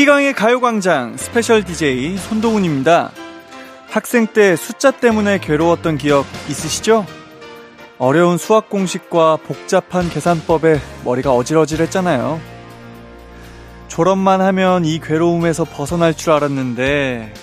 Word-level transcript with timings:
이기광의 0.00 0.32
가요광장 0.32 1.18
스페셜 1.18 1.62
DJ 1.62 2.16
손동훈입니다. 2.16 3.10
학생 3.90 4.26
때 4.26 4.56
숫자 4.56 4.90
때문에 4.90 5.38
괴로웠던 5.38 5.98
기억 5.98 6.24
있으시죠? 6.48 7.04
어려운 7.98 8.38
수학 8.38 8.70
공식과 8.70 9.36
복잡한 9.44 10.08
계산법에 10.08 10.80
머리가 11.04 11.34
어질어질했잖아요. 11.34 12.40
졸업만 13.88 14.40
하면 14.40 14.86
이 14.86 15.00
괴로움에서 15.00 15.64
벗어날 15.64 16.14
줄 16.14 16.32
알았는데 16.32 17.34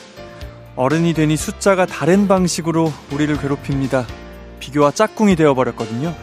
어른이 0.75 1.13
되니 1.13 1.37
숫자가 1.37 1.85
다른 1.85 2.27
방식으로 2.27 2.91
우리를 3.11 3.37
괴롭힙니다. 3.37 4.07
비교와 4.59 4.89
짝꿍이 4.89 5.35
되어버렸거든요. 5.35 6.15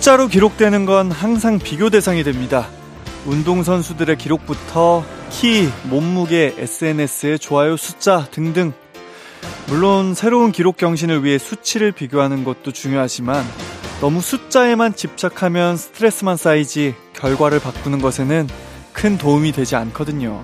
숫자로 0.00 0.28
기록되는 0.28 0.86
건 0.86 1.10
항상 1.10 1.58
비교 1.58 1.90
대상이 1.90 2.24
됩니다. 2.24 2.68
운동선수들의 3.26 4.16
기록부터 4.16 5.04
키, 5.28 5.68
몸무게, 5.90 6.54
SNS의 6.56 7.38
좋아요 7.38 7.76
숫자 7.76 8.24
등등. 8.30 8.72
물론 9.68 10.14
새로운 10.14 10.52
기록 10.52 10.78
경신을 10.78 11.22
위해 11.22 11.36
수치를 11.36 11.92
비교하는 11.92 12.44
것도 12.44 12.72
중요하지만 12.72 13.44
너무 14.00 14.22
숫자에만 14.22 14.94
집착하면 14.94 15.76
스트레스만 15.76 16.38
쌓이지 16.38 16.94
결과를 17.12 17.60
바꾸는 17.60 18.00
것에는 18.00 18.48
큰 18.94 19.18
도움이 19.18 19.52
되지 19.52 19.76
않거든요. 19.76 20.42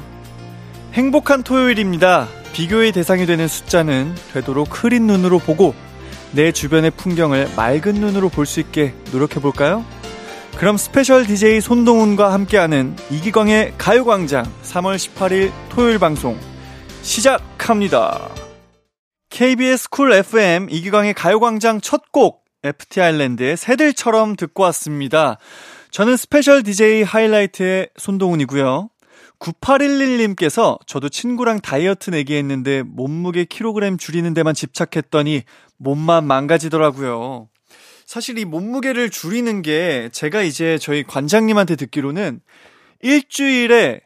행복한 0.93 1.43
토요일입니다. 1.43 2.29
비교의 2.53 2.93
대상이 2.93 3.25
되는 3.25 3.49
숫자는 3.49 4.15
되도록 4.35 4.85
흐린 4.85 5.07
눈으로 5.07 5.39
보고 5.39 5.75
내 6.37 6.53
주변의 6.53 6.91
풍경을 6.93 7.49
맑은 7.57 7.95
눈으로 7.95 8.29
볼 8.29 8.45
수 8.47 8.61
있게 8.61 8.95
노력해 9.11 9.41
볼까요? 9.41 9.85
그럼 10.59 10.77
스페셜 10.77 11.27
DJ 11.27 11.61
손동훈과 11.63 12.33
함께하는 12.33 12.95
이기광의 13.11 13.75
가요광장 13.79 14.45
3월 14.63 14.97
18일 14.97 15.51
토요일 15.71 15.99
방송 15.99 16.39
시작합니다. 17.03 18.29
KBS 19.31 19.89
쿨 19.91 20.13
FM 20.13 20.69
이기광의 20.71 21.15
가요광장 21.15 21.81
첫 21.81 22.03
곡 22.13 22.45
FT 22.63 23.01
아일랜드의 23.01 23.57
새들처럼 23.57 24.37
듣고 24.37 24.63
왔습니다. 24.65 25.39
저는 25.91 26.17
스페셜 26.17 26.63
DJ 26.63 27.03
하이라이트의 27.03 27.89
손동훈이고요. 27.97 28.89
9811님께서 29.39 30.79
저도 30.87 31.09
친구랑 31.09 31.61
다이어트 31.61 32.11
내기 32.11 32.35
했는데 32.35 32.83
몸무게 32.83 33.45
킬로그램 33.45 33.99
줄이는 33.99 34.35
데만 34.35 34.55
집착했더니 34.55 35.43
몸만 35.77 36.27
망가지더라고요. 36.27 37.49
사실 38.07 38.39
이 38.39 38.45
몸무게를 38.45 39.11
줄이는 39.11 39.63
게 39.63 40.09
제가 40.13 40.43
이제 40.43 40.79
저희 40.79 41.03
관장님한테 41.03 41.77
듣기로는 41.77 42.41
일주일에 43.03 44.01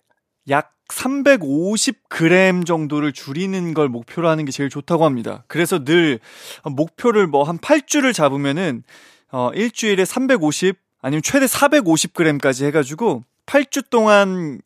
약 0.48 0.74
350g 0.88 2.66
정도를 2.66 3.12
줄이는 3.12 3.74
걸 3.74 3.88
목표로 3.88 4.28
하는 4.28 4.44
게 4.44 4.50
제일 4.50 4.70
좋다고 4.70 5.04
합니다. 5.04 5.44
그래서 5.46 5.84
늘 5.84 6.18
목표를 6.64 7.28
뭐 7.28 7.44
한 7.44 7.58
8주를 7.58 8.12
잡으면은 8.12 8.82
어 9.30 9.50
일주일에 9.54 10.04
350 10.04 10.76
아니면 11.02 11.22
최대 11.22 11.46
450g까지 11.46 12.64
해 12.64 12.70
가지고 12.72 13.22
8주 13.46 13.88
동안 13.90 14.60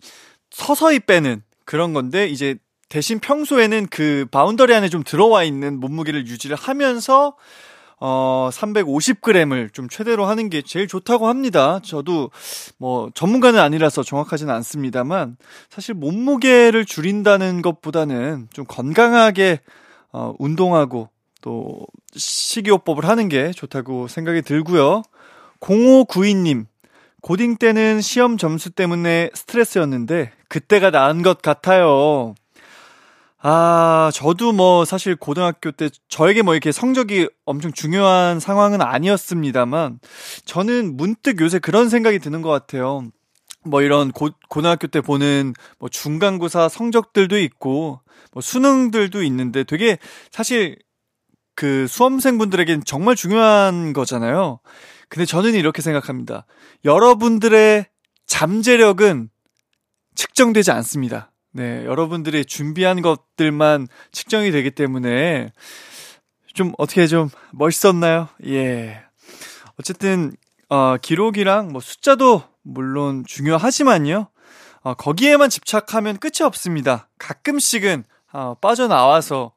서서히 0.54 1.00
빼는 1.00 1.42
그런 1.64 1.92
건데 1.92 2.28
이제 2.28 2.56
대신 2.88 3.18
평소에는 3.18 3.88
그 3.90 4.24
boundary 4.30 4.72
안에 4.72 4.88
좀 4.88 5.02
들어와 5.02 5.42
있는 5.42 5.80
몸무게를 5.80 6.28
유지를 6.28 6.56
하면서 6.56 7.34
어 7.98 8.50
350g을 8.52 9.72
좀 9.72 9.88
최대로 9.88 10.26
하는 10.26 10.50
게 10.50 10.62
제일 10.62 10.86
좋다고 10.86 11.26
합니다. 11.26 11.80
저도 11.82 12.30
뭐 12.78 13.10
전문가는 13.14 13.58
아니라서 13.58 14.04
정확하지는 14.04 14.54
않습니다만 14.54 15.36
사실 15.70 15.94
몸무게를 15.94 16.84
줄인다는 16.84 17.60
것보다는 17.60 18.48
좀 18.52 18.64
건강하게 18.66 19.60
어 20.12 20.34
운동하고 20.38 21.08
또 21.40 21.84
식이요법을 22.14 23.08
하는 23.08 23.28
게 23.28 23.50
좋다고 23.50 24.06
생각이 24.06 24.42
들고요. 24.42 25.02
0592님 25.58 26.66
고딩 27.24 27.56
때는 27.56 28.02
시험 28.02 28.36
점수 28.36 28.70
때문에 28.70 29.30
스트레스였는데 29.32 30.30
그때가 30.54 30.90
나은 30.90 31.22
것 31.22 31.42
같아요. 31.42 32.36
아, 33.42 34.12
저도 34.14 34.52
뭐 34.52 34.84
사실 34.84 35.16
고등학교 35.16 35.72
때 35.72 35.90
저에게 36.08 36.42
뭐 36.42 36.54
이렇게 36.54 36.70
성적이 36.70 37.28
엄청 37.44 37.72
중요한 37.72 38.38
상황은 38.38 38.80
아니었습니다만 38.80 39.98
저는 40.44 40.96
문득 40.96 41.40
요새 41.40 41.58
그런 41.58 41.88
생각이 41.88 42.20
드는 42.20 42.40
것 42.40 42.50
같아요. 42.50 43.02
뭐 43.64 43.82
이런 43.82 44.12
고, 44.12 44.30
고등학교 44.48 44.86
때 44.86 45.00
보는 45.00 45.54
뭐 45.80 45.88
중간고사 45.88 46.68
성적들도 46.68 47.36
있고 47.40 48.00
뭐 48.32 48.40
수능들도 48.40 49.24
있는데 49.24 49.64
되게 49.64 49.98
사실 50.30 50.78
그 51.56 51.88
수험생분들에겐 51.88 52.84
정말 52.84 53.16
중요한 53.16 53.92
거잖아요. 53.92 54.60
근데 55.08 55.26
저는 55.26 55.54
이렇게 55.54 55.82
생각합니다. 55.82 56.46
여러분들의 56.84 57.86
잠재력은 58.26 59.30
측정되지 60.14 60.70
않습니다. 60.70 61.30
네, 61.52 61.84
여러분들이 61.84 62.44
준비한 62.44 63.00
것들만 63.00 63.88
측정이 64.12 64.50
되기 64.50 64.70
때문에 64.70 65.52
좀 66.52 66.72
어떻게 66.78 67.06
좀 67.06 67.30
멋있었나요? 67.52 68.28
예. 68.46 69.02
어쨌든 69.78 70.32
어, 70.68 70.96
기록이랑 70.96 71.68
뭐 71.68 71.80
숫자도 71.80 72.42
물론 72.62 73.24
중요하지만요. 73.26 74.28
어, 74.82 74.94
거기에만 74.94 75.50
집착하면 75.50 76.18
끝이 76.18 76.44
없습니다. 76.44 77.08
가끔씩은 77.18 78.04
어, 78.32 78.54
빠져나와서 78.60 79.52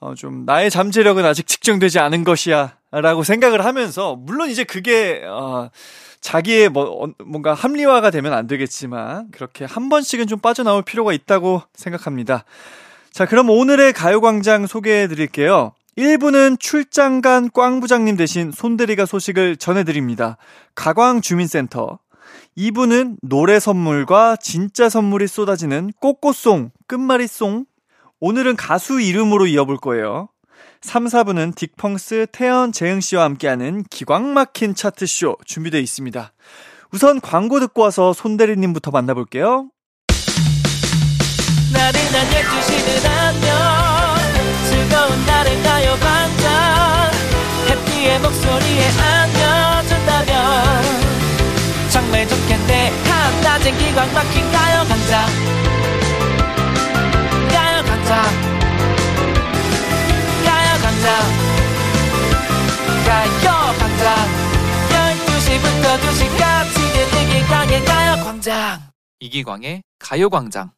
어, 0.00 0.14
좀 0.14 0.44
나의 0.44 0.70
잠재력은 0.70 1.24
아직 1.24 1.46
측정되지 1.46 1.98
않은 1.98 2.24
것이야 2.24 2.76
라고 2.90 3.22
생각을 3.22 3.64
하면서 3.64 4.16
물론 4.16 4.50
이제 4.50 4.64
그게 4.64 5.22
어, 5.26 5.70
자기의 6.20 6.68
뭐 6.68 7.04
어, 7.04 7.08
뭔가 7.24 7.54
합리화가 7.54 8.10
되면 8.10 8.32
안 8.32 8.46
되겠지만 8.46 9.30
그렇게 9.30 9.64
한 9.64 9.88
번씩은 9.88 10.26
좀 10.26 10.38
빠져나올 10.38 10.82
필요가 10.82 11.12
있다고 11.12 11.62
생각합니다. 11.74 12.44
자, 13.12 13.26
그럼 13.26 13.50
오늘의 13.50 13.92
가요광장 13.92 14.66
소개해 14.66 15.08
드릴게요. 15.08 15.72
1부는 15.96 16.60
출장 16.60 17.20
간 17.20 17.50
꽝 17.52 17.80
부장님 17.80 18.16
대신 18.16 18.52
손대리가 18.52 19.04
소식을 19.06 19.56
전해드립니다. 19.56 20.36
가광 20.76 21.20
주민센터. 21.20 21.98
2부는 22.56 23.16
노래 23.22 23.58
선물과 23.58 24.36
진짜 24.36 24.88
선물이 24.88 25.26
쏟아지는 25.26 25.90
꼬꼬송, 26.00 26.70
끝말잇송. 26.86 27.66
오늘은 28.20 28.56
가수 28.56 29.00
이름으로 29.00 29.46
이어볼 29.46 29.78
거예요. 29.78 30.28
3, 30.80 31.06
4부는 31.06 31.54
딕펑스, 31.54 32.28
태연, 32.32 32.72
재흥 32.72 33.00
씨와 33.00 33.24
함께하는 33.24 33.84
기광 33.90 34.32
막힌 34.32 34.74
차트쇼 34.74 35.36
준비되어 35.44 35.80
있습니다. 35.80 36.32
우선 36.92 37.20
광고 37.20 37.60
듣고 37.60 37.82
와서 37.82 38.12
손대리님부터 38.12 38.90
만나볼게요. 38.90 39.70
나른한 41.72 42.26
12시는 42.30 43.06
안녕. 43.06 43.52
즐거운 44.68 45.26
날을 45.26 45.62
가요 45.62 45.96
반짝. 46.00 47.12
해피의 47.68 48.20
목소리에 48.20 48.88
안겨준다면. 48.88 50.82
정말 51.90 52.26
좋겠네. 52.26 53.08
한낮엔 53.38 53.78
기광 53.78 54.12
막힌 54.12 54.50
가요 54.52 54.84
강장 54.88 55.26
가요 57.50 57.84
강장 57.84 58.57
가요 63.06 63.72
광장 63.78 64.14
12시부터 64.90 65.84
2시까지 66.00 66.76
이기광의 67.22 67.84
가요 67.84 68.24
광장. 68.24 68.80
이기광의 69.20 69.82
가요 69.98 70.28
광장 70.30 70.70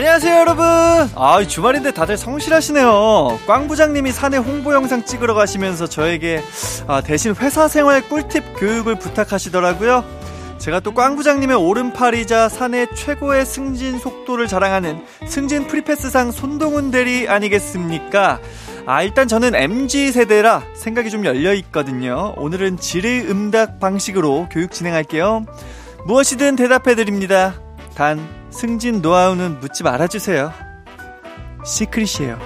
안녕하세요 0.00 0.34
여러분 0.34 0.64
아 0.64 1.44
주말인데 1.46 1.90
다들 1.90 2.16
성실하시네요 2.16 3.38
꽝 3.46 3.68
부장님이 3.68 4.12
사내 4.12 4.38
홍보 4.38 4.72
영상 4.72 5.04
찍으러 5.04 5.34
가시면서 5.34 5.86
저에게 5.88 6.40
아, 6.86 7.02
대신 7.02 7.34
회사 7.34 7.68
생활 7.68 8.08
꿀팁 8.08 8.42
교육을 8.58 8.98
부탁하시더라고요 8.98 10.02
제가 10.56 10.80
또 10.80 10.94
꽝 10.94 11.16
부장님의 11.16 11.54
오른팔이자 11.54 12.48
사내 12.48 12.86
최고의 12.94 13.44
승진 13.44 13.98
속도를 13.98 14.46
자랑하는 14.46 15.04
승진 15.26 15.66
free 15.66 15.88
pass상 15.88 16.32
손동훈 16.32 16.90
대리 16.90 17.28
아니겠습니까? 17.28 18.40
아, 18.86 19.02
일단 19.02 19.28
저는 19.28 19.54
MZ 19.54 20.12
세대라 20.12 20.62
생각이 20.76 21.10
좀 21.10 21.26
열려 21.26 21.52
있거든요. 21.52 22.32
오늘은 22.38 22.78
질의응답 22.78 23.78
방식으로 23.80 24.48
교육 24.50 24.72
진행할게요. 24.72 25.44
무엇이든 26.06 26.56
대답해 26.56 26.94
드립니다. 26.94 27.54
단 27.94 28.39
승진 28.50 29.00
노하우는 29.00 29.60
묻지 29.60 29.82
말아 29.82 30.06
주세요. 30.06 30.52
secret이에요. 31.64 32.38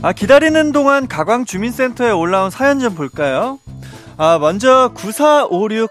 아, 0.00 0.12
기다리는 0.12 0.72
동안 0.72 1.08
가광 1.08 1.44
주민센터에 1.44 2.12
올라온 2.12 2.50
사연 2.50 2.78
좀 2.78 2.94
볼까요? 2.94 3.58
아, 4.16 4.38
먼저 4.38 4.92
9456 4.94 5.90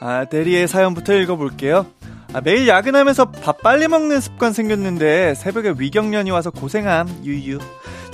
아, 0.00 0.24
대리의 0.26 0.68
사연부터 0.68 1.14
읽어볼게요. 1.14 1.86
아, 2.34 2.40
매일 2.42 2.68
야근하면서 2.68 3.30
밥 3.32 3.62
빨리 3.62 3.88
먹는 3.88 4.20
습관 4.20 4.52
생겼는데 4.52 5.34
새벽에 5.34 5.74
위경련이 5.78 6.30
와서 6.30 6.50
고생함 6.50 7.22
유유. 7.24 7.58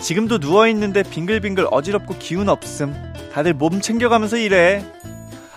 지금도 0.03 0.39
누워있는데 0.39 1.05
빙글빙글 1.05 1.69
어지럽고 1.71 2.17
기운 2.19 2.49
없음. 2.49 2.95
다들 3.33 3.55
몸 3.55 3.81
챙겨가면서 3.81 4.37
일해. 4.37 4.85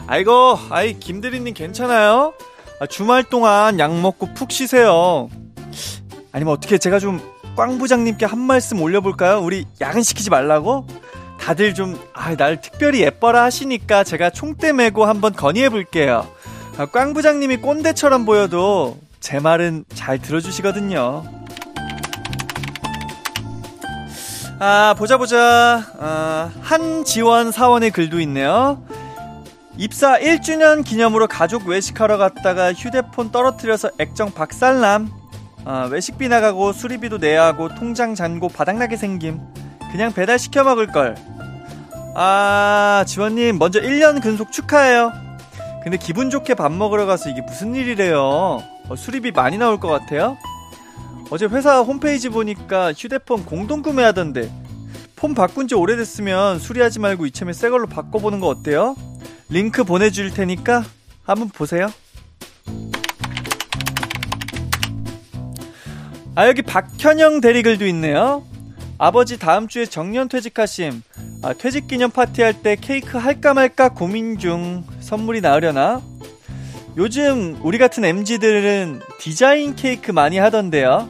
아이고, 0.07 0.57
아이, 0.69 0.99
김대리님 0.99 1.53
괜찮아요? 1.53 2.33
아, 2.79 2.85
주말 2.85 3.23
동안 3.23 3.79
약 3.79 3.99
먹고 3.99 4.33
푹 4.33 4.51
쉬세요. 4.51 5.29
아니면 6.31 6.53
어떻게 6.53 6.77
제가 6.77 6.99
좀 6.99 7.35
꽝 7.55 7.77
부장님께 7.77 8.25
한 8.25 8.39
말씀 8.39 8.81
올려볼까요? 8.81 9.39
우리 9.39 9.65
야근 9.79 10.03
시키지 10.03 10.29
말라고? 10.29 10.85
다들 11.39 11.73
좀, 11.73 11.97
아, 12.13 12.35
날 12.35 12.59
특별히 12.59 13.01
예뻐라 13.01 13.43
하시니까 13.43 14.03
제가 14.03 14.29
총대 14.31 14.73
메고 14.73 15.05
한번 15.05 15.33
건의해 15.33 15.69
볼게요. 15.69 16.27
아, 16.77 16.85
꽝 16.87 17.13
부장님이 17.13 17.57
꼰대처럼 17.57 18.25
보여도 18.25 18.97
제 19.21 19.39
말은 19.39 19.85
잘 19.93 20.19
들어주시거든요. 20.19 21.23
아, 24.59 24.95
보자, 24.97 25.17
보자. 25.17 25.83
아, 25.99 26.51
한지원 26.61 27.51
사원의 27.51 27.91
글도 27.91 28.19
있네요. 28.21 28.81
입사 29.77 30.17
1주년 30.17 30.85
기념으로 30.85 31.27
가족 31.27 31.67
외식하러 31.67 32.17
갔다가 32.17 32.71
휴대폰 32.71 33.31
떨어뜨려서 33.31 33.89
액정 33.99 34.33
박살남. 34.33 35.11
아, 35.65 35.89
외식비 35.91 36.29
나가고 36.29 36.71
수리비도 36.71 37.17
내야 37.17 37.43
하고 37.45 37.67
통장 37.75 38.15
잔고 38.15 38.47
바닥나게 38.47 38.95
생김. 38.95 39.41
그냥 39.91 40.13
배달 40.13 40.39
시켜 40.39 40.63
먹을 40.63 40.87
걸. 40.87 41.15
아, 42.15 43.03
지원님, 43.05 43.59
먼저 43.59 43.81
1년 43.81 44.21
근속 44.21 44.53
축하해요. 44.53 45.11
근데 45.83 45.97
기분 45.97 46.29
좋게 46.29 46.53
밥 46.53 46.71
먹으러 46.71 47.05
가서 47.05 47.29
이게 47.29 47.41
무슨 47.41 47.75
일이래요? 47.75 48.19
어, 48.21 48.95
수리비 48.95 49.31
많이 49.31 49.57
나올 49.57 49.79
것 49.79 49.89
같아요? 49.89 50.37
어제 51.31 51.45
회사 51.47 51.81
홈페이지 51.81 52.29
보니까 52.29 52.93
휴대폰 52.93 53.45
공동 53.45 53.81
구매하던데 53.81 54.51
폰 55.15 55.33
바꾼 55.33 55.67
지 55.67 55.73
오래됐으면 55.75 56.59
수리하지 56.59 56.99
말고 56.99 57.25
이참에 57.25 57.51
새 57.53 57.69
걸로 57.69 57.87
바꿔보는 57.87 58.39
거 58.39 58.47
어때요? 58.47 58.95
링크 59.49 59.83
보내줄 59.83 60.31
테니까 60.31 60.83
한번 61.23 61.49
보세요. 61.49 61.91
아, 66.35 66.47
여기 66.47 66.61
박현영 66.61 67.41
대리글도 67.41 67.87
있네요. 67.87 68.43
아버지 68.97 69.39
다음 69.39 69.67
주에 69.67 69.85
정년 69.85 70.27
퇴직하심. 70.27 71.01
아, 71.41 71.53
퇴직 71.53 71.87
기념 71.87 72.11
파티할 72.11 72.61
때 72.61 72.75
케이크 72.79 73.17
할까 73.17 73.53
말까 73.53 73.89
고민 73.89 74.37
중 74.37 74.83
선물이 74.99 75.41
나으려나? 75.41 76.01
요즘 76.97 77.57
우리 77.61 77.77
같은 77.77 78.05
MG들은 78.05 79.01
디자인 79.19 79.75
케이크 79.75 80.11
많이 80.11 80.37
하던데요. 80.37 81.09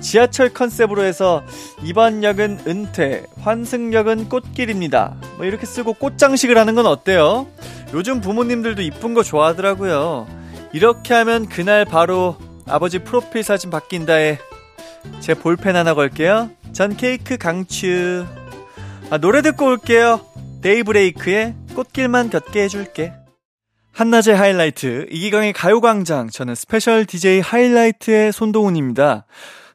지하철 0.00 0.50
컨셉으로 0.50 1.02
해서 1.02 1.42
이번 1.82 2.22
역은 2.22 2.60
은퇴, 2.66 3.24
환승역은 3.40 4.28
꽃길입니다. 4.28 5.16
뭐 5.36 5.46
이렇게 5.46 5.66
쓰고 5.66 5.94
꽃장식을 5.94 6.56
하는 6.56 6.74
건 6.74 6.86
어때요? 6.86 7.48
요즘 7.94 8.20
부모님들도 8.20 8.82
이쁜 8.82 9.14
거 9.14 9.22
좋아하더라고요. 9.22 10.28
이렇게 10.72 11.14
하면 11.14 11.48
그날 11.48 11.84
바로 11.84 12.36
아버지 12.66 12.98
프로필 12.98 13.42
사진 13.42 13.70
바뀐다에 13.70 14.38
제 15.20 15.34
볼펜 15.34 15.74
하나 15.74 15.94
걸게요. 15.94 16.50
전 16.72 16.96
케이크 16.96 17.36
강추. 17.36 18.26
아, 19.10 19.18
노래 19.18 19.42
듣고 19.42 19.66
올게요. 19.66 20.20
데이브레이크의 20.62 21.54
꽃길만 21.74 22.30
걷게 22.30 22.62
해줄게. 22.62 23.12
한낮의 23.94 24.36
하이라이트, 24.36 25.06
이기광의 25.08 25.52
가요광장. 25.52 26.28
저는 26.28 26.56
스페셜 26.56 27.06
DJ 27.06 27.38
하이라이트의 27.40 28.32
손동훈입니다. 28.32 29.24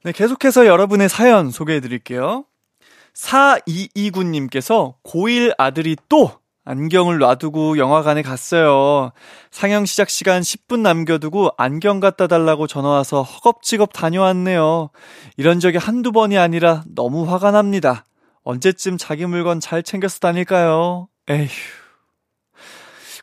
네, 0.04 0.12
계속해서 0.12 0.66
여러분의 0.66 1.07
사연 1.07 1.51
소개해 1.51 1.80
드릴게요. 1.80 2.44
4229님께서 3.13 4.95
고1 5.04 5.56
아들이 5.57 5.95
또 6.10 6.33
안경을 6.66 7.18
놔두고 7.19 7.77
영화관에 7.77 8.21
갔어요. 8.21 9.12
상영 9.51 9.86
시작 9.86 10.10
시간 10.10 10.42
10분 10.42 10.81
남겨두고 10.81 11.51
안경 11.57 12.01
갖다 12.01 12.27
달라고 12.27 12.68
전화와서 12.68 13.24
허겁지겁 13.24 13.94
다녀왔네요. 13.94 14.89
이런 15.38 15.62
적이 15.62 15.77
한두 15.77 16.12
번이 16.12 16.38
아니라 16.38 16.83
너무 16.94 17.24
화가 17.24 17.51
납니다. 17.51 18.04
언제쯤 18.44 18.98
자기 18.98 19.25
물건 19.25 19.62
잘 19.62 19.81
챙겨서 19.81 20.19
다닐까요? 20.19 21.07
에휴. 21.30 21.48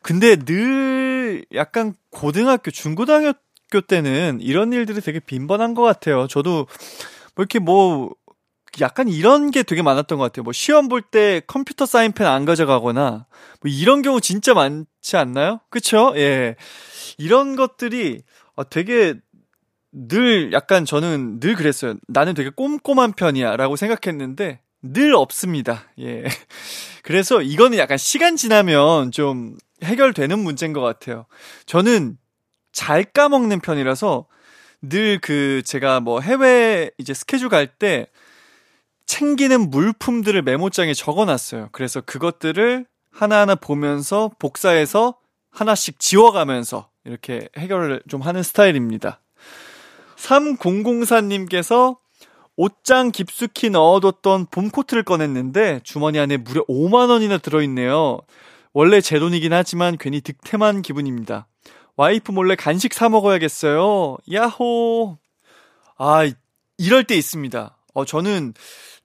근데 0.07 0.37
늘 0.37 1.45
약간 1.53 1.93
고등학교, 2.11 2.71
중고등학교 2.71 3.81
때는 3.85 4.39
이런 4.39 4.71
일들이 4.71 5.01
되게 5.01 5.19
빈번한 5.19 5.73
것 5.73 5.81
같아요. 5.81 6.27
저도 6.27 6.65
뭐 7.35 7.43
이렇게 7.43 7.59
뭐 7.59 8.11
약간 8.79 9.09
이런 9.09 9.51
게 9.51 9.63
되게 9.63 9.81
많았던 9.81 10.17
것 10.17 10.23
같아요. 10.23 10.43
뭐 10.43 10.53
시험 10.53 10.87
볼 10.87 11.01
때 11.11 11.41
컴퓨터 11.45 11.85
사인펜 11.85 12.25
안 12.25 12.45
가져가거나 12.45 13.25
뭐 13.59 13.69
이런 13.69 14.01
경우 14.01 14.21
진짜 14.21 14.53
많지 14.53 15.17
않나요? 15.17 15.59
그쵸? 15.69 16.13
예. 16.15 16.55
이런 17.17 17.57
것들이 17.57 18.21
어, 18.55 18.63
되게 18.69 19.13
늘 19.91 20.53
약간 20.53 20.85
저는 20.85 21.41
늘 21.41 21.55
그랬어요. 21.55 21.95
나는 22.07 22.33
되게 22.33 22.49
꼼꼼한 22.49 23.11
편이야 23.11 23.57
라고 23.57 23.75
생각했는데 23.75 24.61
늘 24.81 25.15
없습니다. 25.15 25.83
예. 25.99 26.23
그래서 27.03 27.41
이거는 27.41 27.77
약간 27.77 27.97
시간 27.97 28.37
지나면 28.37 29.11
좀 29.11 29.57
해결되는 29.83 30.39
문제인 30.39 30.73
것 30.73 30.81
같아요. 30.81 31.25
저는 31.65 32.17
잘 32.71 33.03
까먹는 33.03 33.59
편이라서 33.59 34.27
늘 34.81 35.19
그 35.21 35.61
제가 35.65 35.99
뭐 35.99 36.21
해외 36.21 36.91
이제 36.97 37.13
스케줄 37.13 37.49
갈 37.49 37.67
때 37.67 38.07
챙기는 39.05 39.69
물품들을 39.69 40.41
메모장에 40.41 40.93
적어 40.93 41.25
놨어요. 41.25 41.69
그래서 41.71 42.01
그것들을 42.01 42.85
하나하나 43.11 43.55
보면서 43.55 44.29
복사해서 44.37 45.17
하나씩 45.49 45.99
지워가면서 45.99 46.89
이렇게 47.05 47.47
해결을 47.57 48.03
좀 48.07 48.21
하는 48.21 48.43
스타일입니다. 48.43 49.21
3004님께서 50.17 51.97
옷장 52.57 53.11
깊숙이 53.11 53.69
넣어뒀던 53.69 54.47
봄코트를 54.47 55.03
꺼냈는데 55.03 55.79
주머니 55.83 56.19
안에 56.19 56.37
무려 56.37 56.63
5만원이나 56.65 57.41
들어있네요. 57.41 58.19
원래 58.77 59.01
제 59.01 59.17
돈이긴 59.17 59.53
하지만 59.53 59.97
괜히 59.97 60.21
득템한 60.21 60.83
기분입니다. 60.83 61.47
와이프 61.95 62.31
몰래 62.31 62.55
간식 62.55 62.93
사 62.93 63.09
먹어야겠어요. 63.09 64.17
야호! 64.31 65.17
아, 65.97 66.31
이럴 66.77 67.03
때 67.03 67.15
있습니다. 67.15 67.75
어, 67.95 68.05
저는 68.05 68.53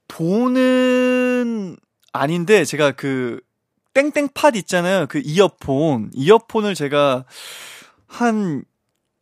돈은 0.09 1.79
아닌데 2.12 2.67
제가 2.67 2.93
그 2.93 3.41
땡땡팟 3.95 4.50
있잖아요. 4.57 5.07
그 5.09 5.23
이어폰. 5.25 6.11
이어폰을 6.12 6.75
제가 6.75 7.25
한 8.07 8.64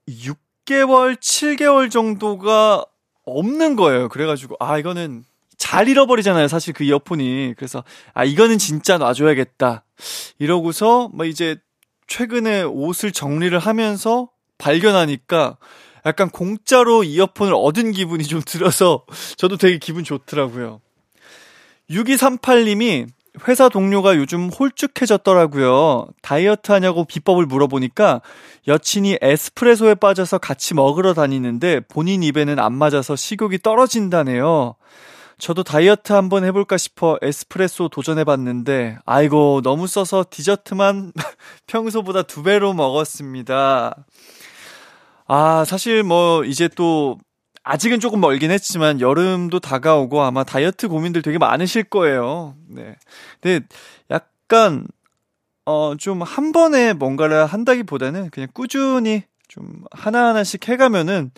6개월, 0.09 1.14
7개월 1.14 1.92
정도가 1.92 2.85
없는 3.25 3.76
거예요. 3.76 4.09
그래가지고, 4.09 4.57
아, 4.59 4.78
이거는 4.78 5.25
잘 5.61 5.88
잃어버리잖아요. 5.88 6.49
사실 6.49 6.73
그 6.73 6.85
이어폰이. 6.85 7.55
그래서, 7.57 7.85
아, 8.14 8.25
이거는 8.25 8.57
진짜 8.57 8.97
놔줘야겠다. 8.97 9.85
이러고서, 10.38 11.11
뭐 11.12 11.26
이제 11.26 11.57
최근에 12.09 12.62
옷을 12.62 13.12
정리를 13.12 13.57
하면서 13.59 14.31
발견하니까 14.57 15.59
약간 16.07 16.31
공짜로 16.31 17.05
이어폰을 17.05 17.52
얻은 17.55 17.93
기분이 17.93 18.25
좀 18.25 18.40
들어서 18.45 19.05
저도 19.37 19.59
되게 19.59 19.76
기분 19.76 20.02
좋더라고요. 20.02 20.81
6238님이 21.90 23.07
회사 23.47 23.69
동료가 23.69 24.17
요즘 24.17 24.49
홀쭉해졌더라고요. 24.49 26.09
다이어트 26.23 26.73
하냐고 26.73 27.05
비법을 27.05 27.45
물어보니까 27.45 28.23
여친이 28.67 29.19
에스프레소에 29.21 29.97
빠져서 29.97 30.38
같이 30.38 30.75
먹으러 30.75 31.12
다니는데 31.12 31.81
본인 31.81 32.23
입에는 32.23 32.59
안 32.59 32.73
맞아서 32.73 33.14
식욕이 33.14 33.59
떨어진다네요. 33.59 34.75
저도 35.40 35.62
다이어트 35.62 36.12
한번 36.12 36.44
해볼까 36.44 36.76
싶어 36.76 37.18
에스프레소 37.23 37.88
도전해봤는데, 37.88 38.99
아이고, 39.06 39.61
너무 39.64 39.87
써서 39.87 40.25
디저트만 40.28 41.12
평소보다 41.66 42.23
두 42.25 42.42
배로 42.42 42.75
먹었습니다. 42.75 44.04
아, 45.26 45.64
사실 45.66 46.02
뭐, 46.02 46.44
이제 46.44 46.68
또, 46.68 47.18
아직은 47.62 48.00
조금 48.00 48.20
멀긴 48.20 48.50
했지만, 48.50 49.00
여름도 49.00 49.61
다가오고 49.61 50.23
아마 50.23 50.44
다이어트 50.44 50.88
고민들 50.88 51.23
되게 51.23 51.38
많으실 51.38 51.85
거예요. 51.85 52.54
네. 52.68 52.97
근데 53.40 53.66
약간, 54.11 54.87
어, 55.64 55.94
좀 55.99 56.23
한 56.23 56.52
번에 56.52 56.92
뭔가를 56.92 57.47
한다기 57.47 57.82
보다는 57.82 58.30
그냥 58.30 58.49
꾸준히 58.52 59.23
좀 59.49 59.85
하나하나씩 59.92 60.68
해가면은, 60.68 61.30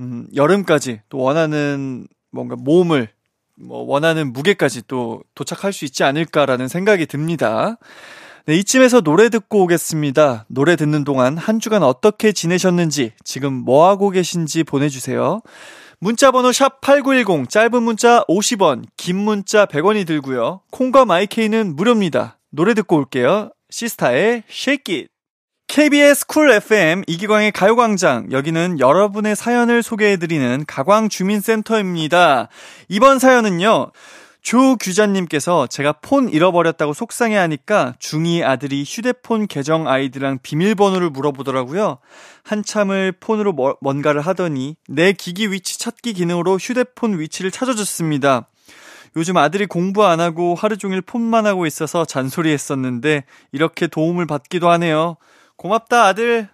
음, 0.00 0.26
여름까지 0.34 1.00
또 1.08 1.18
원하는 1.18 2.06
뭔가 2.30 2.56
몸을 2.56 3.08
뭐 3.56 3.82
원하는 3.82 4.32
무게까지 4.32 4.82
또 4.88 5.22
도착할 5.34 5.72
수 5.72 5.84
있지 5.84 6.04
않을까라는 6.04 6.68
생각이 6.68 7.06
듭니다. 7.06 7.76
네, 8.46 8.56
이쯤에서 8.56 9.02
노래 9.02 9.28
듣고 9.28 9.62
오겠습니다. 9.62 10.46
노래 10.48 10.74
듣는 10.74 11.04
동안 11.04 11.36
한 11.36 11.60
주간 11.60 11.84
어떻게 11.84 12.32
지내셨는지, 12.32 13.12
지금 13.24 13.52
뭐 13.52 13.88
하고 13.88 14.10
계신지 14.10 14.64
보내주세요. 14.64 15.42
문자번호 16.00 16.50
샵 16.50 16.80
8910, 16.80 17.48
짧은 17.48 17.80
문자 17.80 18.24
50원, 18.28 18.84
긴 18.96 19.16
문자 19.18 19.66
100원이 19.66 20.04
들고요. 20.04 20.62
콩과 20.72 21.04
마이케이는 21.04 21.76
무료입니다. 21.76 22.40
노래 22.50 22.74
듣고 22.74 22.96
올게요. 22.96 23.52
시스타의 23.70 24.42
Shake 24.50 24.96
It. 24.96 25.11
KBS 25.72 26.26
쿨 26.26 26.50
FM 26.50 27.02
이기광의 27.06 27.50
가요광장. 27.50 28.30
여기는 28.30 28.78
여러분의 28.78 29.34
사연을 29.34 29.82
소개해드리는 29.82 30.66
가광주민센터입니다. 30.66 32.48
이번 32.90 33.18
사연은요. 33.18 33.90
조규자님께서 34.42 35.68
제가 35.68 35.92
폰 36.02 36.28
잃어버렸다고 36.28 36.92
속상해 36.92 37.36
하니까 37.36 37.94
중2 38.00 38.44
아들이 38.44 38.84
휴대폰 38.86 39.46
계정 39.46 39.88
아이디랑 39.88 40.40
비밀번호를 40.42 41.08
물어보더라고요. 41.08 42.00
한참을 42.42 43.12
폰으로 43.12 43.54
뭐, 43.54 43.78
뭔가를 43.80 44.20
하더니 44.20 44.76
내 44.88 45.14
기기 45.14 45.50
위치 45.52 45.78
찾기 45.78 46.12
기능으로 46.12 46.58
휴대폰 46.58 47.18
위치를 47.18 47.50
찾아줬습니다. 47.50 48.46
요즘 49.16 49.38
아들이 49.38 49.64
공부 49.64 50.04
안 50.04 50.20
하고 50.20 50.54
하루 50.54 50.76
종일 50.76 51.00
폰만 51.00 51.46
하고 51.46 51.64
있어서 51.64 52.04
잔소리 52.04 52.50
했었는데 52.50 53.24
이렇게 53.52 53.86
도움을 53.86 54.26
받기도 54.26 54.68
하네요. 54.68 55.16
고맙다, 55.62 56.06
아들. 56.06 56.48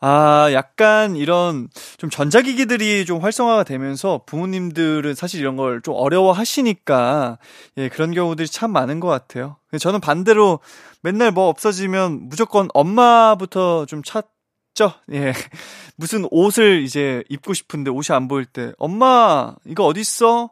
아, 0.00 0.48
약간 0.52 1.14
이런 1.14 1.68
좀 1.98 2.08
전자기기들이 2.08 3.04
좀 3.04 3.20
활성화가 3.22 3.64
되면서 3.64 4.22
부모님들은 4.26 5.14
사실 5.14 5.40
이런 5.40 5.56
걸 5.56 5.80
좀 5.82 5.94
어려워 5.94 6.32
하시니까 6.32 7.38
예, 7.76 7.88
그런 7.90 8.12
경우들이 8.12 8.48
참 8.48 8.70
많은 8.72 8.98
것 9.00 9.08
같아요. 9.08 9.56
저는 9.78 10.00
반대로 10.00 10.60
맨날 11.02 11.32
뭐 11.32 11.48
없어지면 11.48 12.28
무조건 12.30 12.68
엄마부터 12.72 13.84
좀 13.86 14.02
찾죠. 14.02 14.92
예. 15.12 15.32
무슨 15.96 16.26
옷을 16.30 16.82
이제 16.82 17.22
입고 17.28 17.52
싶은데 17.54 17.90
옷이 17.90 18.14
안 18.16 18.26
보일 18.28 18.46
때 18.46 18.72
엄마, 18.78 19.54
이거 19.66 19.84
어디 19.84 20.00
있어? 20.00 20.50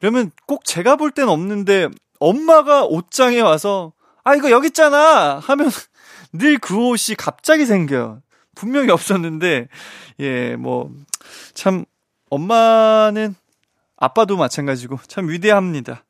이러면 0.00 0.30
꼭 0.46 0.64
제가 0.64 0.94
볼 0.96 1.10
땐 1.10 1.28
없는데 1.28 1.88
엄마가 2.20 2.84
옷장에 2.84 3.40
와서 3.40 3.92
아, 4.24 4.34
이거 4.36 4.50
여기 4.50 4.68
있잖아! 4.68 5.38
하면 5.40 5.70
늘 6.32 6.58
그 6.58 6.76
옷이 6.76 7.16
갑자기 7.16 7.66
생겨요. 7.66 8.22
분명히 8.54 8.90
없었는데, 8.90 9.68
예, 10.20 10.56
뭐, 10.56 10.90
참, 11.54 11.84
엄마는, 12.30 13.34
아빠도 13.96 14.36
마찬가지고, 14.36 14.98
참 15.06 15.28
위대합니다. 15.28 16.04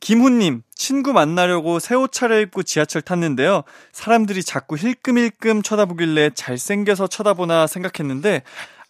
김훈님, 0.00 0.62
친구 0.74 1.12
만나려고 1.12 1.78
새 1.78 1.94
옷 1.94 2.10
차려입고 2.12 2.64
지하철 2.64 3.02
탔는데요. 3.02 3.62
사람들이 3.92 4.42
자꾸 4.42 4.76
힐끔힐끔 4.76 5.62
쳐다보길래 5.62 6.30
잘생겨서 6.34 7.06
쳐다보나 7.06 7.66
생각했는데, 7.66 8.42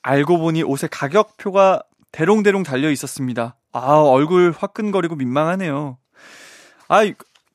알고 0.02 0.38
보니 0.38 0.62
옷의 0.62 0.88
가격표가 0.90 1.82
대롱대롱 2.12 2.62
달려 2.62 2.90
있었습니다. 2.90 3.56
아, 3.72 3.78
얼굴 3.96 4.54
화끈거리고 4.56 5.16
민망하네요. 5.16 5.98
아, 6.88 7.04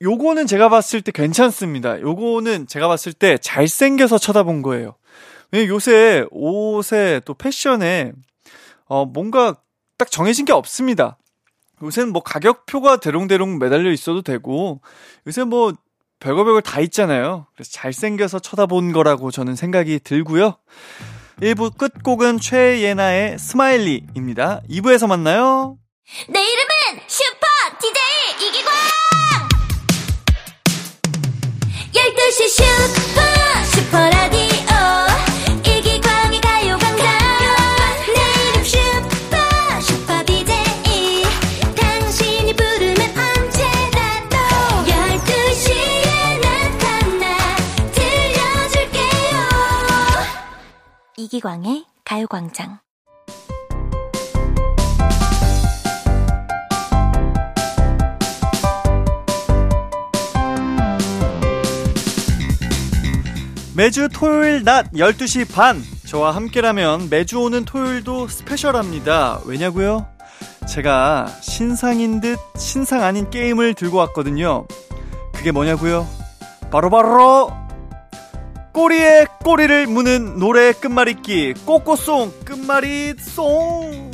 요거는 0.02 0.46
제가 0.46 0.68
봤을 0.68 1.02
때 1.02 1.12
괜찮습니다. 1.12 2.00
요거는 2.00 2.66
제가 2.66 2.88
봤을 2.88 3.12
때 3.12 3.38
잘생겨서 3.38 4.18
쳐다본 4.18 4.62
거예요. 4.62 4.94
왜 5.50 5.66
요새 5.66 6.24
옷에 6.30 7.20
또 7.24 7.34
패션에 7.34 8.12
어 8.86 9.04
뭔가 9.04 9.56
딱 9.96 10.10
정해진 10.10 10.44
게 10.44 10.52
없습니다. 10.52 11.18
요새는 11.82 12.12
뭐 12.12 12.22
가격표가 12.22 12.98
대롱대롱 12.98 13.58
매달려 13.58 13.90
있어도 13.90 14.22
되고 14.22 14.80
요새 15.26 15.44
뭐 15.44 15.72
별거 16.20 16.44
별거 16.44 16.60
다 16.60 16.80
있잖아요. 16.80 17.46
그래서 17.54 17.70
잘생겨서 17.72 18.40
쳐다본 18.40 18.92
거라고 18.92 19.30
저는 19.30 19.56
생각이 19.56 20.00
들고요. 20.00 20.56
1부 21.40 21.76
끝곡은 21.76 22.40
최예나의 22.40 23.38
Smiley입니다. 23.38 24.62
2부에서 24.68 25.06
만나요. 25.06 25.78
내 26.28 26.40
이름은 26.40 27.02
슈 27.06 27.22
12시 32.28 32.48
슈퍼 32.50 33.20
슈퍼라디오. 33.72 34.68
이기광의 35.64 36.40
가요광장. 36.42 37.06
내 38.14 38.20
이름 38.50 38.64
슈퍼 38.64 39.80
슈퍼 39.80 40.22
DJ 40.26 40.52
당신이 41.74 42.52
부르면 42.52 43.00
언제라도 43.16 44.36
12시에 44.84 46.40
나타나 46.42 47.56
들려줄게요. 47.92 49.38
이기광의 51.16 51.86
가요광장 52.04 52.80
매주 63.78 64.08
토요일 64.12 64.64
낮 64.64 64.90
12시 64.90 65.54
반 65.54 65.80
저와 66.04 66.34
함께라면 66.34 67.10
매주 67.10 67.38
오는 67.38 67.64
토요일도 67.64 68.26
스페셜합니다. 68.26 69.42
왜냐고요? 69.44 70.04
제가 70.66 71.28
신상인 71.40 72.20
듯 72.20 72.40
신상 72.56 73.04
아닌 73.04 73.30
게임을 73.30 73.74
들고 73.74 73.96
왔거든요. 73.98 74.66
그게 75.32 75.52
뭐냐고요? 75.52 76.08
바로바로 76.72 77.52
꼬리에 78.72 79.26
꼬리를 79.44 79.86
무는 79.86 80.40
노래 80.40 80.72
끝말잇기 80.72 81.54
꼬꼬송 81.64 82.32
끝말잇송 82.44 84.07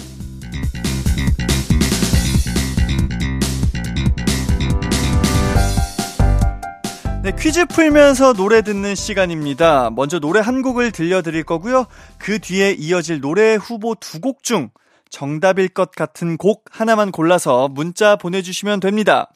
네, 7.25 7.33
퀴즈 7.39 7.65
풀면서 7.65 8.35
노래 8.35 8.61
듣는 8.61 8.95
시간입니다. 8.95 9.89
먼저 9.89 10.19
노래 10.19 10.41
한 10.41 10.61
곡을 10.61 10.93
들려드릴 10.93 11.45
거고요. 11.45 11.87
그 12.19 12.39
뒤에 12.39 12.73
이어질 12.73 13.23
노래 13.23 13.55
후보 13.55 13.95
두 13.95 14.21
곡 14.21 14.43
중 14.43 14.69
정답일 15.09 15.69
것 15.69 15.91
같은 15.93 16.37
곡 16.37 16.67
하나만 16.71 17.13
골라서 17.13 17.69
문자 17.69 18.17
보내주시면 18.17 18.81
됩니다. 18.81 19.31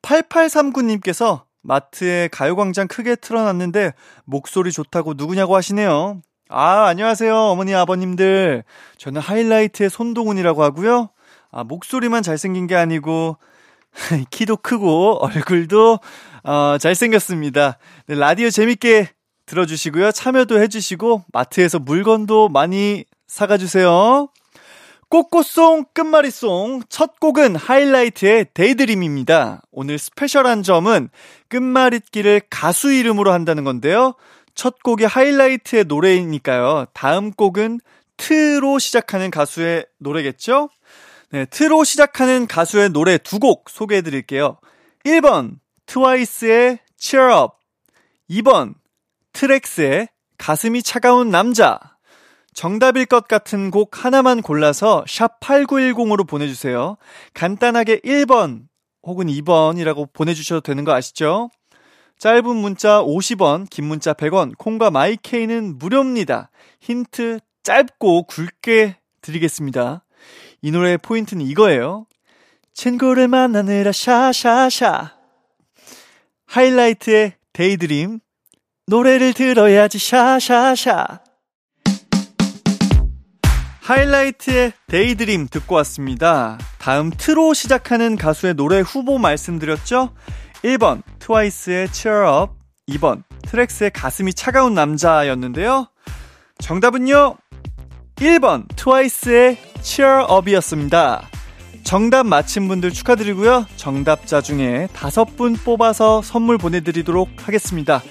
8839님께서 0.00 1.42
마트에 1.60 2.28
가요광장 2.32 2.88
크게 2.88 3.16
틀어놨는데 3.16 3.92
목소리 4.24 4.72
좋다고 4.72 5.12
누구냐고 5.14 5.54
하시네요. 5.54 6.22
아, 6.48 6.86
안녕하세요. 6.86 7.36
어머니, 7.36 7.74
아버님들. 7.74 8.64
저는 8.96 9.20
하이라이트의 9.20 9.90
손동훈이라고 9.90 10.62
하고요. 10.62 11.10
아, 11.50 11.62
목소리만 11.62 12.22
잘생긴 12.22 12.66
게 12.66 12.74
아니고, 12.74 13.36
키도 14.30 14.56
크고, 14.58 15.18
얼굴도 15.20 15.98
어, 16.44 16.76
잘생겼습니다. 16.78 17.78
네, 18.06 18.14
라디오 18.14 18.50
재밌게 18.50 19.10
들어주시고요. 19.46 20.12
참여도 20.12 20.60
해주시고, 20.60 21.24
마트에서 21.32 21.78
물건도 21.78 22.48
많이 22.48 23.04
사가주세요. 23.26 24.28
꼬꼬송 25.08 25.84
끝말잇송 25.92 26.84
첫 26.88 27.20
곡은 27.20 27.54
하이라이트의 27.56 28.46
Daydream입니다. 28.54 29.60
오늘 29.70 29.98
스페셜한 29.98 30.62
점은 30.62 31.10
끝말잇기를 31.48 32.42
가수 32.48 32.90
이름으로 32.90 33.30
한다는 33.30 33.62
건데요. 33.64 34.14
첫 34.54 34.82
곡이 34.82 35.04
하이라이트의 35.04 35.84
노래이니까요. 35.84 36.86
다음 36.94 37.30
곡은 37.30 37.80
트로 38.16 38.78
시작하는 38.78 39.30
가수의 39.30 39.84
노래겠죠? 39.98 40.70
네, 41.30 41.44
트로 41.46 41.84
시작하는 41.84 42.46
가수의 42.46 42.90
노래 42.90 43.18
두 43.18 43.38
곡 43.38 43.68
소개해 43.68 44.00
드릴게요. 44.02 44.58
1번 45.04 45.56
트와이스의 45.92 46.78
Cheer 46.96 47.34
Up 47.34 47.54
2번 48.30 48.72
트랙스의 49.34 50.08
가슴이 50.38 50.82
차가운 50.82 51.28
남자 51.28 51.78
정답일 52.54 53.04
것 53.04 53.28
같은 53.28 53.70
곡 53.70 54.02
하나만 54.02 54.40
골라서 54.40 55.04
샵 55.06 55.38
8910으로 55.40 56.26
보내주세요. 56.26 56.96
간단하게 57.34 58.00
1번 58.00 58.68
혹은 59.02 59.26
2번이라고 59.26 60.14
보내주셔도 60.14 60.62
되는 60.62 60.84
거 60.84 60.94
아시죠? 60.94 61.50
짧은 62.18 62.56
문자 62.56 63.02
50원, 63.02 63.68
긴 63.68 63.84
문자 63.84 64.14
100원, 64.14 64.56
콩과 64.56 64.90
마이케이는 64.90 65.76
무료입니다. 65.76 66.50
힌트 66.80 67.40
짧고 67.64 68.28
굵게 68.28 68.96
드리겠습니다. 69.20 70.06
이 70.62 70.70
노래의 70.70 70.96
포인트는 70.98 71.44
이거예요. 71.44 72.06
친구를 72.72 73.28
만나느라 73.28 73.92
샤샤샤. 73.92 75.21
하이라이트의 76.52 77.32
Daydream. 77.54 78.20
노래를 78.86 79.32
들어야지 79.32 79.98
샤샤샤. 79.98 81.20
하이라이트의 83.80 84.74
Daydream 84.86 85.48
듣고 85.48 85.76
왔습니다. 85.76 86.58
다음 86.78 87.10
트로 87.10 87.54
시작하는 87.54 88.16
가수의 88.16 88.52
노래 88.52 88.80
후보 88.80 89.16
말씀드렸죠? 89.16 90.14
1번 90.62 91.02
트와이스의 91.20 91.88
Cheer 91.90 92.42
Up, 92.42 92.52
2번 92.90 93.22
트랙스의 93.46 93.90
가슴이 93.90 94.34
차가운 94.34 94.74
남자였는데요. 94.74 95.86
정답은요. 96.58 97.38
1번 98.16 98.66
트와이스의 98.76 99.56
Cheer 99.80 100.26
Up이었습니다. 100.30 101.31
정답 101.82 102.26
맞힌 102.26 102.68
분들 102.68 102.92
축하드리고요. 102.92 103.66
정답자 103.76 104.40
중에 104.40 104.88
다섯 104.92 105.36
분 105.36 105.54
뽑아서 105.54 106.22
선물 106.22 106.58
보내드리도록 106.58 107.28
하겠습니다. 107.46 108.02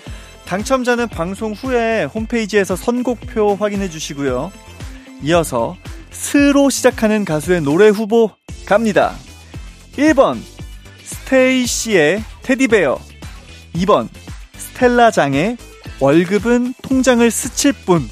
당첨자는 0.46 1.08
방송 1.08 1.54
후에 1.54 2.04
홈페이지에서 2.04 2.76
선곡표 2.76 3.56
확인해 3.56 3.90
주시고요. 3.90 4.52
이어서 5.24 5.78
스로 6.12 6.70
시작하는 6.70 7.24
가수의 7.26 7.62
노래 7.62 7.88
후보 7.88 8.32
갑니다. 8.66 9.14
1번 9.94 10.38
스테이시의 11.04 12.24
테디베어 12.44 13.00
2번 13.76 14.10
스텔라장의 14.58 15.58
월급은 16.00 16.74
통장을 16.82 17.30
스칠 17.30 17.74
뿐 17.74 18.08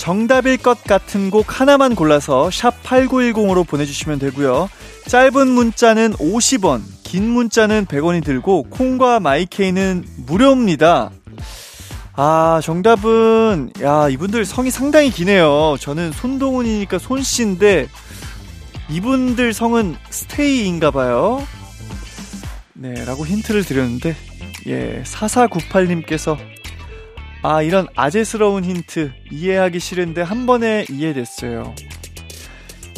정답일 0.00 0.56
것 0.56 0.82
같은 0.82 1.28
곡 1.28 1.60
하나만 1.60 1.94
골라서 1.94 2.50
샵 2.50 2.82
8910으로 2.82 3.68
보내주시면 3.68 4.18
되고요. 4.18 4.70
짧은 5.06 5.46
문자는 5.46 6.14
50원, 6.14 6.80
긴 7.02 7.28
문자는 7.28 7.84
100원이 7.84 8.24
들고 8.24 8.62
콩과 8.70 9.20
마이케이는 9.20 10.06
무료입니다. 10.24 11.10
아, 12.14 12.60
정답은, 12.64 13.72
야, 13.82 14.08
이분들 14.08 14.46
성이 14.46 14.70
상당히 14.70 15.10
기네요. 15.10 15.76
저는 15.78 16.12
손동훈이니까 16.12 16.98
손씨인데, 16.98 17.86
이분들 18.88 19.52
성은 19.52 19.96
스테이인가 20.08 20.92
봐요. 20.92 21.46
네, 22.72 23.04
라고 23.04 23.26
힌트를 23.26 23.64
드렸는데, 23.64 24.16
예, 24.66 25.02
4498님께서, 25.04 26.38
아, 27.42 27.62
이런 27.62 27.86
아재스러운 27.96 28.64
힌트, 28.64 29.12
이해하기 29.30 29.78
싫은데 29.78 30.20
한 30.20 30.44
번에 30.44 30.84
이해됐어요. 30.90 31.74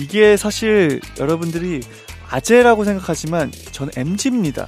이게 0.01 0.37
사실 0.37 1.01
여러분들이 1.21 1.81
아재라고 2.29 2.85
생각하지만, 2.85 3.53
전 3.71 3.89
MZ입니다. 3.97 4.67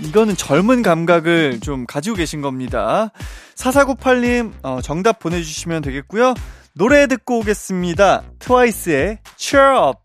이거는 0.00 0.34
젊은 0.36 0.82
감각을 0.82 1.60
좀 1.60 1.86
가지고 1.86 2.16
계신 2.16 2.40
겁니다. 2.40 3.12
4498님, 3.54 4.54
어, 4.64 4.80
정답 4.82 5.20
보내주시면 5.20 5.82
되겠고요. 5.82 6.34
노래 6.74 7.06
듣고 7.06 7.38
오겠습니다. 7.40 8.24
트와이스의 8.40 9.18
Cheer 9.36 9.78
Up. 9.88 9.98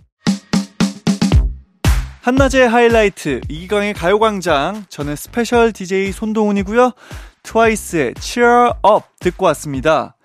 한낮의 2.21 2.67
하이라이트, 2.67 3.39
이기광의 3.47 3.93
가요광장. 3.93 4.86
저는 4.89 5.15
스페셜 5.15 5.71
DJ 5.71 6.12
손동훈이고요. 6.12 6.91
트와이스의 7.47 8.15
Cheer 8.19 8.71
Up 8.86 9.07
듣고 9.19 9.45
왔습니다. 9.45 10.15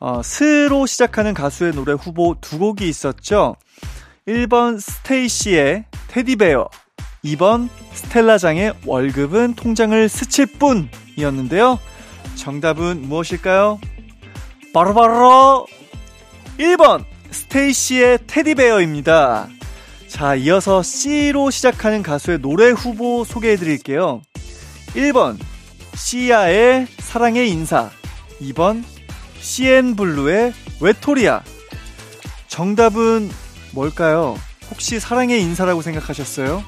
어, 0.00 0.20
스로 0.22 0.84
시작하는 0.84 1.32
가수의 1.32 1.72
노래 1.72 1.92
후보 1.92 2.34
두 2.40 2.58
곡이 2.58 2.88
있었죠. 2.88 3.54
1번 4.26 4.80
스테이시의 4.80 5.84
테디베어, 6.08 6.68
2번 7.24 7.68
스텔라장의 7.94 8.74
월급은 8.84 9.54
통장을 9.54 10.08
스칠 10.08 10.46
뿐 10.58 10.90
이었는데요. 11.16 11.78
정답은 12.34 13.02
무엇일까요? 13.02 13.80
바로바로 14.74 15.66
1번 16.58 17.04
스테이시의 17.30 18.18
테디베어입니다. 18.26 19.48
자, 20.08 20.34
이어서 20.34 20.82
C로 20.82 21.50
시작하는 21.50 22.02
가수의 22.02 22.40
노래 22.40 22.70
후보 22.70 23.24
소개해 23.24 23.56
드릴게요. 23.56 24.20
1번 24.94 25.38
시아의 25.94 26.86
사랑의 26.98 27.50
인사 27.50 27.90
2번 28.40 28.82
CN블루의 29.40 30.52
외토리아 30.80 31.42
정답은 32.48 33.30
뭘까요? 33.72 34.36
혹시 34.70 35.00
사랑의 35.00 35.40
인사라고 35.42 35.82
생각하셨어요? 35.82 36.62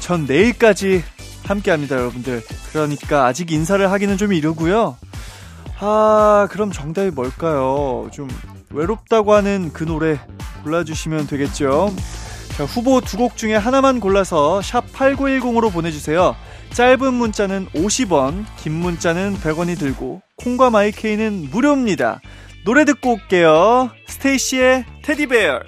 전 0.00 0.24
내일까지 0.26 1.02
함께 1.44 1.70
합니다, 1.70 1.96
여러분들. 1.96 2.42
그러니까 2.72 3.26
아직 3.26 3.50
인사를 3.50 3.90
하기는 3.90 4.16
좀 4.16 4.32
이르고요. 4.32 4.96
아, 5.80 6.48
그럼 6.50 6.72
정답이 6.72 7.10
뭘까요? 7.10 8.08
좀 8.12 8.28
외롭다고 8.70 9.34
하는 9.34 9.70
그 9.72 9.84
노래 9.84 10.18
골라주시면 10.64 11.26
되겠죠. 11.26 11.94
자, 12.56 12.64
후보 12.64 13.00
두 13.00 13.16
곡 13.16 13.36
중에 13.36 13.54
하나만 13.56 14.00
골라서 14.00 14.60
샵 14.62 14.90
8910으로 14.92 15.72
보내주세요. 15.72 16.34
짧은 16.72 17.14
문자는 17.14 17.66
50원, 17.74 18.44
긴 18.56 18.72
문자는 18.74 19.36
100원이 19.36 19.78
들고, 19.78 20.22
콩과 20.36 20.70
마이케이는 20.70 21.48
무료입니다. 21.50 22.20
노래 22.64 22.84
듣고 22.84 23.14
올게요. 23.14 23.90
스테이씨의 24.06 24.84
Teddy 25.02 25.31
Bear. 25.31 25.60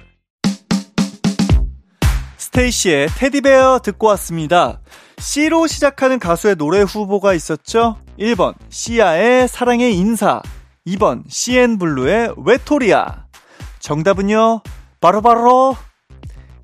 스테이씨의 2.37 3.07
Teddy 3.17 3.51
Bear 3.51 3.79
듣고 3.79 4.07
왔습니다. 4.07 4.79
씨로 5.17 5.67
시작하는 5.67 6.19
가수의 6.19 6.55
노래 6.55 6.81
후보가 6.81 7.33
있었죠? 7.33 7.97
1번, 8.19 8.55
씨야의 8.69 9.47
사랑의 9.47 9.95
인사. 9.95 10.41
2번, 10.87 11.23
씨엔블루의 11.27 12.35
외톨이야. 12.37 13.25
정답은요, 13.79 14.61
바로바로 14.99 15.75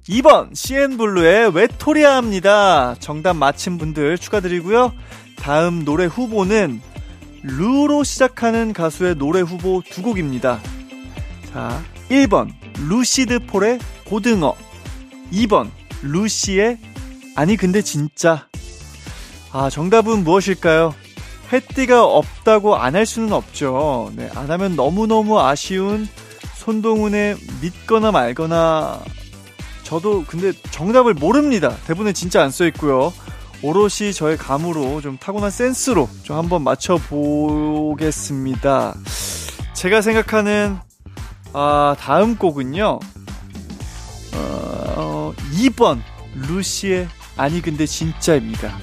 2번, 0.09 0.55
CN블루의 0.55 1.53
외토리아입니다. 1.53 2.95
정답 2.99 3.35
맞힌 3.35 3.77
분들 3.77 4.17
축하드리고요. 4.17 4.93
다음 5.35 5.83
노래 5.83 6.05
후보는 6.05 6.81
루로 7.43 8.03
시작하는 8.03 8.73
가수의 8.73 9.15
노래 9.15 9.41
후보 9.41 9.81
두 9.89 10.01
곡입니다. 10.01 10.59
자, 11.51 11.81
1번, 12.09 12.51
루시드 12.87 13.39
폴의 13.47 13.79
고등어. 14.05 14.55
2번, 15.33 15.69
루시의 16.01 16.77
아니 17.35 17.57
근데 17.57 17.81
진짜 17.81 18.47
아 19.51 19.69
정답은 19.69 20.23
무엇일까요? 20.23 20.95
해띠가 21.51 22.03
없다고 22.05 22.75
안 22.77 22.95
할 22.95 23.05
수는 23.05 23.33
없죠. 23.33 24.11
네, 24.15 24.29
안 24.35 24.49
하면 24.51 24.75
너무너무 24.75 25.39
아쉬운 25.39 26.07
손동훈의 26.55 27.37
믿거나 27.61 28.11
말거나 28.11 28.99
저도 29.87 30.25
근데 30.27 30.51
정답을 30.69 31.13
모릅니다. 31.13 31.73
대본에 31.87 32.11
진짜 32.11 32.43
안 32.43 32.51
써 32.51 32.65
있고요. 32.67 33.13
오롯이 33.61 34.11
저의 34.13 34.35
감으로 34.37 34.99
좀 34.99 35.17
타고난 35.17 35.49
센스로 35.49 36.09
좀 36.23 36.35
한번 36.37 36.61
맞춰보겠습니다. 36.63 37.95
제가 39.73 40.01
생각하는 40.01 40.77
아, 41.53 41.95
다음 41.97 42.35
곡은요. 42.35 42.99
어, 44.35 45.33
2번 45.53 46.01
루시의 46.49 47.07
아니 47.37 47.61
근데 47.61 47.85
진짜입니다. 47.85 48.77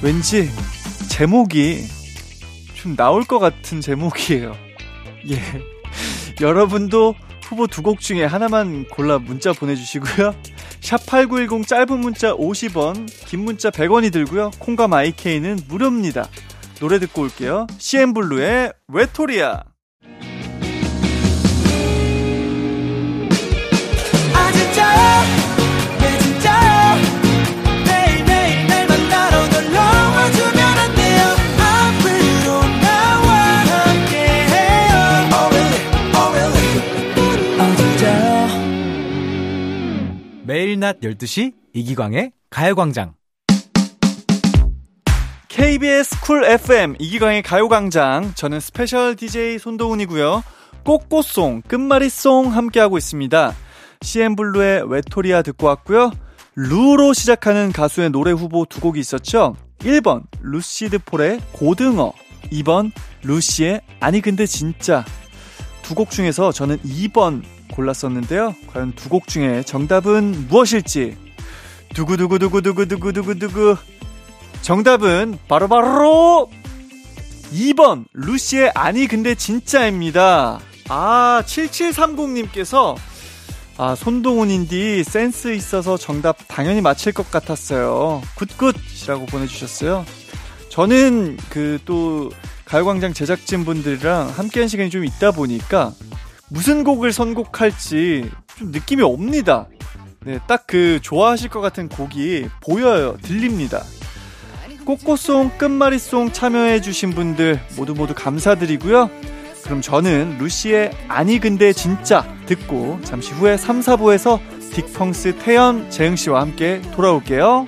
왠지 0.00 0.48
제목이 1.10 1.86
좀 2.74 2.96
나올 2.96 3.24
것 3.24 3.38
같은 3.40 3.82
제목이에요. 3.82 4.56
예. 5.28 5.42
여러분도 6.40 7.14
후보 7.48 7.66
두 7.66 7.82
곡 7.82 8.00
중에 8.00 8.24
하나만 8.24 8.84
골라 8.88 9.18
문자 9.18 9.52
보내주시고요. 9.52 10.34
샵8910 10.80 11.66
짧은 11.66 11.98
문자 11.98 12.34
50원, 12.34 13.08
긴 13.26 13.40
문자 13.40 13.70
100원이 13.70 14.12
들고요. 14.12 14.50
콩과 14.58 14.86
마이케이는 14.88 15.60
무료입니다. 15.68 16.28
노래 16.80 16.98
듣고 16.98 17.22
올게요. 17.22 17.66
외토리아. 18.88 19.62
아 19.62 19.67
진짜야 19.67 19.67
낮 40.78 41.00
12시 41.00 41.52
이기광의 41.74 42.32
가요광장. 42.50 43.14
KBS 45.48 46.20
쿨 46.22 46.44
FM 46.44 46.96
이기광의 46.98 47.42
가요광장. 47.42 48.32
저는 48.34 48.60
스페셜 48.60 49.16
DJ 49.16 49.58
손동훈이고요. 49.58 50.42
꼬꼬송, 50.84 51.62
끝말잇송 51.62 52.54
함께하고 52.54 52.96
있습니다. 52.96 53.54
씨엔블루의 54.02 54.90
외톨이야 54.90 55.42
듣고 55.42 55.66
왔고요. 55.66 56.12
루로 56.54 57.12
시작하는 57.12 57.72
가수의 57.72 58.10
노래 58.10 58.30
후보 58.30 58.64
두 58.64 58.80
곡이 58.80 58.98
있었죠. 59.00 59.56
1번 59.80 60.22
루시드 60.40 60.98
폴의 61.00 61.40
고등어 61.52 62.12
2번 62.50 62.90
루시의 63.22 63.80
아니 64.00 64.20
근데 64.20 64.46
진짜 64.46 65.04
두 65.82 65.94
곡 65.94 66.10
중에서 66.10 66.52
저는 66.52 66.78
2번 66.80 67.42
골랐었는데요. 67.72 68.54
과연 68.72 68.92
두 68.94 69.08
곡 69.08 69.26
중에 69.28 69.62
정답은 69.62 70.46
무엇일지 70.48 71.16
두구두구두구두구두구두구두구 71.94 73.76
정답은 74.62 75.38
바로 75.48 75.68
바로 75.68 76.50
2번 77.52 78.04
루시의 78.12 78.72
아니 78.74 79.06
근데 79.06 79.34
진짜입니다. 79.34 80.60
아 80.88 81.42
7730님께서 81.46 82.96
아, 83.80 83.94
손동훈인디 83.94 85.04
센스 85.04 85.54
있어서 85.54 85.96
정답 85.96 86.36
당연히 86.48 86.80
맞힐 86.80 87.12
것 87.12 87.30
같았어요. 87.30 88.20
굿굿이라고 88.34 89.26
보내주셨어요. 89.26 90.04
저는 90.68 91.36
그 91.48 91.78
또 91.84 92.30
가요광장 92.64 93.14
제작진 93.14 93.64
분들이랑 93.64 94.28
함께한 94.36 94.68
시간이 94.68 94.90
좀 94.90 95.04
있다 95.04 95.30
보니까 95.30 95.92
무슨 96.50 96.84
곡을 96.84 97.12
선곡할지 97.12 98.30
좀 98.56 98.70
느낌이 98.70 99.02
옵니다. 99.02 99.66
네, 100.24 100.38
딱 100.46 100.64
그 100.66 100.98
좋아하실 101.00 101.48
것 101.48 101.60
같은 101.60 101.88
곡이 101.88 102.48
보여요. 102.60 103.16
들립니다. 103.22 103.82
꽃꽃송 104.84 105.58
끝말잇송 105.58 106.32
참여해주신 106.32 107.10
분들 107.10 107.60
모두 107.76 107.94
모두 107.94 108.14
감사드리고요. 108.14 109.10
그럼 109.64 109.80
저는 109.80 110.36
루시의 110.38 110.92
아니 111.08 111.38
근데 111.38 111.72
진짜 111.72 112.26
듣고 112.46 112.98
잠시 113.02 113.32
후에 113.32 113.56
3, 113.56 113.80
4부에서 113.80 114.40
딕펑스 114.72 115.42
태연, 115.42 115.90
재흥씨와 115.90 116.40
함께 116.40 116.80
돌아올게요. 116.94 117.66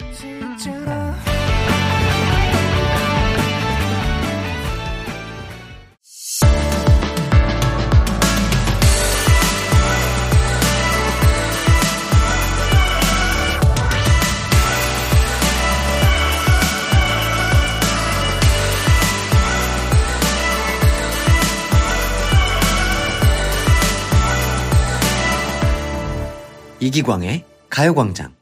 이기광의 26.82 27.44
가요광장. 27.68 28.32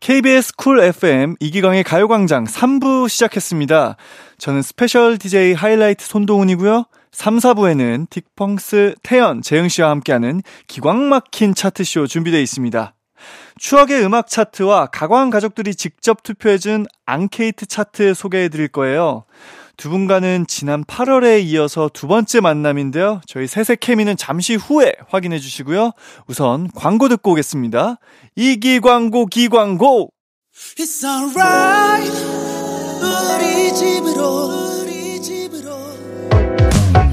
KBS 0.00 0.56
쿨 0.56 0.80
FM 0.80 1.36
이기광의 1.40 1.84
가요광장 1.84 2.44
3부 2.44 3.08
시작했습니다. 3.08 3.96
저는 4.36 4.60
special 4.60 5.16
DJ 5.16 5.54
하이라이트 5.54 6.04
손동운이고요. 6.06 6.84
3, 7.12 7.38
4부에는 7.38 8.08
딕펑스 8.08 8.96
태현, 9.02 9.40
재흥 9.40 9.68
씨와 9.68 9.88
함께하는 9.88 10.42
기광 10.66 11.08
막힌 11.08 11.54
차트쇼 11.54 12.08
준비되어 12.08 12.40
있습니다. 12.40 12.94
추억의 13.58 14.04
음악 14.04 14.28
차트와 14.28 14.86
가광 14.86 15.30
가족들이 15.30 15.74
직접 15.74 16.22
투표해준 16.22 16.86
앙케이트 17.06 17.64
차트 17.64 18.12
소개해 18.12 18.50
드릴 18.50 18.68
거예요. 18.68 19.24
두 19.82 19.90
분과는 19.90 20.44
지난 20.46 20.84
8월에 20.84 21.42
이어서 21.42 21.90
두 21.92 22.06
번째 22.06 22.40
만남인데요. 22.40 23.20
저희 23.26 23.48
새새 23.48 23.74
케미는 23.74 24.16
잠시 24.16 24.54
후에 24.54 24.92
확인해 25.08 25.40
주시고요. 25.40 25.90
우선 26.28 26.70
광고 26.72 27.08
듣고 27.08 27.32
오겠습니다. 27.32 27.96
이기 28.36 28.78
광고 28.78 29.26
기 29.26 29.48
광고! 29.48 30.10
It's 30.78 31.02
alright 31.04 32.16
우리 33.02 33.74
집으로 33.74 34.82
우리 34.84 35.20
집으로 35.20 35.72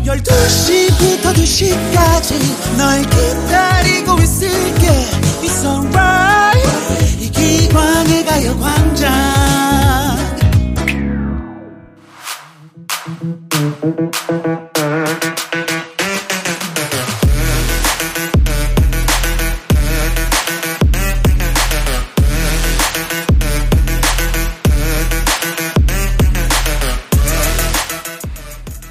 12시부터 0.05 1.34
2시까지 1.34 2.77
널 2.77 3.01
기다리고 3.01 4.13
있을게 4.21 4.88
It's 5.41 5.65
alright 5.65 7.25
이기광의 7.25 8.25
가요 8.25 8.60
광장 8.60 9.79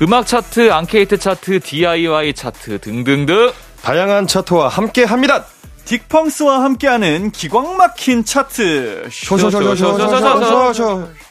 음악 0.00 0.26
차트, 0.26 0.72
앙케이트 0.72 1.18
차트, 1.18 1.60
DIY 1.60 2.32
차트 2.32 2.80
등등등. 2.80 3.52
다양한 3.82 4.26
차트와 4.26 4.68
함께 4.68 5.04
합니다. 5.04 5.44
딕펑스와 5.84 6.60
함께하는 6.60 7.30
기광 7.32 7.76
막힌 7.76 8.24
차트. 8.24 9.08
쇼쇼쇼쇼쇼쇼쇼쇼. 9.10 11.27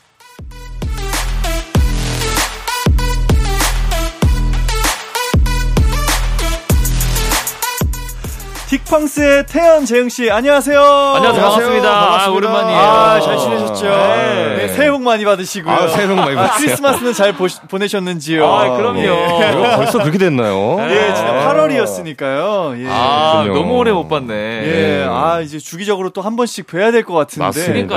딕펑스의 8.67 9.45
태연 9.47 9.85
재흥씨, 9.85 10.29
안녕하세요. 10.29 10.81
안녕하세요. 10.81 11.41
반갑습니다. 11.41 11.89
아, 11.89 11.99
반갑습니다. 12.01 12.31
오랜만이에요. 12.35 12.79
아, 12.81 13.19
잘 13.21 13.37
지내셨죠? 13.37 13.85
네. 13.85 14.55
네, 14.57 14.67
새해 14.67 14.91
복 14.91 15.01
많이 15.03 15.23
받으시고요. 15.23 15.73
아, 15.73 15.87
새해 15.87 16.05
복 16.05 16.15
많이 16.15 16.33
아, 16.37 16.41
받으세요. 16.41 16.57
크리스마스는 16.67 17.13
잘 17.13 17.31
보시- 17.31 17.61
보내셨는지요? 17.69 18.45
아, 18.45 18.75
그럼요. 18.75 18.99
이거 18.99 19.75
벌써 19.77 19.99
그렇게 19.99 20.17
됐나요? 20.17 20.79
예, 20.89 21.13
지난 21.15 21.47
8월이었으니까요. 21.47 22.83
예. 22.83 22.87
아, 22.89 23.43
그렇군요. 23.43 23.53
너무 23.63 23.77
오래 23.77 23.91
못 23.93 24.09
봤네. 24.09 24.33
예, 24.33 25.07
아, 25.09 25.39
이제 25.39 25.59
주기적으로 25.59 26.09
또 26.09 26.21
한 26.27 26.35
번씩 26.35 26.67
뵈야 26.67 26.91
될 26.91 27.03
것 27.05 27.13
같은데. 27.13 27.45
맞습니다. 27.45 27.95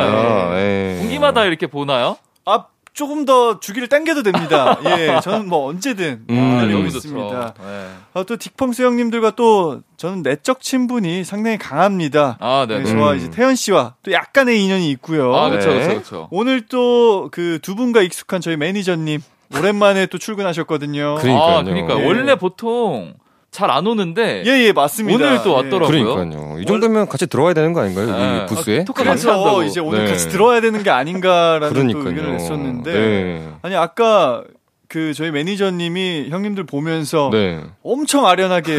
예. 0.60 0.96
분기마다 1.00 1.46
이렇게 1.46 1.66
보나요? 1.66 2.16
아, 2.46 2.66
조금 2.92 3.24
더 3.24 3.60
주기를 3.60 3.88
당겨도 3.88 4.22
됩니다. 4.22 4.78
예, 4.84 5.20
저는 5.22 5.48
뭐 5.48 5.68
언제든 5.68 6.24
음. 6.28 6.34
기다리고 6.34 6.78
너무 6.78 6.86
있습니다. 6.88 7.54
네. 7.58 7.88
아, 8.14 8.22
또 8.24 8.36
딕펑스 8.36 8.82
형님들과 8.84 9.30
또 9.36 9.80
저는 9.96 10.22
내적 10.22 10.60
친분이 10.60 11.24
상당히 11.24 11.56
강합니다. 11.58 12.36
아, 12.40 12.66
네. 12.68 12.78
네, 12.78 12.84
네. 12.84 12.90
저와 12.92 13.12
음. 13.12 13.16
이제 13.16 13.30
태연 13.30 13.54
씨와 13.54 13.94
또 14.02 14.12
약간의 14.12 14.62
인연이 14.62 14.90
있고요. 14.90 15.34
아, 15.34 15.48
네. 15.50 15.56
그쵸, 15.58 15.70
그쵸. 16.00 16.28
오늘 16.30 16.66
또 16.66 17.28
그 17.30 17.58
두 17.62 17.74
분과 17.74 18.02
익숙한 18.02 18.40
저희 18.40 18.56
매니저님 18.56 19.20
오랜만에 19.56 20.06
또 20.06 20.18
출근하셨거든요. 20.18 21.16
그러니까요. 21.20 21.58
아, 21.58 21.62
그러니까 21.62 22.00
예. 22.00 22.04
원래 22.06 22.34
보통 22.36 23.14
잘 23.50 23.68
안 23.70 23.86
오는데 23.86 24.44
예, 24.46 24.66
예, 24.66 24.72
맞습니다. 24.72 25.24
오늘 25.26 25.42
또 25.42 25.50
예. 25.50 25.54
왔더라고요. 25.54 26.14
그러니까요. 26.14 26.58
이 26.60 26.66
정도면 26.66 27.08
같이 27.08 27.26
들어와야 27.26 27.52
되는 27.54 27.72
거 27.72 27.80
아닌가요? 27.80 28.06
네. 28.16 28.42
이 28.42 28.46
부스에? 28.46 28.80
아, 28.80 28.84
토크 28.84 29.02
같이 29.02 29.26
그래서. 29.26 29.64
이제 29.64 29.80
오늘 29.80 30.04
네. 30.04 30.10
같이 30.12 30.28
들어와야 30.28 30.60
되는 30.60 30.82
게 30.82 30.90
아닌가라는. 30.90 31.88
의견을 31.88 32.32
냈었는데 32.32 32.92
네. 32.92 33.48
아니 33.62 33.74
아까 33.74 34.44
그 34.90 35.14
저희 35.14 35.30
매니저님이 35.30 36.30
형님들 36.30 36.64
보면서 36.64 37.30
네. 37.32 37.60
엄청 37.84 38.26
아련하게 38.26 38.78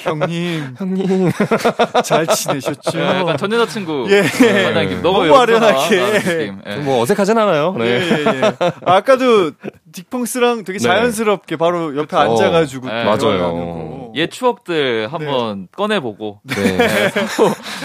형님 0.00 0.76
형님. 0.80 1.30
잘 2.02 2.26
지내셨죠? 2.26 2.98
예, 2.98 3.04
약간 3.04 3.36
전 3.36 3.52
여자친구. 3.52 4.06
예. 4.10 4.22
너가 4.22 5.02
너무 5.02 5.20
왜 5.20 5.28
여기서 5.28 5.36
아련하게. 5.42 6.52
예. 6.66 6.76
뭐 6.76 7.02
어색하진 7.02 7.36
않아요. 7.36 7.76
예, 7.80 7.84
네. 7.84 8.00
예, 8.00 8.24
예. 8.24 8.52
아까도 8.86 9.50
딕펑스랑 9.92 10.64
되게 10.64 10.78
네. 10.78 10.82
자연스럽게 10.82 11.56
바로 11.56 11.94
옆에 11.98 12.06
그쵸. 12.06 12.18
앉아가지고 12.18 12.86
네. 12.88 13.04
또 13.18 13.26
맞아요. 13.26 14.12
옛 14.14 14.30
추억들 14.30 15.08
한번 15.12 15.68
꺼내보고 15.76 16.40
네. 16.44 16.78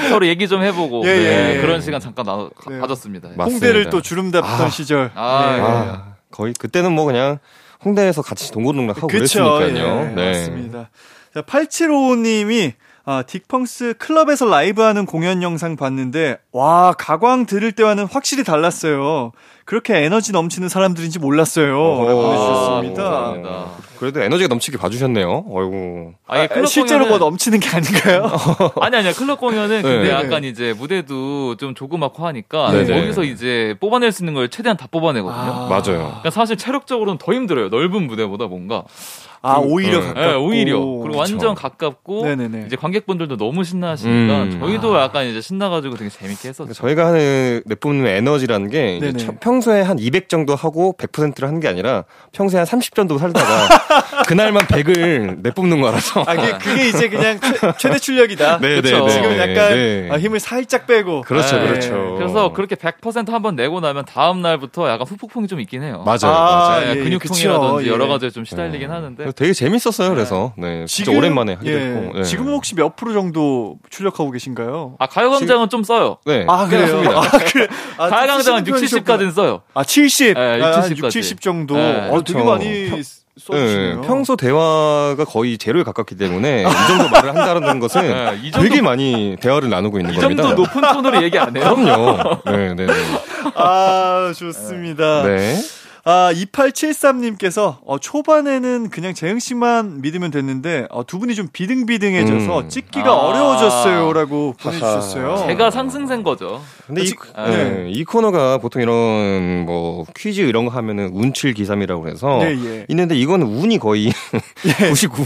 서로 0.10 0.26
얘기 0.26 0.48
좀 0.48 0.64
해보고 0.64 1.02
예, 1.06 1.10
예, 1.10 1.16
네, 1.18 1.56
예. 1.58 1.62
그런 1.62 1.82
시간 1.82 2.00
잠깐 2.00 2.26
나, 2.26 2.48
네. 2.70 2.80
가졌습니다. 2.80 3.28
맞- 3.36 3.44
홍대를 3.50 3.74
맞습니다. 3.82 3.90
또 3.90 4.02
주름 4.02 4.32
잡던 4.32 4.68
아. 4.68 4.70
시절. 4.70 5.12
아, 5.16 5.56
예. 5.58 5.62
아, 5.62 6.11
거의 6.32 6.54
그때는 6.54 6.94
뭐 6.94 7.06
그냥 7.06 7.40
홍대에서 7.84 8.22
같이 8.22 8.52
동고동락 8.52 8.98
하고 8.98 9.08
그쵸. 9.08 9.60
그랬으니까요. 9.60 10.10
예, 10.12 10.16
네. 10.16 10.28
맞습니다. 10.28 10.90
자, 11.34 11.42
8755님이 11.42 12.74
아, 13.04 13.24
딕펑스 13.24 13.98
클럽에서 13.98 14.46
라이브 14.46 14.82
하는 14.84 15.06
공연 15.06 15.42
영상 15.42 15.76
봤는데, 15.76 16.38
와, 16.52 16.94
가광 16.98 17.48
들을 17.48 17.72
때와는 17.72 18.06
확실히 18.06 18.44
달랐어요. 18.44 19.32
그렇게 19.72 19.96
에너지 20.04 20.34
넘치는 20.34 20.68
사람들인지 20.68 21.18
몰랐어요. 21.20 21.68
라고 21.68 22.24
보내주셨습니다. 22.24 23.04
감사합니다. 23.04 23.66
그래도 24.00 24.22
에너지가 24.22 24.50
넘치게 24.50 24.78
봐주셨네요. 24.78 25.46
어이구. 25.50 26.12
아니, 26.28 26.42
아, 26.44 26.48
클럽 26.48 26.66
실제로 26.66 27.06
뭐 27.08 27.16
공연은- 27.16 27.20
넘치는 27.22 27.60
게 27.62 27.70
아닌가요? 27.70 28.30
아니 28.82 28.98
아니야 28.98 29.14
클럽 29.14 29.40
공연은 29.40 29.82
근데 29.82 30.04
네. 30.04 30.10
약간 30.10 30.44
이제 30.44 30.74
무대도 30.78 31.56
좀 31.56 31.74
조그맣고 31.74 32.28
하니까 32.28 32.70
네네. 32.74 33.00
거기서 33.00 33.24
이제 33.24 33.76
뽑아낼 33.80 34.12
수 34.12 34.24
있는 34.24 34.34
걸 34.34 34.50
최대한 34.50 34.76
다 34.76 34.88
뽑아내거든요. 34.92 35.42
아. 35.42 35.68
맞아요. 35.70 35.82
그러니까 36.08 36.32
사실 36.32 36.58
체력적으로는 36.58 37.18
더 37.18 37.32
힘들어요. 37.34 37.70
넓은 37.70 38.08
무대보다 38.08 38.48
뭔가. 38.48 38.84
아, 39.44 39.58
오히려 39.58 40.00
네. 40.02 40.06
가깝고. 40.08 40.20
네, 40.22 40.34
오히려 40.36 40.80
그리고 40.80 41.18
완전 41.18 41.40
그쵸. 41.40 41.56
가깝고 41.56 42.26
네네네. 42.26 42.66
이제 42.68 42.76
관객분들도 42.76 43.38
너무 43.38 43.64
신나하시니까 43.64 44.44
음. 44.44 44.60
저희도 44.60 45.00
약간 45.00 45.26
이제 45.26 45.42
신나가지고 45.42 45.96
되게 45.96 46.12
재밌게 46.12 46.50
했었죠. 46.50 46.74
저희가 46.74 47.08
하는 47.08 47.64
내뿜는 47.66 48.06
에너지라는 48.06 48.70
게. 48.70 49.14
처- 49.18 49.34
평소에 49.62 49.82
한 49.82 50.00
200 50.00 50.28
정도 50.28 50.56
하고 50.56 50.96
100%를 50.98 51.48
하는 51.48 51.60
게 51.60 51.68
아니라 51.68 52.04
평소에 52.32 52.58
한 52.58 52.66
30 52.66 52.96
정도 52.96 53.18
살다가 53.20 53.68
그날만 54.28 54.66
100을 54.66 55.42
내뿜는 55.44 55.82
거라서. 55.82 56.22
아, 56.22 56.36
그게, 56.36 56.58
그게 56.58 56.90
이제 56.90 57.10
그냥 57.10 57.40
최, 57.40 57.72
최대 57.78 58.00
출력이다. 58.00 58.58
네. 58.62 58.82
네, 58.82 58.82
네. 58.82 59.10
지금 59.10 59.32
약간 59.38 59.56
네. 59.74 60.10
아, 60.12 60.18
힘을 60.18 60.40
살짝 60.40 60.88
빼고. 60.88 61.22
그렇죠, 61.22 61.60
네. 61.60 61.68
그렇죠. 61.68 62.16
그래서 62.18 62.54
그렇게 62.54 62.76
100% 62.76 63.30
한번 63.30 63.56
내고 63.56 63.80
나면 63.80 64.06
다음 64.06 64.42
날부터 64.42 64.90
약간 64.90 65.06
후폭풍이 65.08 65.48
좀 65.48 65.60
있긴 65.60 65.84
해요. 65.84 66.04
맞아요, 66.06 66.36
아, 66.36 66.70
맞아요. 66.70 66.86
네, 66.86 66.90
예, 66.92 67.04
근육통이라든지 67.04 67.76
그쵸, 67.76 67.84
예. 67.86 67.88
여러 67.88 68.08
가지에 68.08 68.32
좀 68.32 68.44
시달리긴 68.44 68.90
하는데 68.90 69.16
그래서 69.16 69.34
되게 69.34 69.54
재밌었어요. 69.54 70.10
그래서 70.10 70.54
네, 70.58 70.86
진짜 70.88 71.12
오랜만에 71.12 71.54
하게 71.54 71.72
예, 71.72 71.80
됐고. 71.80 72.18
네. 72.18 72.24
지금은 72.24 72.54
혹시 72.54 72.74
몇 72.76 72.96
프로 72.96 73.14
정도 73.14 73.78
출력하고 73.90 74.32
계신가요? 74.32 74.96
아 74.98 75.06
가요광장은 75.06 75.70
좀 75.70 75.84
써요. 75.84 76.18
네. 76.26 76.46
아, 76.48 76.68
그래요? 76.68 77.04
아, 77.12 77.22
그래. 77.52 77.68
아, 77.98 78.10
가요광장은 78.10 78.66
쓰시는 78.66 79.02
6, 79.02 79.06
70까지는 79.06 79.32
써 79.34 79.41
요. 79.46 79.62
아, 79.74 79.84
70. 79.84 80.34
네, 80.36 80.62
아, 80.64 80.78
60 80.78 80.98
6, 80.98 81.02
까지. 81.02 81.22
70 81.22 81.42
정도. 81.42 81.76
네, 81.76 82.10
어, 82.10 82.22
되게 82.24 82.34
그렇죠. 82.34 82.46
많이 82.46 82.90
평- 82.90 83.02
써주시네요. 83.38 84.02
네, 84.02 84.08
평소 84.08 84.36
대화가 84.36 85.24
거의 85.26 85.58
제로에 85.58 85.84
가깝기 85.84 86.16
때문에 86.16 86.62
이 86.64 86.88
정도 86.88 87.10
말을 87.10 87.30
한다는 87.36 87.80
것은 87.80 88.02
네, 88.02 88.40
이 88.44 88.52
정도- 88.52 88.68
되게 88.70 88.82
많이 88.82 89.38
대화를 89.42 89.70
나누고 89.70 90.00
있는 90.00 90.14
이 90.14 90.18
겁니다. 90.18 90.44
정도 90.44 90.62
높은 90.64 90.82
톤으로 90.82 91.24
얘기 91.24 91.40
안 91.40 91.56
해요. 91.56 91.76
그럼요. 91.76 92.42
네, 92.46 92.74
네, 92.76 92.86
네. 92.86 92.94
아, 93.56 94.32
좋습니다. 94.36 95.24
네. 95.24 95.58
아, 96.04 96.32
2873님께서 96.34 97.78
어, 97.86 98.00
초반에는 98.00 98.90
그냥 98.90 99.14
재흥 99.14 99.38
씨만 99.40 100.02
믿으면 100.02 100.32
됐는데 100.32 100.88
어, 100.90 101.06
두 101.06 101.20
분이 101.20 101.36
좀 101.36 101.48
비등비등해져서 101.54 102.60
음. 102.60 102.70
찍기가 102.70 103.08
아. 103.10 103.14
어려워졌어요라고 103.14 104.56
보내주셨어요. 104.60 105.46
제가 105.48 105.70
상승세인 105.72 106.24
거죠. 106.24 106.62
근데 106.92 107.02
이, 107.04 107.06
아직- 107.06 107.20
네, 107.36 107.86
이 107.90 108.04
코너가 108.04 108.58
보통 108.58 108.82
이런 108.82 109.66
뭐 109.66 110.06
퀴즈 110.16 110.42
이런 110.42 110.66
거 110.66 110.72
하면은 110.72 111.10
운칠 111.14 111.54
기삼이라고 111.54 112.10
해서 112.10 112.40
네, 112.42 112.58
예. 112.66 112.86
있는데 112.90 113.16
이거는 113.16 113.48
운이 113.48 113.78
거의 113.80 114.12
99. 114.90 115.24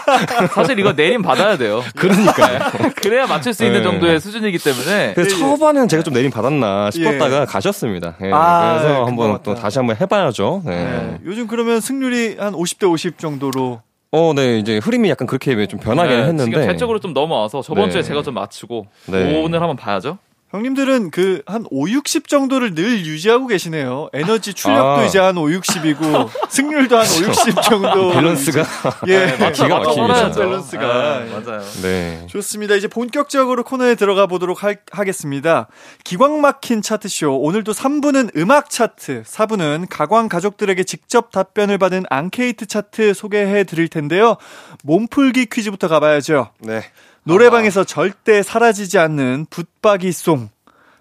사실 0.54 0.78
이거 0.78 0.92
내림 0.92 1.20
받아야 1.22 1.56
돼요. 1.58 1.82
그러니까요. 1.96 2.58
그래야 2.96 3.26
맞출 3.26 3.52
수 3.52 3.64
있는 3.64 3.80
네. 3.80 3.84
정도의 3.84 4.20
수준이기 4.20 4.58
때문에 4.58 5.12
그래서 5.14 5.30
예, 5.30 5.34
예. 5.34 5.38
초반에는 5.38 5.88
제가 5.88 6.02
좀 6.02 6.14
내림 6.14 6.30
받았나 6.30 6.90
싶었다가 6.90 7.44
가셨습니다. 7.44 8.16
예, 8.22 8.30
아, 8.32 8.78
그래서 8.78 8.88
네, 9.00 9.04
한번 9.04 9.38
또. 9.42 9.54
다시 9.54 9.78
한번 9.78 9.96
해봐야죠. 10.00 10.62
네. 10.64 10.84
네, 10.84 11.18
요즘 11.26 11.46
그러면 11.46 11.80
승률이 11.80 12.36
한 12.38 12.54
50대 12.54 12.90
50 12.90 13.18
정도로 13.18 13.80
어, 14.14 14.32
네, 14.34 14.58
이제 14.58 14.78
흐름이 14.78 15.08
약간 15.08 15.26
그렇게 15.26 15.66
좀 15.66 15.78
변하긴 15.80 16.16
네, 16.16 16.22
했는데. 16.24 16.44
지금 16.44 16.66
대쪽으로 16.66 16.98
좀 17.00 17.12
넘어와서 17.14 17.62
저번 17.62 17.86
네. 17.86 17.92
주에 17.92 18.02
제가 18.02 18.22
좀 18.22 18.34
맞추고 18.34 18.86
네. 19.06 19.42
오늘 19.42 19.60
한번 19.60 19.76
봐야죠. 19.76 20.18
형님들은 20.52 21.10
그 21.10 21.42
한 21.46 21.64
5, 21.70 21.88
60 21.88 22.28
정도를 22.28 22.74
늘 22.74 23.04
유지하고 23.04 23.46
계시네요. 23.46 24.08
에너지 24.12 24.54
출력도 24.54 25.00
아. 25.00 25.04
이제 25.04 25.18
한 25.18 25.36
5, 25.36 25.46
60이고 25.46 26.28
승률도 26.50 26.96
한 26.98 27.04
5, 27.06 27.26
60 27.28 27.62
정도. 27.62 28.10
밸런스가. 28.14 28.64
예, 29.08 29.36
맞춰 29.40 29.64
기가 29.64 29.78
맞춰 29.78 30.02
막힙니다. 30.06 30.32
밸런스가. 30.40 31.20
네, 31.24 31.30
맞아요. 31.40 31.62
네. 31.82 32.26
좋습니다. 32.28 32.74
이제 32.76 32.86
본격적으로 32.86 33.64
코너에 33.64 33.94
들어가 33.94 34.26
보도록 34.26 34.62
할- 34.62 34.78
하겠습니다. 34.90 35.68
기광 36.04 36.40
막힌 36.40 36.82
차트 36.82 37.08
쇼. 37.08 37.34
오늘도 37.38 37.72
3부는 37.72 38.36
음악 38.36 38.68
차트, 38.70 39.22
4부는 39.24 39.86
가광 39.90 40.28
가족들에게 40.28 40.84
직접 40.84 41.32
답변을 41.32 41.78
받은 41.78 42.04
앙케이트 42.10 42.66
차트 42.66 43.14
소개해 43.14 43.64
드릴 43.64 43.88
텐데요. 43.88 44.36
몸풀기 44.84 45.46
퀴즈부터 45.46 45.88
가봐야죠. 45.88 46.50
네. 46.60 46.82
노래방에서 47.24 47.84
절대 47.84 48.42
사라지지 48.42 48.98
않는 48.98 49.46
붙박이송. 49.50 50.50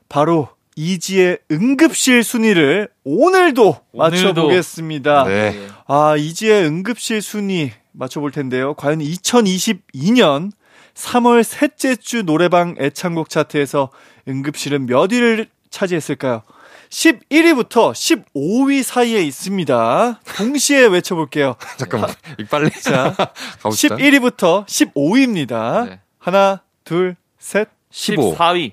바로 0.08 0.50
이지의 0.76 1.40
응급실 1.52 2.24
순위를 2.24 2.90
오늘도 3.04 3.82
오늘도. 3.92 3.98
맞춰보겠습니다. 3.98 5.24
네. 5.26 5.68
아, 5.88 6.16
이지의 6.18 6.66
응급실 6.66 7.22
순위 7.22 7.72
맞춰볼 7.92 8.32
텐데요. 8.32 8.74
과연 8.76 9.00
2022년 9.00 10.52
3월 10.94 11.44
셋째 11.44 11.96
주 11.96 12.24
노래방 12.24 12.76
애창곡 12.80 13.30
차트에서 13.30 13.90
응급실은 14.28 14.86
몇 14.86 15.12
위를 15.12 15.48
차지했을까요? 15.70 16.44
11위부터 16.90 17.94
15위 17.94 18.84
사이에 18.84 19.22
있습니다. 19.24 20.20
동시에 20.38 20.86
외쳐볼게요. 20.88 21.56
잠깐만. 21.78 22.12
이 22.38 22.44
빨리. 22.44 22.70
자, 22.72 23.16
가봅시다. 23.64 23.96
11위부터 23.96 24.66
15위입니다. 24.66 25.90
네. 25.90 26.00
하나, 26.22 26.62
둘, 26.84 27.16
셋. 27.40 27.68
15. 27.90 28.36
14위. 28.36 28.72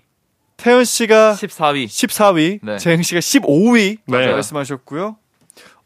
태현 0.58 0.84
씨가 0.84 1.32
14위. 1.32 1.86
14위, 1.86 2.58
네. 2.62 2.76
재흥 2.76 3.02
씨가 3.02 3.20
15위 3.20 3.98
네. 4.06 4.32
말씀하셨고요. 4.32 5.16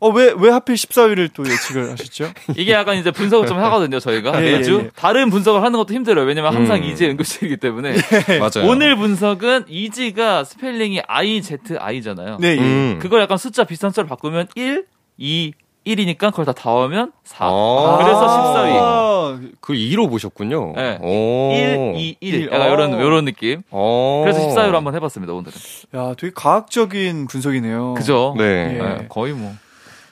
어, 0.01 0.09
왜, 0.09 0.35
왜 0.37 0.51
하필 0.51 0.75
14위를 0.75 1.31
또 1.33 1.44
예측을 1.48 1.92
하셨죠? 1.92 2.33
이게 2.57 2.72
약간 2.72 2.96
이제 2.96 3.12
분석을 3.12 3.46
좀 3.46 3.59
하거든요, 3.59 4.01
저희가. 4.01 4.42
예, 4.42 4.46
예, 4.48 4.59
매주. 4.59 4.83
예. 4.87 4.90
다른 4.96 5.31
분석을 5.31 5.62
하는 5.62 5.79
것도 5.79 5.94
힘들어요. 5.94 6.27
왜냐면 6.27 6.53
항상 6.53 6.79
음. 6.79 6.85
izi 6.85 7.07
응급실이기 7.07 7.59
때문에. 7.59 7.94
맞아요. 8.40 8.68
오늘 8.68 8.96
분석은 8.96 9.66
izi가 9.68 10.42
스펠링이 10.42 11.03
IZI잖아요. 11.07 12.38
네, 12.40 12.57
예. 12.57 12.61
음. 12.61 12.98
그걸 13.01 13.20
약간 13.22 13.38
숫자 13.38 13.62
비슷한 13.62 13.92
숫자로 13.92 14.09
바꾸면 14.09 14.48
1, 14.57 14.87
2, 15.18 15.53
1이니까 15.87 16.31
그걸 16.31 16.45
다 16.45 16.53
더하면 16.53 17.12
4. 17.25 17.45
아. 17.45 17.99
그래서 18.03 18.21
14위. 18.27 18.77
아, 18.81 19.40
그 19.61 19.73
2로 19.73 20.09
보셨군요. 20.09 20.75
네. 20.77 20.99
오. 21.03 21.53
1, 21.55 21.95
2, 22.01 22.16
1. 22.21 22.35
일. 22.35 22.47
약간 22.53 22.62
어. 22.71 22.73
이런, 22.73 22.92
이런 23.01 23.25
느낌. 23.25 23.62
어. 23.71 24.23
그래서 24.25 24.40
14위로 24.49 24.73
한번 24.73 24.95
해봤습니다, 24.95 25.33
오늘은. 25.33 25.53
야, 25.97 26.14
되게 26.18 26.33
과학적인 26.35 27.27
분석이네요. 27.27 27.95
그죠? 27.95 28.35
네. 28.38 28.45
예. 28.79 28.83
네, 28.83 29.07
거의 29.09 29.33
뭐. 29.33 29.53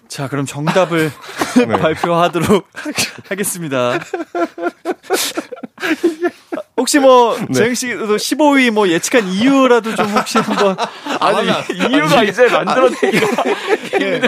자, 0.08 0.28
그럼 0.28 0.44
정답을 0.44 1.10
네. 1.56 1.66
발표하도록 1.78 2.66
하겠습니다. 3.28 3.98
혹시 6.80 6.98
뭐 6.98 7.36
네. 7.48 7.52
재영 7.52 7.74
씨도 7.74 8.16
15위 8.16 8.70
뭐 8.70 8.88
예측한 8.88 9.28
이유라도 9.28 9.94
좀 9.94 10.06
혹시 10.06 10.38
한번 10.38 10.74
아니, 11.20 11.46
이유가 11.92 12.22
이제 12.24 12.48
만들어내기가. 12.48 13.44
예. 14.00 14.20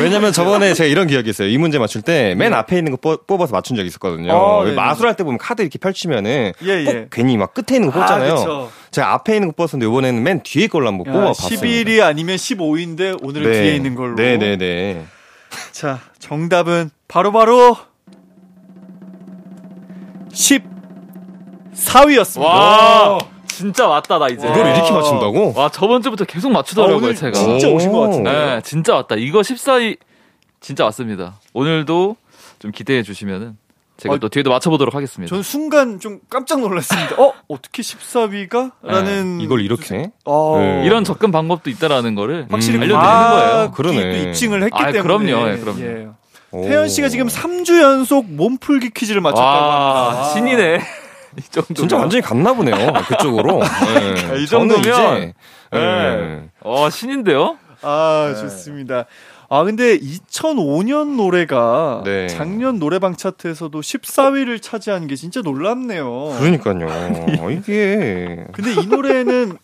왜냐면 0.00 0.32
저번에 0.32 0.72
제가 0.72 0.88
이런 0.88 1.06
기억이 1.06 1.28
있어요. 1.28 1.48
이 1.48 1.58
문제 1.58 1.78
맞출 1.78 2.00
때 2.02 2.34
맨 2.34 2.54
앞에 2.54 2.78
있는 2.78 2.92
거 2.92 2.96
뽑- 2.98 3.26
뽑아서 3.26 3.52
맞춘 3.52 3.76
적이 3.76 3.88
있었거든요. 3.88 4.32
어, 4.32 4.64
네. 4.64 4.72
마술할 4.72 5.16
때 5.16 5.22
보면 5.22 5.36
카드 5.38 5.60
이렇게 5.60 5.78
펼치면은 5.78 6.52
예, 6.62 6.84
꼭 6.84 6.94
예. 6.94 7.06
괜히 7.12 7.36
막 7.36 7.52
끝에 7.52 7.76
있는 7.76 7.90
거 7.90 7.98
아, 8.00 8.06
뽑잖아요. 8.06 8.34
그쵸. 8.36 8.72
제가 8.90 9.12
앞에 9.12 9.34
있는 9.34 9.48
거 9.48 9.54
뽑았는데 9.56 9.86
이번에는 9.86 10.22
맨 10.22 10.42
뒤에 10.42 10.66
걸로 10.68 10.88
한번 10.88 11.06
야, 11.08 11.12
뽑아봤어요. 11.12 11.58
11위 11.60 12.00
아니면 12.02 12.36
15위인데 12.36 13.18
오늘은 13.22 13.52
뒤에 13.52 13.76
있는 13.76 13.94
걸로. 13.94 14.14
네네네. 14.14 15.04
자, 15.72 16.00
정답은 16.18 16.90
바로바로 17.06 17.76
14위였습니다. 21.74 22.40
와, 22.42 23.18
진짜 23.46 23.86
왔다, 23.88 24.18
나 24.18 24.28
이제. 24.28 24.46
이걸 24.48 24.66
이렇게 24.66 24.90
맞춘다고? 24.92 25.52
와, 25.56 25.68
저번 25.68 26.02
주부터 26.02 26.24
계속 26.24 26.50
아, 26.50 26.54
맞추더라고요, 26.54 26.96
오늘 26.96 27.14
제가. 27.14 27.32
진짜 27.32 27.68
오신 27.68 27.92
것 27.92 28.00
같은데. 28.00 28.30
네, 28.30 28.60
진짜 28.62 28.94
왔다. 28.94 29.16
이거 29.16 29.40
14위 29.40 29.96
진짜 30.60 30.84
왔습니다. 30.84 31.40
오늘도 31.52 32.16
좀 32.58 32.70
기대해 32.72 33.02
주시면은 33.02 33.56
제가 33.96 34.14
어, 34.14 34.18
또 34.18 34.28
뒤에도 34.28 34.50
맞춰보도록 34.50 34.94
하겠습니다. 34.94 35.28
저는 35.28 35.42
순간 35.42 35.98
좀 35.98 36.20
깜짝 36.30 36.60
놀랐습니다. 36.60 37.20
어? 37.20 37.32
어떻게 37.48 37.82
14위가? 37.82 38.70
라는. 38.82 39.40
이걸 39.40 39.60
이렇게? 39.60 40.10
어, 40.24 40.56
네. 40.60 40.82
이런 40.86 41.02
접근 41.02 41.32
방법도 41.32 41.68
있다라는 41.68 42.14
거를 42.14 42.46
확실히 42.48 42.76
음. 42.76 42.82
알려드리는 42.82 43.00
과학이 43.04 43.50
거예요. 43.50 43.70
그러네. 43.72 44.00
또 44.00 44.28
입증을 44.28 44.62
했기 44.62 44.76
아, 44.76 44.92
때문에. 44.92 45.02
그럼요, 45.02 45.50
예, 45.50 45.56
그럼요. 45.58 45.80
예. 45.80 46.08
오. 46.52 46.62
태연 46.62 46.88
씨가 46.88 47.08
지금 47.08 47.26
3주 47.26 47.82
연속 47.82 48.26
몸풀기 48.30 48.90
퀴즈를 48.90 49.20
맞췄다고 49.20 49.46
와, 49.46 50.06
합니다. 50.10 50.28
신이네. 50.32 50.78
이 51.36 51.42
정도. 51.50 51.74
진짜 51.74 51.96
완전히 51.98 52.22
갔나 52.22 52.52
보네요. 52.54 52.92
그쪽으로. 53.08 53.60
네. 54.32 54.42
이 54.42 54.46
저는 54.46 54.68
정도면- 54.76 54.80
이제, 54.80 55.34
네. 55.72 55.78
네. 55.78 56.48
어, 56.60 56.88
신인데요? 56.90 57.58
아, 57.82 58.34
좋습니다. 58.40 59.04
아, 59.50 59.64
근데 59.64 59.96
2005년 59.98 61.16
노래가 61.16 62.02
네. 62.04 62.26
작년 62.26 62.78
노래방 62.78 63.16
차트에서도 63.16 63.80
14위를 63.80 64.60
차지한 64.60 65.06
게 65.06 65.16
진짜 65.16 65.40
놀랍네요. 65.40 66.36
그러니까요. 66.38 66.86
어, 67.40 67.50
이게. 67.50 68.44
근데 68.52 68.72
이 68.80 68.86
노래는 68.86 69.56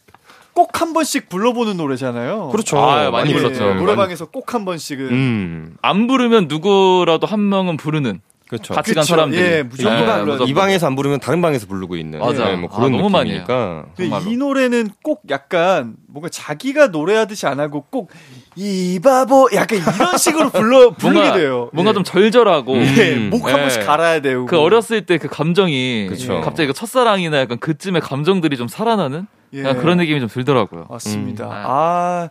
꼭 0.54 0.80
한 0.80 0.92
번씩 0.92 1.28
불러보는 1.28 1.76
노래잖아요. 1.76 2.48
그렇죠. 2.50 2.78
아, 2.78 3.10
많이 3.10 3.30
예, 3.30 3.34
불렀죠. 3.34 3.70
예, 3.70 3.74
노래방에서 3.74 4.26
꼭 4.26 4.54
한 4.54 4.64
번씩은 4.64 5.00
음, 5.10 5.76
안 5.82 6.06
부르면 6.06 6.46
누구라도 6.46 7.26
한 7.26 7.48
명은 7.48 7.76
부르는 7.76 8.20
그렇죠. 8.58 8.74
같이 8.74 8.94
간 8.94 9.02
그쵸. 9.02 9.14
사람들이. 9.14 9.42
예, 9.42 9.62
무조건 9.62 10.24
무조건. 10.24 10.48
이 10.48 10.54
방에서 10.54 10.86
안 10.86 10.96
부르면 10.96 11.20
다른 11.20 11.40
방에서 11.42 11.66
부르고 11.66 11.96
있는 11.96 12.18
맞아. 12.20 12.46
네, 12.48 12.56
뭐 12.56 12.68
아, 12.72 12.76
그런 12.76 12.92
너무 12.92 13.08
많이 13.10 13.30
느낌이니까 13.30 13.86
근데 13.96 14.10
정말로. 14.10 14.30
이 14.30 14.36
노래는 14.36 14.90
꼭 15.02 15.22
약간 15.30 15.94
뭔가 16.08 16.28
자기가 16.28 16.88
노래하듯이 16.88 17.46
안 17.46 17.60
하고 17.60 17.82
꼭 17.90 18.10
이 18.56 19.00
바보 19.02 19.48
약간 19.52 19.78
이런 19.78 20.16
식으로 20.16 20.50
불러 20.50 20.90
부르게 20.94 21.18
뭔가 21.20 21.36
돼요. 21.36 21.70
뭔가 21.72 21.90
예. 21.90 21.94
좀 21.94 22.04
절절하고 22.04 22.76
예, 22.76 23.14
음. 23.16 23.30
목한 23.30 23.56
예. 23.56 23.60
번씩 23.60 23.84
갈아야 23.84 24.20
되고 24.20 24.46
그 24.46 24.58
어렸을 24.58 25.06
때 25.06 25.18
그 25.18 25.28
감정이 25.28 26.06
그쵸. 26.08 26.40
갑자기 26.40 26.66
그 26.68 26.72
첫사랑이나 26.72 27.38
약간 27.38 27.58
그쯤의 27.58 28.00
감정들이 28.00 28.56
좀 28.56 28.68
살아나는 28.68 29.26
예. 29.54 29.62
그런 29.62 29.98
느낌이 29.98 30.20
좀 30.20 30.28
들더라고요. 30.28 30.86
맞습니다. 30.90 31.46
음. 31.46 31.50
아, 31.52 32.28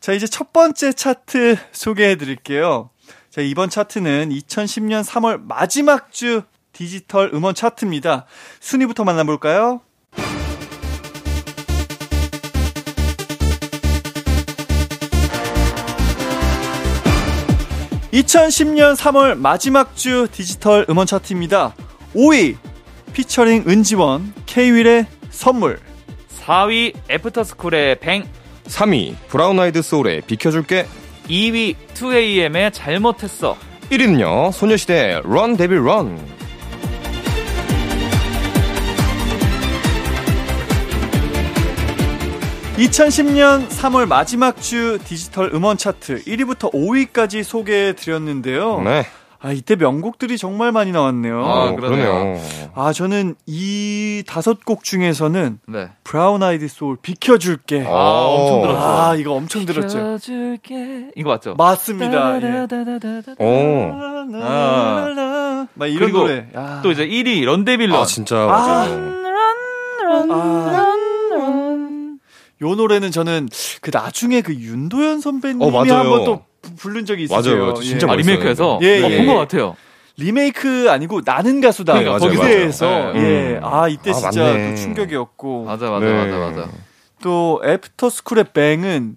자 0.00 0.12
이제 0.12 0.26
첫 0.26 0.52
번째 0.52 0.92
차트 0.92 1.56
소개해 1.72 2.16
드릴게요. 2.16 2.89
자 3.30 3.42
이번 3.42 3.70
차트는 3.70 4.30
2010년 4.30 5.04
3월 5.04 5.40
마지막 5.40 6.10
주 6.10 6.42
디지털 6.72 7.30
음원 7.32 7.54
차트입니다. 7.54 8.26
순위부터 8.58 9.04
만나볼까요? 9.04 9.82
2010년 18.12 18.96
3월 18.96 19.38
마지막 19.38 19.94
주 19.94 20.26
디지털 20.32 20.84
음원 20.90 21.06
차트입니다. 21.06 21.76
5위 22.16 22.56
피처링 23.12 23.66
은지원 23.68 24.34
K.Will의 24.46 25.06
선물 25.30 25.78
4위 26.40 26.94
애프터스쿨의 27.08 28.00
Bang 28.00 28.24
3위 28.64 29.14
브라운 29.28 29.60
아이드 29.60 29.82
소울의 29.82 30.22
비켜줄게 30.22 30.86
2위 31.30 31.76
2AM의 31.94 32.72
잘못했어 32.72 33.56
1위는요 33.90 34.52
소녀시대 34.52 35.22
Run 35.24 35.56
Devil 35.56 35.86
Run 35.86 36.18
2010년 42.80 43.68
3월 43.68 44.06
마지막 44.06 44.60
주 44.60 44.98
디지털 45.04 45.50
음원 45.54 45.76
차트 45.76 46.24
1위부터 46.24 46.72
5위까지 46.72 47.42
소개해 47.42 47.92
드렸는데요. 47.92 48.80
네. 48.80 49.04
아, 49.42 49.52
이때 49.52 49.74
명곡들이 49.74 50.36
정말 50.36 50.70
많이 50.70 50.92
나왔네요. 50.92 51.42
아, 51.44 51.70
어, 51.70 51.74
그러네요. 51.74 52.38
아, 52.74 52.92
저는 52.92 53.36
이 53.46 54.22
다섯 54.26 54.64
곡 54.66 54.84
중에서는 54.84 55.60
네. 55.66 55.88
브라운 56.04 56.42
아이디 56.42 56.68
소울 56.68 56.98
비켜줄게. 57.00 57.86
아, 57.86 57.90
엄청 57.90 58.60
들었죠. 58.62 58.78
아, 58.78 59.14
이거 59.16 59.32
엄청 59.32 59.64
들었죠. 59.64 59.96
비켜줄게. 59.96 61.10
이거 61.16 61.30
맞죠? 61.30 61.54
맞습니다. 61.54 62.42
예. 62.42 62.66
오. 63.38 63.92
아. 64.42 65.66
막 65.72 65.86
이런 65.86 65.98
그리고 66.00 66.18
노래. 66.18 66.46
야. 66.54 66.80
또 66.82 66.90
이제 66.90 67.06
1위 67.06 67.42
런데빌런 67.44 67.98
아 67.98 68.04
진짜 68.04 68.36
맞아요. 68.44 69.20
아. 70.30 70.86
요 72.62 72.74
노래는 72.74 73.10
저는 73.10 73.48
그 73.80 73.90
나중에 73.92 74.42
그 74.42 74.54
윤도현 74.54 75.20
선배님이 75.20 75.64
어. 75.64 75.78
한번 75.78 76.24
또 76.24 76.44
부- 76.62 76.74
부른 76.76 77.06
적이 77.06 77.24
있으세요. 77.24 77.40
맞아요, 77.56 77.60
맞아요. 77.72 77.74
진짜 77.82 78.06
아, 78.06 78.14
멋있어요. 78.14 78.34
리메이크해서 78.34 78.78
예, 78.82 79.02
어, 79.02 79.10
예. 79.10 79.16
본것 79.18 79.36
같아요. 79.36 79.76
리메이크 80.16 80.90
아니고 80.90 81.22
나는 81.24 81.60
가수다. 81.60 81.94
네, 81.94 82.04
맞아요, 82.04 82.18
거기서에서 82.18 82.86
맞아요. 82.88 83.12
예. 83.16 83.20
음. 83.56 83.60
아 83.62 83.88
이때 83.88 84.10
아, 84.10 84.14
진짜. 84.14 84.52
또 84.70 84.74
충격이었고 84.76 85.64
맞아 85.64 85.90
맞아 85.90 86.04
네. 86.06 86.12
맞아 86.12 86.38
맞아. 86.38 86.68
또 87.22 87.60
애프터 87.64 88.10
스쿨의 88.10 88.44
Bang은 88.52 89.16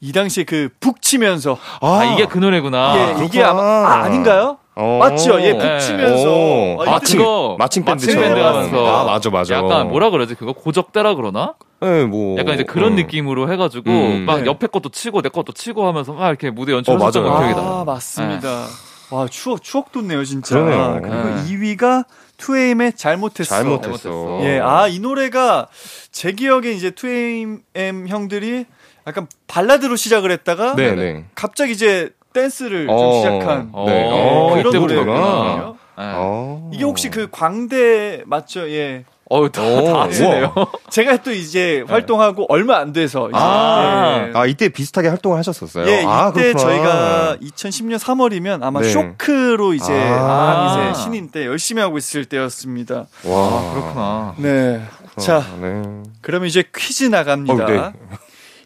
이 0.00 0.12
당시에 0.12 0.44
그 0.44 0.68
북치면서 0.80 1.58
아, 1.80 2.04
이게 2.14 2.26
그 2.26 2.38
노래구나. 2.38 2.94
예, 2.96 3.24
이게 3.24 3.38
그렇구나. 3.40 3.48
아마 3.50 3.62
아, 3.62 4.02
아닌가요? 4.04 4.58
어. 4.76 4.98
맞죠? 4.98 5.40
예, 5.40 5.52
네. 5.52 5.58
북치면서 5.58 6.28
오. 6.28 6.82
아, 6.82 6.84
마침 6.90 7.18
그거 7.18 7.56
marching 7.58 7.84
band 7.84 8.04
marching 8.06 8.20
band처럼. 8.20 8.54
하면서 8.56 8.86
아, 8.86 9.04
맞아, 9.04 9.30
맞아. 9.30 9.54
약간 9.54 9.88
뭐라 9.88 10.10
그러지? 10.10 10.34
그거 10.34 10.52
고적대라 10.52 11.14
그러나? 11.14 11.54
네, 11.80 12.04
뭐 12.04 12.38
약간 12.38 12.54
이제 12.54 12.64
그런 12.64 12.92
음. 12.92 12.96
느낌으로 12.96 13.52
해가지고 13.52 13.90
음. 13.90 14.24
막 14.26 14.40
네. 14.40 14.46
옆에 14.46 14.66
것도 14.66 14.88
치고 14.88 15.22
내 15.22 15.28
것도 15.28 15.52
치고 15.52 15.86
하면서 15.86 16.12
막 16.12 16.28
이렇게 16.28 16.50
무대 16.50 16.72
연출했던 16.72 17.26
어. 17.26 17.38
기억이 17.38 17.52
아 17.54 17.62
나요. 17.62 17.84
맞습니다. 17.84 18.66
와 19.10 19.28
추억 19.28 19.62
추억 19.62 19.92
돋네요 19.92 20.24
진짜. 20.24 20.54
그러네요. 20.56 21.00
그리고 21.02 21.16
네. 21.36 21.44
2위가 21.76 22.04
투에임의 22.38 22.94
잘못했어. 22.96 23.54
잘못했어. 23.54 24.38
예, 24.42 24.58
아 24.60 24.88
이 24.88 24.98
노래가 24.98 25.68
제 26.10 26.32
기억에 26.32 26.72
이제 26.72 26.90
투에임 26.90 27.60
형들이 28.08 28.64
약간 29.06 29.26
발라드로 29.46 29.94
시작을 29.96 30.30
했다가 30.32 30.74
네, 30.74 30.92
네. 30.94 31.24
갑자기 31.34 31.72
이제 31.72 32.10
댄스를 32.38 32.86
좀 32.86 32.94
어. 32.94 33.12
시작한 33.14 33.70
어, 33.72 33.86
네. 33.88 34.08
어, 34.12 34.50
그런 34.54 34.68
이때부터구나. 34.68 35.04
노래거든요. 35.04 35.76
네. 35.96 36.04
어. 36.16 36.70
이게 36.74 36.84
혹시 36.84 37.08
그 37.08 37.28
광대 37.30 38.22
맞죠? 38.26 38.68
예. 38.70 39.04
어우 39.30 39.48
다, 39.50 39.62
오, 39.62 39.84
다 39.86 40.02
아시네요. 40.02 40.52
제가 40.90 41.16
또 41.22 41.32
이제 41.32 41.82
활동하고 41.88 42.44
얼마 42.50 42.76
안 42.76 42.92
돼서 42.92 43.28
이제 43.30 43.38
아. 43.40 44.26
예. 44.28 44.32
아 44.38 44.44
이때 44.44 44.68
비슷하게 44.68 45.08
활동을 45.08 45.38
하셨었어요. 45.38 45.86
예, 45.88 46.04
아, 46.06 46.28
이때 46.30 46.52
그렇구나. 46.52 46.58
저희가 46.58 47.36
2010년 47.40 47.98
3월이면 47.98 48.62
아마 48.62 48.82
네. 48.82 48.90
쇼크로 48.90 49.72
이제 49.72 49.92
아. 49.94 50.76
아, 50.76 50.90
이제 50.90 51.00
신인 51.02 51.30
때 51.30 51.46
열심히 51.46 51.80
하고 51.80 51.96
있을 51.96 52.26
때였습니다. 52.26 53.06
와 53.24 53.72
그렇구나. 53.72 54.34
네. 54.36 54.82
자, 55.18 55.42
네. 55.60 55.82
그러면 56.20 56.48
이제 56.48 56.62
퀴즈 56.76 57.04
나갑니다. 57.04 57.64
어, 57.64 57.66
네. 57.68 57.92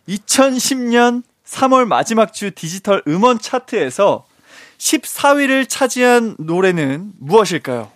2010년 0.09 1.23
3월 1.49 1.87
마지막 1.87 2.33
주 2.33 2.51
디지털 2.51 3.03
음원 3.09 3.39
차트에서 3.39 4.25
14위를 4.79 5.69
차지한 5.69 6.37
노래는 6.39 7.13
무엇일까요? 7.19 7.91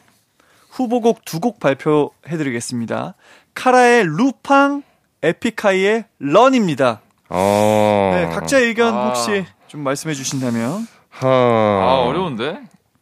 후보곡 0.71 1.25
두 1.27 1.39
곡 1.39 1.61
발표해드리겠습니다. 1.61 3.15
카라의 3.55 4.05
루팡, 4.07 4.83
에픽하이의 5.23 6.07
런입니다. 6.19 7.03
어. 7.29 8.13
네, 8.15 8.35
각자 8.35 8.59
의견 8.59 8.95
아. 8.95 9.09
혹시 9.09 9.45
좀 9.69 9.81
말씀해 9.83 10.15
주신다면. 10.15 10.87
하... 11.11 11.29
아 11.29 12.05
어려운데? 12.07 12.59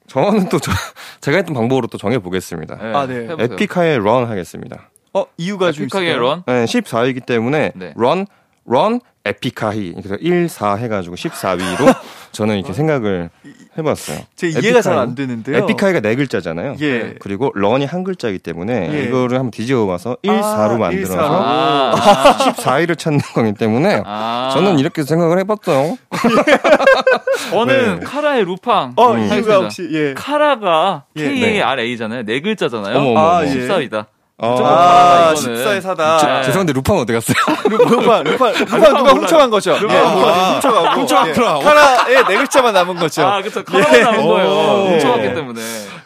저는 0.09 0.49
또 0.49 0.59
저, 0.59 0.73
제가 1.21 1.37
했던 1.37 1.55
방법으로 1.55 1.87
또 1.87 1.97
정해 1.97 2.19
보겠습니다. 2.19 2.75
네, 2.77 2.93
아, 2.93 3.07
네. 3.07 3.29
에픽하의 3.39 4.01
런 4.01 4.29
하겠습니다. 4.29 4.91
어, 5.15 5.25
이유가 5.37 5.71
좀 5.71 5.85
에픽하게 5.85 6.07
있을까요? 6.07 6.23
런? 6.29 6.43
네, 6.47 6.65
14위이기 6.65 7.25
때문에 7.25 7.73
네. 7.77 7.95
런, 7.97 8.27
런, 8.71 9.01
에픽하이 9.25 9.93
그래서 9.97 10.15
1, 10.15 10.49
4 10.49 10.77
해가지고 10.77 11.17
14위로 11.17 11.95
저는 12.33 12.57
이렇게 12.57 12.73
생각을 12.73 13.29
해봤어요. 13.77 14.19
제 14.37 14.49
이해가 14.49 14.81
잘. 14.81 14.97
안 14.97 15.15
되는데요. 15.15 15.57
에픽하이가 15.59 16.01
네 16.01 16.15
글자잖아요. 16.15 16.77
예. 16.81 17.15
그리고 17.21 17.51
런이 17.55 17.85
한 17.85 18.03
글자이기 18.05 18.39
때문에 18.39 18.91
예. 18.93 19.05
이거를 19.05 19.39
한번 19.39 19.51
뒤집어봐서 19.51 20.17
1, 20.23 20.31
아, 20.31 20.69
4로 20.69 20.73
1, 20.75 20.79
만들어서 20.79 21.15
4로. 21.17 21.21
아, 21.21 22.55
14위를 22.57 22.97
찾는 22.97 23.21
거기 23.35 23.53
때문에 23.53 24.03
아. 24.07 24.51
저는 24.55 24.79
이렇게 24.79 25.03
생각을 25.03 25.39
해봤어요. 25.41 25.99
저는 27.51 27.99
네. 28.01 28.05
카라의 28.07 28.45
루팡. 28.45 28.93
어, 28.97 29.13
음. 29.13 29.29
이유가. 29.33 29.57
혹시 29.63 29.89
예. 29.93 30.15
카라가 30.15 31.05
예. 31.17 31.25
K-A-R-A잖아요. 31.29 32.25
네 32.25 32.41
글자잖아요. 32.41 32.97
어머, 32.97 33.11
어머, 33.11 33.21
아, 33.21 33.39
어머. 33.41 33.47
예. 33.47 33.67
14위다. 33.69 34.07
아, 34.43 34.49
무조건 34.51 34.73
아, 34.73 35.33
이거는. 35.37 35.65
14에 35.65 35.81
사다. 35.83 36.17
네. 36.19 36.43
죄송한데 36.45 36.73
루팡 36.73 36.97
어디 36.97 37.13
갔어요? 37.13 37.35
루파, 37.69 38.23
루파, 38.23 38.51
루파 38.53 38.53
누가 38.65 38.91
몰라요. 38.93 39.15
훔쳐간 39.17 39.51
거죠? 39.51 39.73
예, 39.91 39.97
아, 39.97 40.53
훔쳐가고. 40.55 41.01
훔쳐갔구나. 41.01 41.59
예. 41.61 41.65
하나에 41.65 42.23
네 42.29 42.37
글자만 42.37 42.73
남은 42.73 42.97
거죠. 42.97 43.23
아, 43.27 43.43
그쵸. 43.43 43.63
카라만 43.65 44.01
남은 44.01 44.27
거예요. 44.27 44.49
오. 44.51 44.87
훔쳐갔기 44.93 45.35
때문에. 45.35 45.61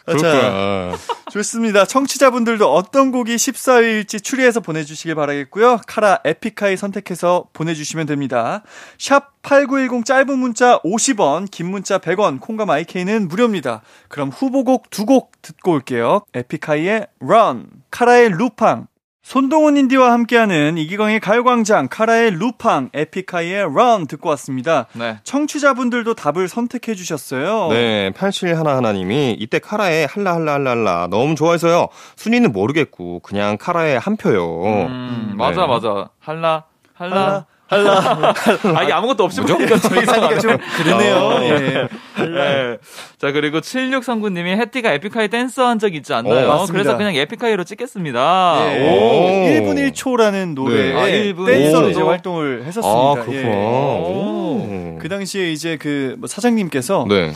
그렇구나. 0.05 0.93
좋습니다. 1.31 1.85
청취자분들도 1.85 2.71
어떤 2.71 3.11
곡이 3.11 3.35
14위일지 3.35 4.23
추리해서 4.23 4.59
보내주시길 4.59 5.15
바라겠고요. 5.15 5.81
카라 5.87 6.19
에픽하이 6.23 6.77
선택해서 6.77 7.47
보내주시면 7.53 8.05
됩니다. 8.05 8.63
샵 8.97 9.41
8910 9.41 10.05
짧은 10.05 10.37
문자 10.37 10.79
50원, 10.79 11.49
긴 11.51 11.69
문자 11.69 11.97
100원, 11.97 12.39
콩과 12.39 12.65
마이케이는 12.65 13.27
무료입니다. 13.27 13.81
그럼 14.07 14.29
후보곡 14.29 14.89
두 14.89 15.05
곡 15.05 15.39
듣고 15.41 15.71
올게요. 15.71 16.21
에픽하이의 16.33 17.07
Run, 17.21 17.67
카라의 17.91 18.29
루팡, 18.29 18.87
손동훈 19.25 19.75
인디와 19.75 20.11
함께하는 20.11 20.77
이기광의 20.77 21.19
가요광장, 21.19 21.87
카라의 21.89 22.29
루팡, 22.37 22.91
에픽하이의 22.93 23.63
Run 23.63 24.05
듣고 24.05 24.29
왔습니다. 24.29 24.85
네. 24.93 25.17
청취자분들도 25.23 26.13
답을 26.13 26.47
선택해 26.47 26.93
주셨어요. 26.93 27.69
네, 27.69 28.11
87하나하나님이 28.11 29.37
이때 29.39 29.57
카라의 29.57 30.05
할라할라할라할라 30.05 31.07
너무 31.09 31.33
좋아해서요. 31.33 31.87
순위는 32.15 32.51
모르겠고 32.51 33.21
그냥 33.21 33.57
카라의 33.57 33.97
한 33.97 34.15
표요. 34.15 34.61
음, 34.85 35.25
네. 35.29 35.35
맞아, 35.35 35.65
맞아. 35.65 36.09
할라, 36.19 36.65
할라. 36.93 37.47
할라, 37.67 38.33
아, 38.75 38.83
이게 38.83 38.93
아무것도 38.93 39.23
없이 39.23 39.41
보니까 39.41 39.77
좀 39.79 39.97
이상하네. 39.97 40.37
좀 40.39 40.57
그러네요. 40.77 41.15
어. 41.15 41.41
예. 41.43 41.87
네. 42.19 42.77
자, 43.19 43.31
그리고 43.31 43.59
7639님이 43.59 44.55
해띠가 44.59 44.93
에픽하이 44.93 45.29
댄서 45.29 45.65
한 45.67 45.79
적 45.79 45.95
있지 45.95 46.13
않나요? 46.13 46.45
어, 46.45 46.47
맞습니다. 46.59 46.71
그래서 46.73 46.97
그냥 46.97 47.15
에픽하이로 47.15 47.63
찍겠습니다. 47.63 48.59
예. 48.77 48.89
오. 48.89 49.65
1분 49.65 49.91
1초라는 49.93 50.53
노래에 50.53 50.93
네. 50.93 50.99
아, 50.99 51.05
1분 51.33 51.45
댄서로 51.47 51.87
1초. 51.87 51.91
이제 51.91 52.01
활동을 52.01 52.61
아, 52.61 52.65
했었습니다. 52.67 53.13
그렇구나. 53.25 53.39
예. 53.41 53.53
오. 53.55 54.97
그 55.01 55.09
당시에 55.09 55.51
이제 55.51 55.77
그뭐 55.77 56.27
사장님께서 56.27 57.05
네. 57.09 57.31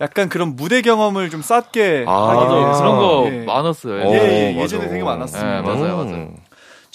약간 0.00 0.28
그런 0.28 0.54
무대 0.56 0.80
경험을 0.82 1.30
좀 1.30 1.40
쌓게 1.42 2.04
아, 2.06 2.28
하기. 2.30 2.54
위해서 2.54 2.78
그런 2.80 2.96
거 2.98 3.28
예. 3.32 3.44
많았어요. 3.44 4.00
예, 4.12 4.14
예, 4.14 4.52
맞아. 4.52 4.62
예전에 4.62 4.88
되게 4.88 5.02
많았습니다. 5.02 5.56
예, 5.58 5.60
맞아요, 5.62 6.00
음. 6.02 6.10
맞아요. 6.10 6.28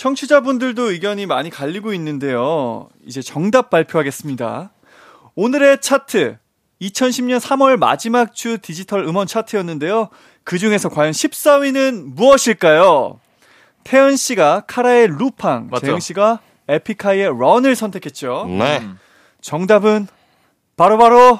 청취자분들도 0.03 0.91
의견이 0.91 1.25
많이 1.25 1.49
갈리고 1.49 1.93
있는데요. 1.93 2.89
이제 3.05 3.21
정답 3.21 3.69
발표하겠습니다. 3.69 4.71
오늘의 5.35 5.79
차트 5.79 6.37
2010년 6.81 7.39
3월 7.39 7.77
마지막 7.77 8.35
주 8.35 8.57
디지털 8.57 9.05
음원 9.05 9.27
차트였는데요. 9.27 10.09
그 10.43 10.57
중에서 10.57 10.89
과연 10.89 11.13
14위는 11.13 12.15
무엇일까요? 12.15 13.21
태연 13.85 14.17
씨가 14.17 14.65
카라의 14.67 15.07
루팡, 15.07 15.69
맞죠? 15.71 15.85
재영 15.85 15.99
씨가 16.01 16.39
에픽하이의 16.67 17.29
런을 17.39 17.73
선택했죠. 17.77 18.47
네. 18.49 18.79
음. 18.79 18.99
정답은 19.39 20.07
바로바로 20.75 21.39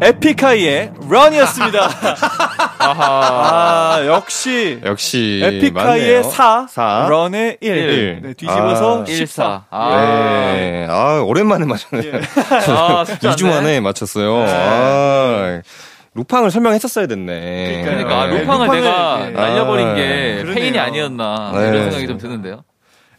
에픽하이의 0.00 0.92
런이었습니다. 1.08 1.78
아하. 2.78 3.96
아, 3.98 4.06
역시 4.06 4.80
역시 4.84 5.40
에픽하이의 5.44 6.14
맞네요. 6.16 6.22
4, 6.30 6.66
사. 6.70 7.06
런의 7.08 7.58
1. 7.60 7.76
일. 7.76 8.20
네, 8.22 8.32
뒤집어서 8.34 9.02
아. 9.02 9.04
14. 9.04 9.16
14. 9.26 9.64
아. 9.70 9.96
네. 10.56 10.86
아, 10.88 11.20
오랜만에 11.24 11.66
맞췄네요. 11.66 12.14
아, 12.76 13.04
쉽지 13.04 13.26
않네. 13.28 13.36
2주 13.36 13.46
만에 13.48 13.80
맞췄어요. 13.80 14.44
아, 14.48 15.60
루팡을 16.14 16.50
설명했었어야 16.50 17.06
됐네. 17.06 17.82
그러니까 17.84 18.20
아, 18.22 18.26
네, 18.26 18.40
루팡을 18.40 18.66
루팡을- 18.68 18.72
내가 18.72 19.26
예. 19.26 19.30
날려버린 19.30 19.86
아, 19.88 19.94
게 19.94 20.36
그러네요. 20.42 20.54
페인이 20.54 20.78
아니었나 20.78 21.52
네. 21.54 21.68
이런 21.68 21.82
생각이 21.84 22.06
좀 22.06 22.18
드는데요. 22.18 22.64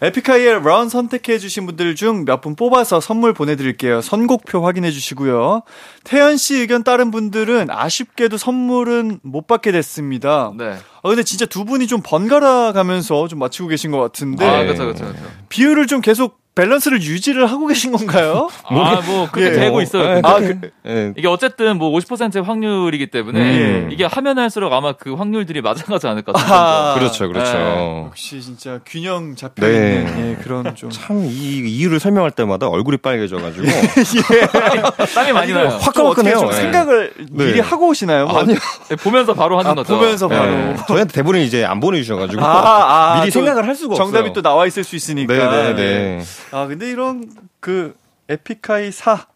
에픽하이의 0.02 0.64
런 0.64 0.89
선택해주신 0.89 1.66
분들 1.68 1.95
중 1.95 2.26
몇 2.26 2.41
분 2.41 2.56
뽑아서 2.56 2.99
선물 2.99 3.34
보내드릴게요. 3.34 4.02
선곡표 4.02 4.66
확인해주시고요. 4.66 5.62
태연 6.04 6.38
씨 6.38 6.56
의견 6.56 6.84
따른 6.84 7.12
분들은 7.12 7.70
아쉽게도 7.70 8.38
선물은 8.38 9.20
못 9.22 9.45
받게 9.47 9.72
됐습니다. 9.72 10.52
네. 10.58 10.76
아, 11.04 11.10
근데 11.10 11.24
진짜 11.24 11.45
두 11.45 11.66
분이 11.66 11.88
좀 11.88 12.02
번갈아 12.04 12.74
가면서 12.74 13.28
좀 13.28 13.39
맞추고 13.39 13.70
계신 13.70 13.91
것 13.91 13.99
같은데. 13.99 14.45
아, 14.45 14.64
그렇죠, 14.64 14.84
그렇죠, 14.84 15.06
그렇죠. 15.06 15.24
비율을 15.49 15.88
좀 15.88 16.02
계속 16.02 16.41
밸런스를 16.54 17.02
유지를 17.02 17.49
하고 17.49 17.66
계신 17.66 17.93
건가요? 17.93 18.49
아, 18.68 19.02
뭐 19.06 19.30
그렇게 19.32 19.56
예. 19.56 19.60
되고 19.60 19.82
있어요. 19.82 20.04
네, 20.04 20.14
근데. 20.16 20.28
아, 20.28 20.39
그, 20.39 20.72
예. 20.86 21.14
이게 21.16 21.28
어쨌든 21.30 21.78
뭐 21.78 21.89
50%의 21.97 22.43
확률이기 22.43 23.08
때문에 23.10 23.39
음. 23.39 23.89
이게 23.89 24.04
하면 24.04 24.38
할수록 24.38 24.74
아마 24.74 24.91
그 24.91 25.14
확률들이 25.14 25.62
맞아가지 25.62 26.08
않을까 26.08 26.34
싶어요. 26.38 26.60
아, 26.60 26.93
그렇죠, 26.95 27.30
그렇죠. 27.30 27.54
네. 27.54 28.04
역시 28.08 28.41
진짜 28.41 28.82
균형 28.86 29.36
잡혀 29.36 29.66
있는 29.66 30.06
네. 30.06 30.32
예, 30.32 30.43
그런 30.43 30.76
좀. 30.76 30.89
참, 30.89 31.24
이 31.24 31.30
이유를 31.30 32.02
설명할 32.02 32.32
때마다 32.32 32.68
얼굴이 32.68 32.97
빨개져가지고. 32.97 33.66
땀이 35.16 35.32
많이 35.32 35.54
나요. 35.54 35.80
좀 35.93 36.49
예. 36.49 36.52
생각을 36.52 37.14
네. 37.32 37.45
미리 37.45 37.60
하고 37.62 37.88
오시나요? 37.88 38.28
뭐. 38.28 38.39
아니요. 38.39 38.58
네, 38.89 38.97
보면서 38.97 39.34
바로 39.34 39.58
하는 39.58 39.72
아, 39.72 39.76
거죠. 39.76 39.95
보면서 39.95 40.28
바로. 40.28 40.76
네. 40.92 40.96
저희한테 40.96 41.14
대본을 41.14 41.42
이제 41.42 41.66
안 41.66 41.80
보내주셔가지고. 41.80 42.44
아, 42.44 43.16
아, 43.16 43.20
미리 43.22 43.32
또 43.32 43.39
생각을 43.39 43.68
할 43.68 43.76
수가 43.76 43.96
정답이 43.96 44.30
없어요. 44.30 44.34
또 44.34 44.42
나와 44.42 44.66
있을 44.68 44.84
수 44.84 44.96
있으니까. 44.96 45.34
네네 45.34 45.74
네. 45.76 46.22
아, 46.52 46.68
근데 46.68 46.89
이런 46.89 47.30
그 47.60 47.96
에픽하이 48.30 48.92
4, 48.92 49.28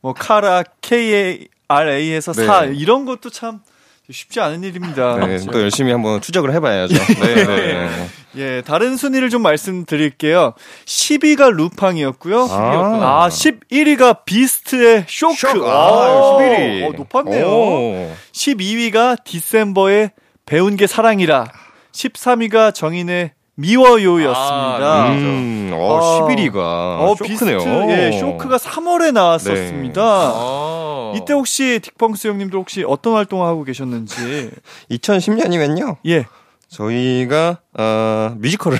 뭐 0.00 0.12
카라 0.12 0.64
KARA에서 0.80 2.32
네. 2.32 2.46
4 2.46 2.64
이런 2.66 3.04
것도 3.04 3.30
참 3.30 3.60
쉽지 4.10 4.40
않은 4.40 4.62
일입니다. 4.62 5.16
네, 5.16 5.26
그렇죠? 5.26 5.50
또 5.50 5.60
열심히 5.60 5.92
한번 5.92 6.20
추적을 6.20 6.52
해봐야죠. 6.54 6.94
네, 7.22 7.46
네. 7.46 8.08
예, 8.36 8.62
다른 8.64 8.96
순위를 8.96 9.30
좀 9.30 9.42
말씀드릴게요. 9.42 10.54
10위가 10.84 11.52
루팡이었고요. 11.52 12.48
아. 12.50 13.24
아, 13.24 13.28
11위가 13.28 14.24
비스트의 14.24 15.06
쇼크. 15.08 15.34
쇼크. 15.34 15.66
아, 15.66 15.70
아, 15.70 16.38
11위. 16.38 16.88
어, 16.88 16.92
높았네요. 16.96 17.46
오. 17.46 18.12
12위가 18.32 19.22
디셈버의 19.24 20.10
배운 20.52 20.76
게 20.76 20.86
사랑이라. 20.86 21.46
13위가 21.92 22.74
정인의 22.74 23.32
미워요였습니다. 23.54 24.36
아, 24.36 25.10
음, 25.12 25.70
어, 25.72 25.96
아. 25.96 26.28
11위가. 26.28 26.56
어, 26.58 27.14
쇼크네요. 27.16 27.56
비스트, 27.56 27.86
예, 27.88 28.12
쇼크가 28.20 28.58
3월에 28.58 29.12
나왔었습니다. 29.12 30.02
어. 30.34 31.14
이때 31.16 31.32
혹시 31.32 31.80
딕펑스 31.82 32.28
형님도 32.28 32.58
혹시 32.58 32.84
어떤 32.86 33.14
활동을 33.14 33.46
하고 33.46 33.64
계셨는지. 33.64 34.50
2010년이면요. 34.90 35.96
예. 36.08 36.26
저희가, 36.68 37.60
어, 37.78 38.34
뮤지컬을 38.36 38.78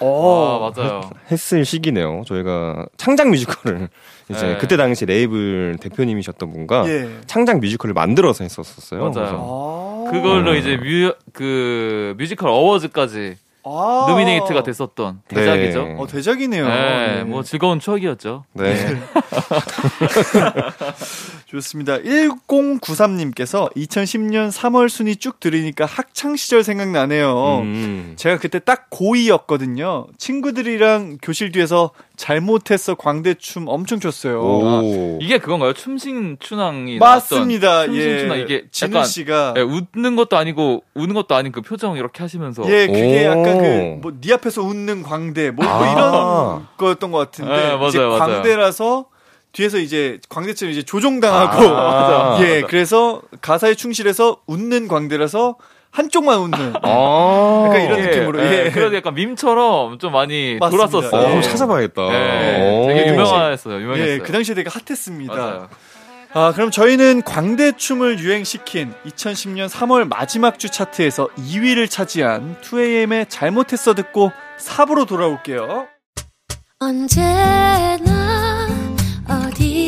아, 0.00 0.70
맞아요. 0.74 1.02
했을 1.30 1.64
시기네요. 1.64 2.24
저희가 2.26 2.86
창작 2.96 3.28
뮤지컬을 3.28 3.90
이제 4.28 4.46
네. 4.46 4.58
그때 4.58 4.76
당시 4.76 5.06
레이블 5.06 5.76
대표님이셨던 5.80 6.52
분과 6.52 6.88
예. 6.88 7.08
창작 7.26 7.60
뮤지컬을 7.60 7.94
만들어서 7.94 8.42
했었었어요. 8.42 9.08
맞아요. 9.10 9.95
그걸로 10.10 10.54
이제 10.54 10.76
뮤, 10.76 11.14
그, 11.32 12.14
뮤지컬 12.18 12.50
awards까지 12.50 13.36
아. 13.68 14.06
nominate가 14.08 14.62
됐었던 14.62 15.22
대작이죠. 15.26 15.84
네. 15.84 15.96
어, 15.98 16.06
대작이네요. 16.06 16.68
네, 16.68 17.16
예. 17.18 17.22
뭐 17.24 17.42
즐거운 17.42 17.80
추억이었죠. 17.80 18.44
네. 18.52 18.76
좋습니다. 21.46 21.98
1093님께서 21.98 23.72
2010년 23.74 24.50
3월 24.50 24.88
순위 24.88 25.14
쭉 25.16 25.38
들으니까 25.38 25.86
학창시절 25.86 26.64
생각나네요. 26.64 27.60
음. 27.62 28.14
제가 28.16 28.38
그때 28.38 28.58
딱 28.58 28.90
고2였거든요. 28.90 30.08
친구들이랑 30.18 31.18
교실 31.22 31.52
뒤에서 31.52 31.90
잘못해서 32.16 32.96
광대춤 32.96 33.68
엄청 33.68 34.00
췄어요. 34.00 34.40
오. 34.40 35.18
이게 35.20 35.38
그건가요? 35.38 35.72
춤신 35.72 36.38
춘왕이 36.40 36.98
맞습니다. 36.98 37.84
춤신 37.84 38.02
예. 38.02 38.18
춘왕 38.18 38.38
이게 38.40 38.64
진우 38.72 39.04
씨가 39.04 39.54
예, 39.56 39.60
웃는 39.60 40.16
것도 40.16 40.36
아니고 40.36 40.82
우는 40.94 41.14
것도 41.14 41.36
아닌 41.36 41.52
그 41.52 41.60
표정 41.60 41.96
이렇게 41.96 42.24
하시면서 42.24 42.64
예, 42.68 42.88
그게 42.88 43.28
오. 43.28 43.30
약간 43.30 43.58
그, 43.58 43.98
뭐, 44.02 44.12
네 44.20 44.32
앞에서 44.32 44.62
웃는 44.62 45.04
광대, 45.04 45.52
뭐, 45.52 45.64
뭐 45.64 45.74
아. 45.74 45.92
이런 45.92 46.66
거였던 46.76 47.12
것 47.12 47.18
같은데. 47.18 47.52
예, 47.52 47.74
맞아요, 47.74 47.86
이제 47.88 47.98
맞아요. 47.98 48.18
광대라서 48.18 49.06
뒤에서 49.56 49.78
이제 49.78 50.18
광대처럼 50.28 50.70
이제 50.70 50.82
조종당하고. 50.82 51.66
아. 51.66 52.38
예, 52.42 52.60
그래서 52.60 53.22
가사에 53.40 53.74
충실해서 53.74 54.42
웃는 54.46 54.86
광대라서 54.86 55.56
한쪽만 55.90 56.38
웃는. 56.40 56.74
아. 56.84 57.64
약간 57.66 57.80
이런 57.80 57.98
예, 58.00 58.02
느낌으로, 58.02 58.40
예, 58.42 58.66
예. 58.66 58.70
그래서 58.70 58.94
약간 58.94 59.14
밈처럼 59.14 59.98
좀 59.98 60.12
많이 60.12 60.58
맞습니다. 60.60 60.88
돌았었어요. 60.90 61.20
어, 61.20 61.22
예. 61.22 61.26
한번 61.32 61.42
찾아봐야겠다. 61.42 62.02
예, 62.02 62.70
오. 62.70 62.86
되게 62.86 63.08
유명했어요. 63.08 63.80
유명했어요. 63.80 64.12
예, 64.12 64.18
그 64.18 64.30
당시에 64.30 64.54
되게 64.54 64.68
핫했습니다. 64.68 65.34
맞아요. 65.34 65.68
아, 66.34 66.52
그럼 66.52 66.70
저희는 66.70 67.22
광대춤을 67.22 68.18
유행시킨 68.18 68.92
2010년 69.06 69.70
3월 69.70 70.06
마지막 70.06 70.58
주 70.58 70.68
차트에서 70.68 71.28
2위를 71.38 71.88
차지한 71.88 72.58
2AM의 72.60 73.24
잘못했어 73.30 73.94
듣고 73.94 74.32
4부로 74.58 75.06
돌아올게요. 75.06 75.86
언제나 76.78 78.15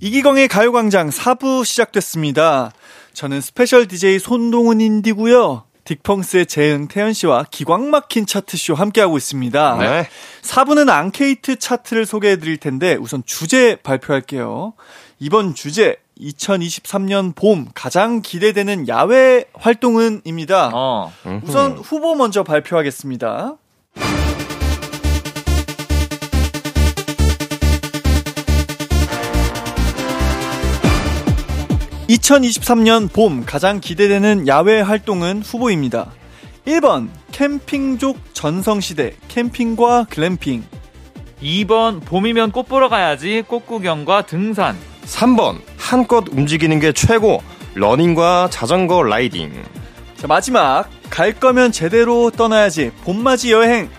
이기광의 0.00 0.48
가요광장 0.48 1.08
4부 1.08 1.64
시작됐습니다. 1.64 2.72
저는 3.14 3.40
special 3.40 3.88
DJ 3.88 4.18
손동운이고요. 4.18 5.64
딕펑스의 5.84 6.48
재흥 6.48 6.88
태현 6.88 7.12
씨와 7.12 7.46
기광 7.50 7.90
막힌 7.90 8.26
차트쇼 8.26 8.74
함께하고 8.74 9.16
있습니다. 9.16 9.76
네. 9.78 10.08
4부는 10.42 10.90
앙케이트 10.90 11.56
차트를 11.56 12.04
소개해 12.04 12.36
드릴 12.38 12.56
텐데 12.58 12.96
우선 13.00 13.22
주제 13.24 13.76
발표할게요. 13.76 14.74
이번 15.18 15.54
주제 15.54 15.96
2023년 16.20 17.34
봄 17.34 17.68
가장 17.74 18.20
기대되는 18.20 18.88
야외 18.88 19.44
활동은입니다. 19.54 20.72
어. 20.74 21.12
우선 21.42 21.72
후보 21.78 22.14
먼저 22.16 22.42
발표하겠습니다. 22.42 23.56
2023년 32.08 33.12
봄 33.12 33.44
가장 33.44 33.80
기대되는 33.80 34.46
야외 34.46 34.80
활동은 34.80 35.42
후보입니다. 35.42 36.12
1번 36.66 37.08
캠핑족 37.32 38.18
전성시대 38.32 39.14
캠핑과 39.28 40.06
글램핑. 40.08 40.64
2번 41.42 42.04
봄이면 42.04 42.52
꽃 42.52 42.68
보러 42.68 42.88
가야지 42.88 43.42
꽃 43.46 43.66
구경과 43.66 44.22
등산. 44.22 44.76
3번 45.04 45.60
한껏 45.76 46.24
움직이는 46.30 46.78
게 46.80 46.92
최고 46.92 47.42
러닝과 47.74 48.48
자전거 48.50 49.02
riding. 49.02 49.52
자 50.16 50.26
마지막 50.26 50.88
갈 51.10 51.32
거면 51.32 51.72
제대로 51.72 52.30
떠나야지 52.30 52.90
봄맞이 53.04 53.52
여행 53.52 53.90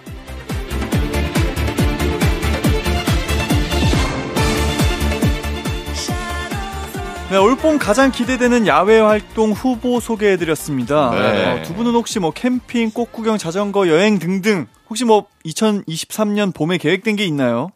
네, 7.30 7.36
올봄 7.36 7.78
가장 7.78 8.10
기대되는 8.10 8.68
야외 8.68 9.00
활동 9.00 9.52
후보 9.52 10.00
소개해드렸습니다. 10.00 11.12
네. 11.12 11.60
어, 11.60 11.64
두 11.64 11.74
분은 11.74 11.92
혹시 11.92 12.20
뭐 12.20 12.32
캠핑, 12.32 12.92
꽃구경, 12.92 13.38
자전거 13.38 13.90
여행 13.90 14.18
등등 14.18 14.66
혹시 14.90 15.04
뭐 15.04 15.26
2023년 15.46 16.54
봄에 16.56 16.78
계획된 16.78 17.18
게 17.18 17.26
있나요? 17.26 17.72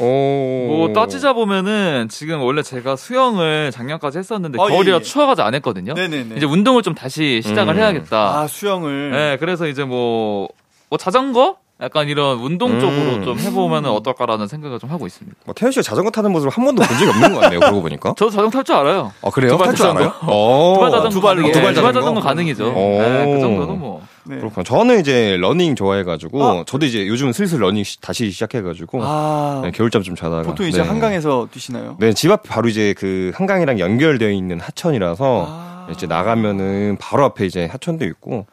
오. 0.00 0.04
뭐 0.04 0.92
따지자 0.92 1.34
보면은 1.34 2.08
지금 2.10 2.40
원래 2.40 2.62
제가 2.64 2.96
수영을 2.96 3.70
작년까지 3.72 4.18
했었는데 4.18 4.60
어, 4.60 4.66
겨울이라 4.66 4.96
예, 4.96 4.98
예. 4.98 5.02
추워가지고 5.02 5.46
안 5.46 5.54
했거든요. 5.54 5.94
네네네. 5.94 6.34
이제 6.36 6.44
운동을 6.44 6.82
좀 6.82 6.96
다시 6.96 7.40
시작을 7.44 7.74
음. 7.74 7.78
해야겠다. 7.78 8.40
아 8.40 8.48
수영을. 8.48 9.12
네, 9.12 9.36
그래서 9.38 9.68
이제 9.68 9.84
뭐, 9.84 10.48
뭐 10.90 10.98
자전거? 10.98 11.58
약간 11.82 12.08
이런 12.08 12.38
운동 12.38 12.70
음. 12.72 12.80
쪽으로 12.80 13.22
좀 13.22 13.38
해보면 13.38 13.84
어떨까라는 13.84 14.46
생각을 14.48 14.78
좀 14.78 14.90
하고 14.90 15.06
있습니다. 15.06 15.36
뭐 15.44 15.54
태현 15.54 15.72
씨가 15.72 15.82
자전거 15.82 16.10
타는 16.10 16.32
모습을 16.32 16.50
한 16.50 16.64
번도 16.64 16.82
본 16.82 16.98
적이 16.98 17.10
없는 17.10 17.34
것 17.34 17.40
같네요. 17.40 17.60
그러고 17.60 17.82
보니까. 17.82 18.14
저도 18.16 18.30
자전거 18.30 18.50
탈 18.50 18.64
줄 18.64 18.74
알아요. 18.76 19.12
아 19.20 19.28
그래요? 19.30 19.50
두발 19.52 19.66
탈 19.66 19.74
줄. 19.76 19.86
알아요? 19.86 20.12
어. 20.22 20.72
두발 20.76 20.90
자전거 20.90 21.10
두 21.10 21.20
발로. 21.20 21.34
가능해요. 21.42 21.52
두발 21.52 21.74
두발 21.74 21.92
자전거? 21.92 22.00
자전거 22.00 22.20
가능이죠. 22.22 22.68
오. 22.70 22.98
네, 22.98 23.32
그 23.34 23.40
정도는 23.40 23.78
뭐. 23.78 24.00
네. 24.24 24.36
그렇구나. 24.38 24.64
저는 24.64 25.00
이제 25.00 25.36
러닝 25.38 25.76
좋아해가지고 25.76 26.42
아. 26.44 26.64
저도 26.66 26.86
이제 26.86 27.06
요즘 27.06 27.30
슬슬 27.32 27.60
러닝 27.60 27.84
시- 27.84 28.00
다시 28.00 28.30
시작해가지고 28.30 29.00
아 29.02 29.60
네, 29.62 29.70
겨울잠 29.70 30.02
좀 30.02 30.16
자다가 30.16 30.42
보통 30.44 30.66
이제 30.66 30.80
네. 30.80 30.88
한강에서 30.88 31.48
뛰시나요? 31.52 31.96
네, 32.00 32.14
집 32.14 32.30
앞 32.30 32.42
바로 32.42 32.68
이제 32.68 32.94
그 32.96 33.32
한강이랑 33.34 33.78
연결되어 33.80 34.30
있는 34.30 34.60
하천이라서 34.60 35.46
아. 35.46 35.88
이제 35.92 36.06
나가면은 36.06 36.96
바로 36.98 37.24
앞에 37.26 37.44
이제 37.44 37.66
하천도 37.66 38.06
있고 38.06 38.46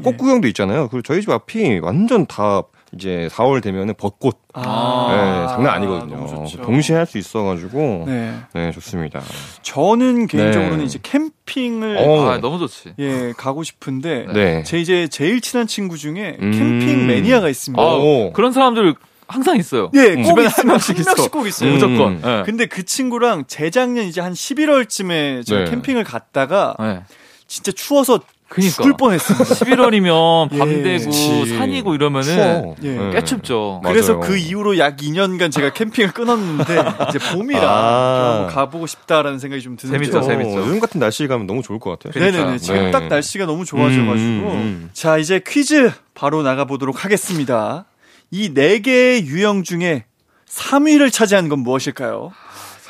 그리고 0.00 0.10
네. 0.10 0.16
꽃구경도 0.16 0.48
있잖아요. 0.48 0.88
그리고 0.88 1.02
저희 1.02 1.20
집 1.20 1.30
앞이 1.30 1.80
완전 1.82 2.26
다 2.26 2.62
이제 2.96 3.28
4월 3.32 3.60
되면은 3.62 3.94
벚꽃 3.96 4.38
아. 4.52 5.08
네, 5.10 5.52
장난 5.54 5.74
아니거든요. 5.74 6.46
동시에 6.62 6.96
할 6.96 7.06
수 7.06 7.18
있어가지고 7.18 8.04
네. 8.06 8.34
네. 8.54 8.70
좋습니다. 8.72 9.20
저는 9.62 10.26
개인적으로는 10.26 10.78
네. 10.78 10.84
이제 10.84 10.98
캠핑을 11.02 11.96
어. 11.98 12.30
아, 12.30 12.38
너무 12.38 12.58
좋지. 12.58 12.94
예 12.98 13.32
가고 13.36 13.62
싶은데 13.64 14.26
네. 14.32 14.62
제 14.64 14.78
이제 14.80 15.08
제일 15.08 15.40
친한 15.40 15.66
친구 15.66 15.98
중에 15.98 16.36
음. 16.40 16.52
캠핑 16.52 17.06
매니아가 17.06 17.48
있습니다. 17.48 17.82
아, 17.82 17.86
오. 17.96 18.32
그런 18.32 18.52
사람들 18.52 18.94
항상 19.26 19.56
있어요. 19.56 19.90
예, 19.94 20.14
음. 20.14 20.22
꼭 20.22 20.28
주변에 20.28 20.46
있으면 20.48 20.58
한 20.58 20.66
명씩 20.68 20.88
한 20.98 21.04
명씩 21.04 21.18
있어. 21.18 21.30
꼭 21.30 21.46
있어요. 21.46 21.68
음. 21.70 21.74
무조건. 21.74 22.20
네. 22.20 22.42
근데 22.46 22.66
그 22.66 22.84
친구랑 22.84 23.44
재작년 23.48 24.04
이제 24.04 24.20
한 24.20 24.32
11월쯤에 24.34 25.44
제가 25.46 25.64
네. 25.64 25.70
캠핑을 25.70 26.04
갔다가 26.04 26.76
네. 26.78 27.00
진짜 27.46 27.72
추워서 27.72 28.20
그니까. 28.54 28.72
죽을 28.74 28.92
뻔했습니다. 28.96 29.44
11월이면 29.44 30.48
밤 30.58 30.70
예. 30.70 30.82
되고 30.82 31.04
그치. 31.06 31.56
산이고 31.56 31.94
이러면은. 31.94 32.74
예. 32.82 32.88
네. 32.96 33.10
꽤 33.12 33.24
춥죠. 33.24 33.80
맞아요. 33.82 33.92
그래서 33.94 34.20
그 34.20 34.36
이후로 34.36 34.78
약 34.78 34.96
2년간 34.96 35.50
제가 35.50 35.72
캠핑을 35.72 36.12
끊었는데 36.12 36.84
이제 37.08 37.18
봄이라 37.32 37.60
아. 37.62 38.46
가보고 38.50 38.86
싶다라는 38.86 39.38
생각이 39.40 39.60
좀 39.62 39.76
드는 39.76 39.92
재밌죠, 39.92 40.20
죠 40.20 40.26
재밌죠. 40.26 40.60
요즘 40.60 40.78
같은 40.80 41.00
날씨에 41.00 41.26
가면 41.26 41.46
너무 41.46 41.62
좋을 41.62 41.78
것 41.80 41.90
같아요. 41.90 42.12
그러니까. 42.12 42.38
네네네. 42.38 42.58
지금 42.58 42.76
네. 42.84 42.90
딱 42.92 43.08
날씨가 43.08 43.46
너무 43.46 43.64
좋아져가지고. 43.64 44.12
음, 44.12 44.16
음, 44.16 44.46
음. 44.52 44.90
자, 44.92 45.18
이제 45.18 45.40
퀴즈 45.44 45.90
바로 46.14 46.42
나가보도록 46.42 47.04
하겠습니다. 47.04 47.86
이 48.30 48.52
네 48.54 48.78
개의 48.80 49.26
유형 49.26 49.62
중에 49.64 50.04
3위를 50.48 51.12
차지한 51.12 51.48
건 51.48 51.60
무엇일까요? 51.60 52.32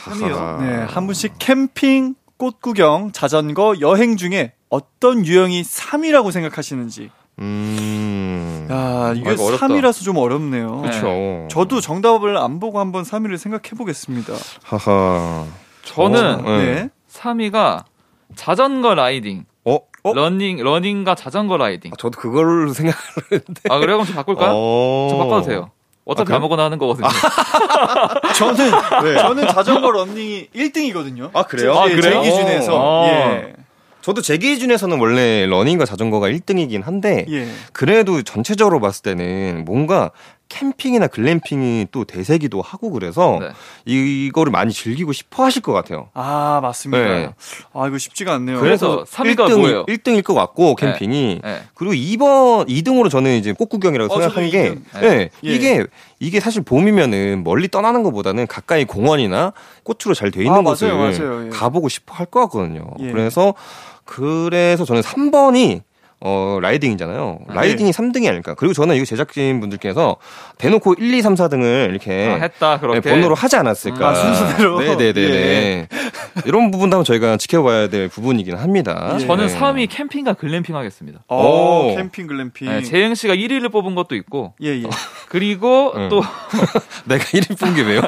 3위요? 0.05 0.61
네, 0.63 0.75
한 0.89 1.07
분씩 1.07 1.35
캠핑, 1.39 2.15
꽃 2.37 2.61
구경, 2.61 3.13
자전거, 3.13 3.77
여행 3.81 4.17
중에 4.17 4.53
어떤 4.69 5.25
유형이 5.25 5.63
3위라고 5.63 6.33
생각하시는지. 6.33 7.11
음. 7.39 8.69
야, 8.71 9.13
이게 9.15 9.31
아, 9.31 9.33
이거 9.33 9.45
어렵다. 9.45 9.67
3위라서 9.69 10.05
좀 10.05 10.17
어렵네요. 10.17 10.83
그렇죠. 10.83 11.49
저도 11.51 11.81
정답을 11.81 12.37
안 12.37 12.61
보고 12.61 12.81
한번 12.81 13.03
3위를 13.05 13.37
생각해 13.39 13.71
보겠습니다. 13.77 14.33
하하. 14.63 15.47
저는 15.85 16.47
어, 16.47 16.59
네. 16.59 16.89
3위가 17.11 17.85
자전거 18.35 18.95
riding. 18.95 19.45
어? 19.65 19.75
어? 19.75 20.13
러닝, 20.13 20.63
러닝과 20.63 21.15
자전거 21.15 21.57
riding. 21.57 21.93
아, 21.93 21.97
저도 21.99 22.19
그걸 22.19 22.71
생각을 22.75 23.03
했는데. 23.33 23.61
아, 23.71 23.79
그래요? 23.79 23.97
그럼 23.97 24.07
좀 24.07 24.17
바꿀까요? 24.17 24.51
어. 24.55 25.09
저 25.11 25.17
바꿔도 25.19 25.43
돼요. 25.47 25.71
어차피 26.05 26.27
그래요? 26.27 26.37
아무거나 26.39 26.65
하는 26.65 26.79
거거든요. 26.79 27.09
저는 28.37 28.71
저는 29.17 29.49
자전거 29.49 29.91
런닝이 29.91 30.49
1등이거든요. 30.55 31.31
아, 31.33 31.45
그래요? 31.45 31.75
제, 31.75 31.79
아, 31.81 31.89
제 31.89 31.95
그래요? 31.97 32.23
기준에서. 32.23 32.73
어. 32.75 33.07
예. 33.09 33.53
저도 34.03 34.21
제 34.21 34.37
기준에서는 34.37 35.01
원래 35.01 35.47
러닝과 35.47 35.87
자전거가 35.87 36.29
1등이긴 36.29 36.85
한데 36.85 37.25
예. 37.31 37.49
그래도 37.73 38.23
전체적으로 38.23 38.79
봤을 38.81 39.03
때는 39.03 39.65
뭔가 39.65 40.11
캠핑이나 40.59 41.09
glamping이 41.09 41.89
또 41.91 42.05
대세기도 42.05 42.63
하고 42.63 42.91
그래서 42.91 43.39
네. 43.41 43.49
이거를 43.85 44.53
많이 44.53 44.73
즐기고 44.73 45.13
싶어 45.13 45.45
하실 45.45 45.63
것 45.63 45.73
같아요. 45.73 46.11
아, 46.15 46.61
맞습니다. 46.63 47.03
네. 47.05 47.31
아, 47.73 47.89
이거 47.89 47.99
쉽지가 47.99 48.35
않네요. 48.35 48.61
그래서 48.61 49.05
3위가 49.05 49.49
1등, 49.49 49.59
뭐예요? 49.59 49.87
1등일 49.87 50.23
것 50.23 50.35
같고 50.35 50.77
캠핑이 50.77 51.41
네. 51.43 51.63
그리고 51.75 51.93
2번 51.95 52.69
2등으로 52.69 53.11
저는 53.11 53.37
이제 53.37 53.53
꽃구경이라고 53.53 54.15
어, 54.15 54.21
생각하는 54.21 54.51
게 54.51 54.67
이등. 54.67 54.85
네. 55.01 55.09
예. 55.09 55.31
이게 55.43 55.85
이게 56.21 56.39
사실 56.39 56.63
봄이면은 56.63 57.43
멀리 57.45 57.67
떠나는 57.69 58.05
것보다는 58.05 58.47
가까이 58.47 58.85
공원이나 58.85 59.53
꽃으로 59.83 60.15
잘 60.15 60.31
돼 60.31 60.43
있는 60.45 60.59
아, 60.59 60.63
곳을 60.63 60.93
맞아요, 60.95 61.11
맞아요. 61.19 61.47
예. 61.47 61.51
가보고 61.51 61.89
싶어 61.89 62.15
할 62.15 62.27
것 62.27 62.41
같거든요. 62.43 62.87
예. 63.01 63.11
그래서 63.11 63.55
그래서 64.05 64.85
저는 64.85 65.03
3번이 65.03 65.81
어, 66.21 66.59
라이딩이잖아요. 66.63 67.39
아, 67.49 67.55
라이딩이 67.55 67.91
3등이 67.91 68.29
아닐까. 68.29 68.55
그리고 68.55 68.73
저는 68.73 68.97
이거 68.97 69.05
제작진 69.05 69.61
분들께서 69.61 70.17
대놓고 70.57 70.95
1, 70.99 71.13
2, 71.15 71.21
3, 71.23 71.35
4등을 71.35 71.91
이렇게 71.91 72.29
아, 72.31 72.43
했다, 72.43 72.81
그렇게. 72.81 73.01
네, 73.01 73.11
번호로 73.11 73.35
하지 73.35 73.57
않았을까. 73.57 74.09
아, 74.09 74.15
순서대로? 74.15 74.81
네네네. 74.81 75.21
예. 75.21 75.89
이런 76.47 76.71
부분도 76.71 76.97
한번 76.97 77.05
저희가 77.05 77.37
지켜봐야 77.37 77.89
될 77.89 78.09
부분이긴 78.09 78.57
합니다. 78.57 79.19
저는 79.19 79.47
네. 79.49 79.59
3위 79.59 79.89
캠핑과 79.91 80.35
글램핑 80.35 80.75
하겠습니다. 80.75 81.21
어, 81.29 81.91
오. 81.93 81.97
캠핑 81.97 82.27
글램핑. 82.27 82.69
네, 82.71 82.83
재흥 82.83 83.15
씨가 83.15 83.35
1위를 83.35 83.71
뽑은 83.71 83.95
것도 83.95 84.15
있고, 84.17 84.55
예, 84.63 84.69
예. 84.69 84.85
그리고 85.29 85.93
응. 85.97 86.09
또, 86.09 86.23
내가 87.05 87.23
1위 87.25 87.59
뽑은 87.59 87.75
게 87.75 87.83
왜요? 87.83 88.01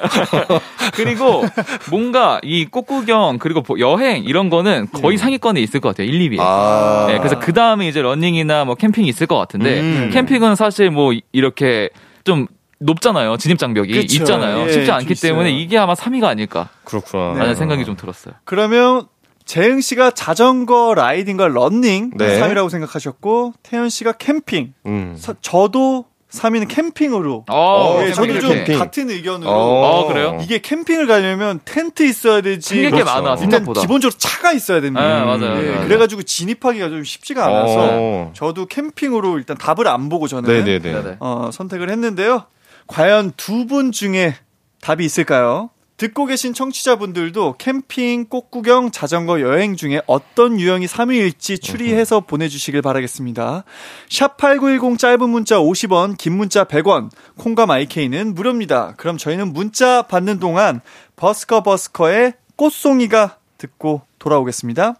그리고 0.94 1.44
뭔가 1.90 2.40
이 2.42 2.64
꽃구경, 2.66 3.38
그리고 3.38 3.62
보- 3.62 3.78
여행, 3.78 4.24
이런 4.24 4.48
거는 4.48 4.88
거의 4.92 5.18
상위권에 5.18 5.60
있을 5.60 5.80
것 5.80 5.90
같아요. 5.90 6.08
1, 6.08 6.30
2위에. 6.30 6.40
아. 6.40 7.06
네, 7.08 7.18
그래서 7.18 7.38
그 7.38 7.52
다음에 7.52 7.88
이제 7.88 8.00
러닝이나 8.10 8.64
뭐 8.64 8.74
캠핑이 8.74 9.08
있을 9.08 9.26
것 9.26 9.36
같은데, 9.38 9.80
음. 9.80 10.10
캠핑은 10.12 10.54
사실 10.56 10.90
뭐 10.90 11.12
이렇게 11.32 11.90
좀 12.24 12.46
높잖아요. 12.78 13.36
진입 13.38 13.58
장벽이 13.58 13.92
그쵸. 13.92 14.22
있잖아요. 14.22 14.66
예, 14.66 14.72
쉽지 14.72 14.86
좀 14.86 14.94
않기. 14.96 15.14
때문에 15.14 15.50
이게 15.50 15.78
아마 15.78 15.94
3위가 15.94 16.24
아닐까라는 16.24 16.68
그렇구나. 16.84 17.54
생각이 17.54 17.84
좀 17.84 17.96
들었어요. 17.96 18.34
그러면 18.44 19.06
재흥 19.46 19.80
씨가 19.80 20.10
자전거 20.10 20.92
라이딩과 20.94 21.48
런닝 21.48 22.10
네. 22.16 22.40
3위라고 22.40 22.68
생각하셨고 22.68 23.54
태현 23.62 23.88
씨가 23.88 24.12
캠핑. 24.12 24.74
음. 24.86 25.14
사- 25.18 25.34
저도 25.40 26.04
3위는 26.30 26.68
캠핑으로. 26.68 27.44
어, 27.48 27.98
예, 28.02 28.12
저도 28.12 28.26
캠핑 28.26 28.40
좀 28.40 28.52
이렇게. 28.52 28.74
같은 28.76 29.10
의견으로. 29.10 29.50
어. 29.50 29.54
어, 30.00 30.08
그래요? 30.08 30.38
이게 30.42 30.58
캠핑을 30.58 31.06
가려면 31.06 31.60
텐트 31.64 32.02
있어야 32.02 32.40
되지. 32.40 32.68
챙길 32.68 32.90
게. 32.90 33.04
많아, 33.04 33.18
일단 33.20 33.36
생각보다. 33.38 33.80
기본적으로 33.80 34.18
차가 34.18 34.52
있어야 34.52 34.80
됩니다. 34.80 35.02
네, 35.06 35.24
맞아요. 35.24 35.64
예, 35.64 35.70
맞아요. 35.70 35.84
그래가지고 35.86 36.22
진입하기가 36.24 36.88
좀 36.88 37.04
쉽지가 37.04 37.46
않아서 37.46 37.74
어. 37.92 38.30
저도 38.34 38.66
캠핑으로 38.66 39.38
일단 39.38 39.56
답을 39.56 39.86
안 39.88 40.08
보고 40.08 40.26
저는 40.26 40.48
네네네. 40.52 40.92
네네. 40.92 41.16
어, 41.20 41.50
선택을 41.52 41.90
했는데요. 41.90 42.44
과연 42.88 43.32
두 43.36 43.66
분 43.66 43.92
중에 43.92 44.34
답이 44.80 45.04
있을까요? 45.04 45.70
듣고 45.96 46.26
계신 46.26 46.52
청취자분들도 46.52 47.54
캠핑, 47.58 48.26
꽃구경, 48.26 48.90
자전거 48.90 49.40
여행 49.40 49.76
중에 49.76 50.02
어떤 50.06 50.60
유형이 50.60 50.86
3위일지 50.86 51.62
추리해서 51.62 52.20
보내주시길 52.20 52.82
바라겠습니다. 52.82 53.64
샵8910 54.08 54.98
짧은 54.98 55.28
문자 55.28 55.58
50원, 55.58 56.18
긴 56.18 56.36
문자 56.36 56.64
100원, 56.64 57.10
콩과 57.38 57.64
마이케이는 57.66 58.34
무료입니다. 58.34 58.94
그럼 58.98 59.16
저희는 59.16 59.52
문자 59.54 60.02
받는 60.02 60.38
동안 60.38 60.82
버스커 61.16 61.62
버스커의 61.62 62.34
꽃송이가 62.56 63.38
듣고 63.56 64.02
돌아오겠습니다. 64.18 64.96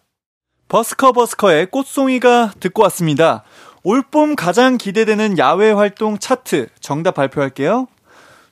버스커 0.69 1.13
버스커의 1.13 1.67
꽃송이가 1.67 2.53
듣고 2.59 2.83
왔습니다. 2.85 3.45
올봄 3.83 4.35
가장 4.35 4.79
기대되는 4.79 5.39
야외 5.39 5.71
활동 5.71 6.19
차트 6.19 6.69
정답 6.81 7.15
발표할게요. 7.15 7.87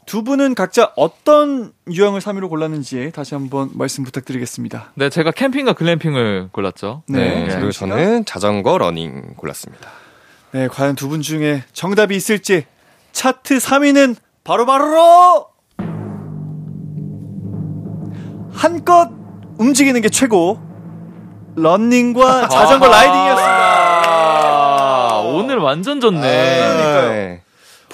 두 0.06 0.22
분은 0.22 0.54
각자 0.54 0.92
어떤 0.96 1.72
유형을 1.90 2.20
3위로 2.20 2.48
골랐는지 2.50 3.10
다시 3.14 3.34
한번 3.34 3.70
말씀 3.74 4.04
부탁드리겠습니다. 4.04 4.92
네, 4.94 5.08
제가 5.08 5.30
캠핑과 5.30 5.72
글램핑을 5.74 6.48
골랐죠. 6.52 7.02
네. 7.08 7.46
그리고 7.50 7.70
저는 7.72 8.24
자전거 8.24 8.76
러닝 8.78 9.34
골랐습니다. 9.36 9.88
네, 10.52 10.68
과연 10.68 10.94
두 10.94 11.08
분 11.08 11.22
중에 11.22 11.62
정답이 11.72 12.14
있을지 12.14 12.66
차트 13.12 13.58
3위는 13.58 14.16
바로바로 14.44 15.46
한껏 18.52 19.10
움직이는 19.58 20.00
게 20.00 20.08
최고 20.10 20.60
런닝과 21.56 22.48
자전거 22.48 22.88
라이딩이었습니다. 22.88 23.54
아, 25.12 25.22
오늘 25.24 25.58
완전 25.58 26.00
좋네. 26.00 26.20
네. 26.20 27.40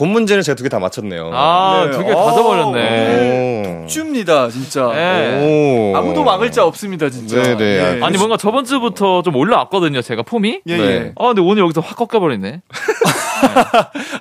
본 0.00 0.08
문제는 0.08 0.42
제가 0.42 0.56
두 0.56 0.62
개 0.64 0.70
다 0.70 0.78
맞췄네요. 0.78 1.30
아, 1.34 1.84
네. 1.84 1.90
두개다 1.92 2.18
어, 2.18 2.32
써버렸네. 2.32 3.82
오. 3.84 3.86
줍니다, 3.86 4.48
진짜. 4.48 4.88
네. 4.94 5.92
오. 5.92 5.94
아무도 5.94 6.24
막을 6.24 6.50
자 6.52 6.64
없습니다, 6.64 7.10
진짜. 7.10 7.42
네, 7.42 7.54
네. 7.56 8.00
아니, 8.02 8.16
뭔가 8.16 8.38
저번 8.38 8.64
주부터 8.64 9.20
좀 9.20 9.36
올라왔거든요, 9.36 10.00
제가 10.00 10.22
폼이. 10.22 10.60
예, 10.66 10.76
네. 10.78 10.82
예. 10.84 11.12
아, 11.18 11.26
근데 11.28 11.42
오늘 11.42 11.64
여기서 11.64 11.82
확 11.82 11.96
꺾여버리네. 11.98 12.62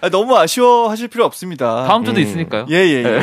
아, 0.02 0.10
너무 0.10 0.38
아쉬워하실 0.38 1.08
필요 1.10 1.26
없습니다. 1.26 1.86
다음 1.88 2.04
주도 2.06 2.20
음. 2.20 2.24
있으니까요. 2.24 2.66
예, 2.70 2.76
예, 2.76 3.04
예. 3.04 3.20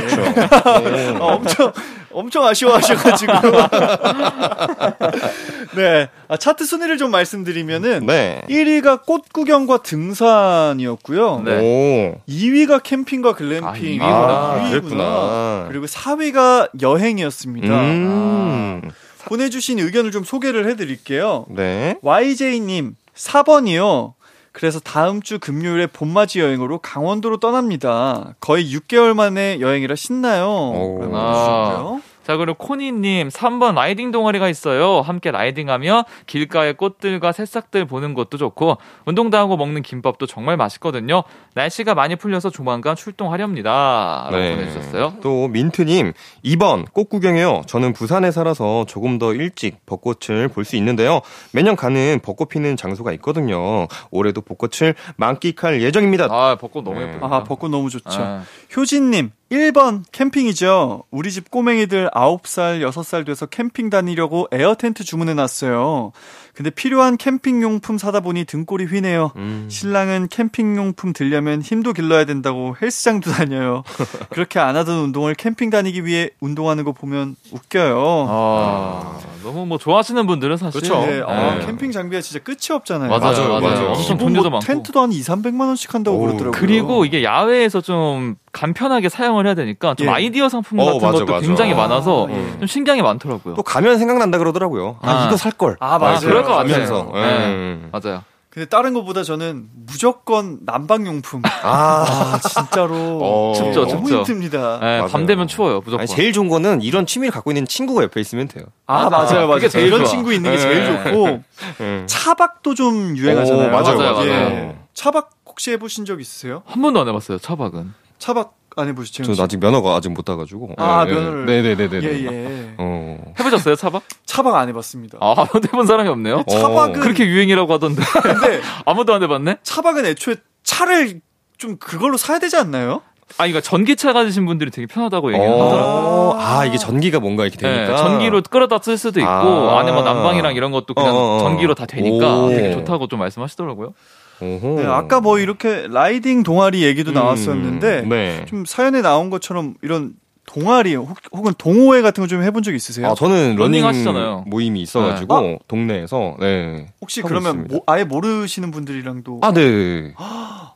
어, 1.19 1.27
엄청, 1.35 1.73
엄청 2.13 2.45
아쉬워하셔가지고. 2.45 3.33
네. 5.77 6.09
아, 6.29 6.37
차트 6.37 6.65
순위를 6.65 6.99
좀 6.99 7.11
말씀드리면은. 7.11 8.07
네. 8.07 8.43
1위가 8.49 9.05
꽃 9.05 9.33
구경과 9.33 9.79
등산이었고요. 9.79 11.43
네. 11.45 11.59
오. 11.59 12.21
2위가 12.29 12.83
캠핑과 12.83 13.35
글램핑. 13.35 13.67
아, 13.69 13.73
2위 13.75 13.99
구나. 13.99 14.09
아, 14.09 14.61
2위구나. 14.65 14.71
그랬구나. 14.71 15.65
그리고 15.69 15.87
4위가 15.87 16.71
여행이었습니다. 16.81 17.69
음. 17.69 18.83
보내주신 19.27 19.79
의견을 19.81 20.13
좀 20.13 20.25
소개를 20.25 20.69
해드릴게요. 20.69 21.47
네. 21.51 21.97
YJ님 22.03 22.95
4번이요. 23.15 24.13
그래서 24.57 24.81
다음 24.81 25.21
주 25.21 25.39
금요일에 25.39 25.87
봄맞이 25.87 26.41
여행으로 26.41 26.79
강원도로 26.79 27.37
떠납니다. 27.41 28.37
거의 28.41 28.75
6개월 28.75 29.13
만에 29.13 29.61
여행이라 29.61 29.97
신나요. 29.97 30.73
아. 31.13 31.69
해주셨고요. 31.69 32.03
자, 32.27 32.37
그리고 32.37 32.55
코니님, 32.59 33.29
3번 33.29 33.75
라이딩 33.77 34.11
동아리가 34.11 34.49
있어요. 34.49 35.01
함께 35.01 35.31
라이딩하며 35.31 36.07
길가의 36.27 36.75
꽃들과 36.75 37.31
새싹들 37.31 37.85
보는 37.85 38.15
것도 38.15 38.37
좋고, 38.37 38.79
운동도 39.05 39.39
하고 39.39 39.57
먹는 39.57 39.83
김밥도 39.83 40.27
정말 40.27 40.57
맛있거든요. 40.57 41.23
날씨가 41.55 41.95
많이 41.95 42.17
풀려서 42.17 42.51
조만간 42.51 42.97
출동하렵니다. 42.97 44.29
라고 44.33 44.37
보내주셨어요. 44.37 45.15
또 45.21 45.47
민트님 45.47 46.15
2번 46.45 46.93
꽃 46.93 47.09
구경이요. 47.11 47.63
저는 47.69 47.93
부산에 47.93 48.33
살아서 48.33 48.85
조금 48.89 49.21
더 49.21 49.33
일찍 49.33 49.87
벚꽃을 49.87 50.49
볼 50.49 50.65
수 50.65 50.75
있는데요. 50.75 51.21
매년 51.53 51.77
가는 51.77 52.19
벚꽃 52.25 52.49
피는 52.49 52.77
장소가 52.77 53.13
있거든요. 53.13 53.87
올해도 54.11 54.41
벚꽃을 54.41 54.97
만끽할 55.17 55.81
예정입니다. 55.81 56.27
아, 56.29 56.57
벚꽃 56.61 56.83
너무 56.83 56.99
네. 56.99 57.07
예쁘다. 57.07 57.27
아, 57.27 57.45
벚꽃 57.45 57.71
너무 57.71 57.89
좋죠. 57.89 58.21
아. 58.21 58.43
효진님 58.77 59.31
1번 59.51 60.03
캠핑이죠. 60.11 61.05
우리 61.11 61.31
집 61.31 61.51
꼬맹이들 61.51 62.11
9살, 62.11 62.81
6살 62.89 63.25
돼서 63.25 63.47
캠핑 63.47 63.91
다니려고 63.91 64.49
에어 64.51 64.75
텐트 64.75 65.05
주문해 65.05 65.35
놨어요. 65.35 66.13
근데 66.57 66.71
필요한 66.71 67.19
캠핑 67.19 67.61
용품 67.61 67.99
사다 67.99 68.21
보니 68.21 68.45
등골이 68.47 68.87
휘네요. 68.87 69.33
음. 69.37 69.67
신랑은 69.71 70.29
캠핑 70.31 70.77
용품 70.77 71.13
들려면 71.13 71.61
힘도 71.61 71.93
길러야 71.93 72.25
된다고 72.25 72.75
헬스장도 72.81 73.31
다녀요. 73.31 73.83
그렇게 74.31 74.59
안 74.59 74.75
하던 74.75 75.01
운동을 75.01 75.35
캠핑 75.35 75.69
다니기 75.69 76.07
위해 76.07 76.31
운동하는 76.41 76.85
거 76.85 76.93
보면 76.93 77.37
웃겨요. 77.53 78.27
아, 78.27 79.19
너무 79.43 79.67
뭐 79.67 79.77
좋아하시는 79.77 80.27
분들은 80.27 80.57
사실. 80.57 80.81
그쵸. 80.81 80.95
네, 81.01 81.21
아, 81.27 81.57
네. 81.57 81.67
캠핑 81.67 81.93
장비가 81.93 82.23
진짜 82.23 82.43
끝이 82.43 82.75
없잖아요. 82.75 83.11
맞아요, 83.11 83.21
맞아요, 83.21 83.49
맞아요. 83.49 83.61
맞아요. 83.61 83.89
엄청 83.89 84.03
기본 84.03 84.19
종류도 84.19 84.49
뭐 84.49 84.59
많고. 84.59 84.67
텐트도 84.67 85.01
한 85.03 85.13
2, 85.13 85.21
300만 85.21 85.61
원씩 85.67 85.95
한다고 85.95 86.17
오, 86.17 86.21
그러더라고요. 86.21 86.53
그리고 86.59 87.05
이게 87.05 87.23
야외에서 87.23 87.83
좀 87.83 88.37
간편하게 88.57 89.11
사용을 89.11 89.47
해야 89.47 89.55
되니까 89.55 89.95
좀 89.95 90.07
예. 90.07 90.11
아이디어 90.11 90.49
상품 90.49 90.79
어, 90.79 90.87
같은 90.87 91.01
맞아, 91.01 91.19
것도 91.19 91.33
맞아. 91.33 91.47
굉장히 91.47 91.75
아, 91.75 91.77
많아서 91.77 92.27
예. 92.31 92.67
좀게 92.67 93.03
많더라고요. 93.03 93.55
또 93.55 93.63
가면 93.63 93.99
생각난다 93.99 94.39
그러더라고요. 94.39 94.97
아, 95.03 95.11
아. 95.11 95.27
이거 95.27 95.37
살 95.37 95.53
걸. 95.53 95.77
아, 95.81 95.99
맞아요. 95.99 96.21
그럴 96.21 96.43
것 96.47 96.55
같아요. 96.55 96.73
가면서. 96.73 97.11
네. 97.15 97.47
음. 97.47 97.91
맞아요. 97.93 98.23
근데 98.49 98.67
다른 98.71 98.95
것보다 98.95 99.23
저는 99.23 99.69
무조건 99.87 100.61
난방용품. 100.65 101.43
아, 101.63 102.07
아, 102.09 102.39
진짜로. 102.39 102.95
어. 103.23 103.53
춥죠, 103.55 103.85
너무 103.87 104.07
춥죠. 104.09 104.19
힘듭니다. 104.21 104.79
네, 104.81 104.97
맞아요. 104.99 105.09
밤 105.09 105.27
되면 105.27 105.47
추워요, 105.47 105.81
무조건. 105.81 106.01
아니, 106.01 106.07
제일 106.09 106.33
좋은 106.33 106.49
거는 106.49 106.81
이런 106.81 107.05
취미를 107.05 107.33
갖고 107.33 107.51
있는 107.51 107.67
친구가 107.67 108.03
옆에 108.05 108.19
있으면 108.19 108.49
돼요. 108.49 108.65
아, 108.87 109.11
맞아요, 109.11 109.27
그게 109.29 109.47
맞아요. 109.47 109.69
제일 109.69 109.87
이런 109.89 110.01
좋아. 110.01 110.09
친구 110.09 110.33
있는 110.33 110.53
게 110.53 110.59
제일 110.59 110.85
네. 110.85 111.05
좋고. 111.05 111.43
음. 111.81 112.05
차박도 112.09 112.75
좀 112.75 113.15
유행하잖아요. 113.19 113.69
오, 113.69 113.71
맞아요, 113.71 113.99
맞아요, 113.99 114.27
예. 114.27 114.31
맞아요. 114.31 114.75
차박 114.95 115.31
혹시 115.45 115.73
해보신 115.73 116.07
적 116.07 116.19
있으세요? 116.23 116.63
한 116.65 116.81
번도 116.81 117.01
안 117.01 117.09
해봤어요, 117.09 117.37
차박은. 117.37 117.93
차박 118.19 118.55
안 118.77 118.89
해보시죠? 118.89 119.23
저 119.35 119.43
아직 119.43 119.59
면허가 119.59 119.95
아직 119.97 120.11
못 120.11 120.25
따가지고. 120.25 120.75
아, 120.77 121.05
네, 121.05 121.13
네. 121.13 121.19
면허를. 121.19 121.47
네네네네. 121.47 122.03
예, 122.03 122.25
예. 122.25 122.75
어. 122.77 123.19
해보셨어요, 123.41 123.75
차박? 123.75 124.03
차박 124.27 124.55
안 124.55 124.69
해봤습니다. 124.69 125.19
아, 125.21 125.35
아무도 125.37 125.67
해본 125.67 125.87
사람이 125.87 126.09
없네요. 126.11 126.45
차박은 126.49 127.01
그렇게 127.01 127.25
유행이라고 127.27 127.73
하던데. 127.73 128.03
근데 128.23 128.61
아무도 128.85 129.15
안 129.15 129.23
해봤네? 129.23 129.57
차박은 129.63 130.05
애초에 130.05 130.37
차를 130.63 131.21
좀 131.57 131.79
그걸로 131.79 132.19
사야 132.19 132.39
되지 132.39 132.57
않나요? 132.57 133.01
아, 133.39 133.47
이거 133.47 133.61
전기차 133.61 134.13
가지신 134.13 134.47
분들이 134.47 134.71
되게 134.71 134.87
편하다고 134.87 135.33
얘기를 135.33 135.51
어, 135.51 135.67
하더라고요. 135.67 136.33
아, 136.39 136.65
이게 136.65 136.77
전기가 136.79 137.19
뭔가 137.19 137.45
이렇게 137.45 137.57
되니까. 137.59 137.93
네, 137.93 137.97
전기로 137.97 138.43
끌어다 138.43 138.79
쓸 138.83 138.97
수도 138.99 139.21
있고, 139.21 139.29
아. 139.31 139.81
안에 139.81 139.91
뭐 139.91 140.03
난방이랑 140.03 140.55
이런 140.55 140.71
것도 140.71 140.95
그냥 140.95 141.15
어, 141.17 141.37
어. 141.37 141.39
전기로 141.41 141.75
다 141.75 141.87
되니까 141.87 142.37
오. 142.37 142.51
되게 142.51 142.73
좋다고 142.73 143.09
좀 143.09 143.19
말씀하시더라고요. 143.19 143.95
네, 144.41 144.85
아까 144.87 145.21
뭐 145.21 145.39
이렇게 145.39 145.87
라이딩 145.89 146.43
동아리 146.43 146.83
얘기도 146.85 147.13
음, 147.13 147.15
나왔었는데 147.15 148.03
네. 148.03 148.45
좀 148.47 148.65
사연에 148.65 149.01
나온 149.03 149.31
것처럼 149.31 149.75
이런 149.83 150.15
동아리 150.47 150.95
혹, 150.95 151.17
혹은 151.33 151.53
동호회 151.59 152.03
같은 152.03 152.23
거 152.23 152.29
좀 152.29 152.43
해본 152.43 152.63
적 152.63 152.73
있으세요? 152.75 153.09
아, 153.09 153.15
저는 153.15 153.57
러닝 153.57 153.59
러닝 153.59 153.85
하시잖아요. 153.87 154.45
모임이 154.47 154.81
있어가지고 154.83 155.59
동네에서 155.69 156.37
네. 156.39 156.87
혹시 157.01 157.21
그러면. 157.23 157.67
모- 157.69 157.83
아예 157.87 158.05
모르시는 158.05 158.71
분들이랑도 158.71 159.41
아, 159.43 159.53
네. 159.53 160.13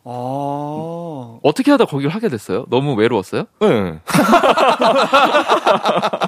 아, 0.02 1.38
어떻게 1.42 1.70
하다 1.70 1.84
거기를 1.84 2.10
하게 2.10 2.28
됐어요? 2.28 2.64
너무 2.70 2.94
외로웠어요? 2.94 3.44
네. 3.60 3.98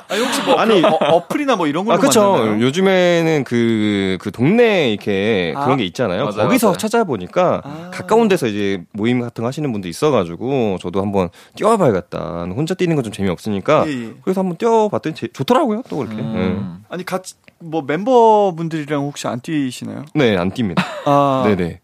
아니 0.09 0.23
혹시 0.23 0.43
뭐 0.43 0.57
아니, 0.57 0.83
어, 0.85 1.27
플이나뭐 1.27 1.66
이런 1.66 1.85
걸로 1.87 1.97
아, 1.97 2.01
그쵸. 2.01 2.33
만나나요? 2.33 2.61
요즘에는 2.62 3.45
그, 3.45 4.18
그 4.20 4.31
동네에 4.31 4.91
이렇게 4.93 5.55
아. 5.57 5.64
그런 5.64 5.79
게 5.79 5.85
있잖아요. 5.87 6.25
맞아요, 6.25 6.37
거기서 6.49 6.66
맞아요. 6.68 6.77
찾아보니까 6.77 7.62
아. 7.64 7.91
가까운 7.93 8.29
데서 8.29 8.47
이제 8.47 8.83
모임 8.93 9.20
같은 9.20 9.43
거 9.43 9.49
하시는 9.49 9.70
분도 9.73 9.89
있어가지고 9.89 10.77
저도 10.81 11.01
한번 11.01 11.31
뛰어봐야겠다. 11.57 12.47
혼자 12.55 12.75
뛰는 12.75 12.95
건 12.97 13.03
좀 13.03 13.11
재미없으니까. 13.12 13.85
예, 13.89 13.91
예. 13.91 14.12
그래서 14.23 14.43
한번 14.43 14.57
뛰어봤더니 14.59 15.16
제- 15.16 15.27
좋더라고요. 15.33 15.83
또 15.89 15.97
그렇게. 15.97 16.14
음. 16.23 16.85
아니 16.89 17.05
같이 17.05 17.35
뭐 17.59 17.83
멤버분들이랑 17.83 19.03
혹시 19.03 19.27
안 19.27 19.41
뛰시나요? 19.41 20.05
네. 20.14 20.31
네, 20.33 20.37
안 20.37 20.51
뜁니다. 20.53 20.81
아, 21.05 21.43
네네. 21.47 21.81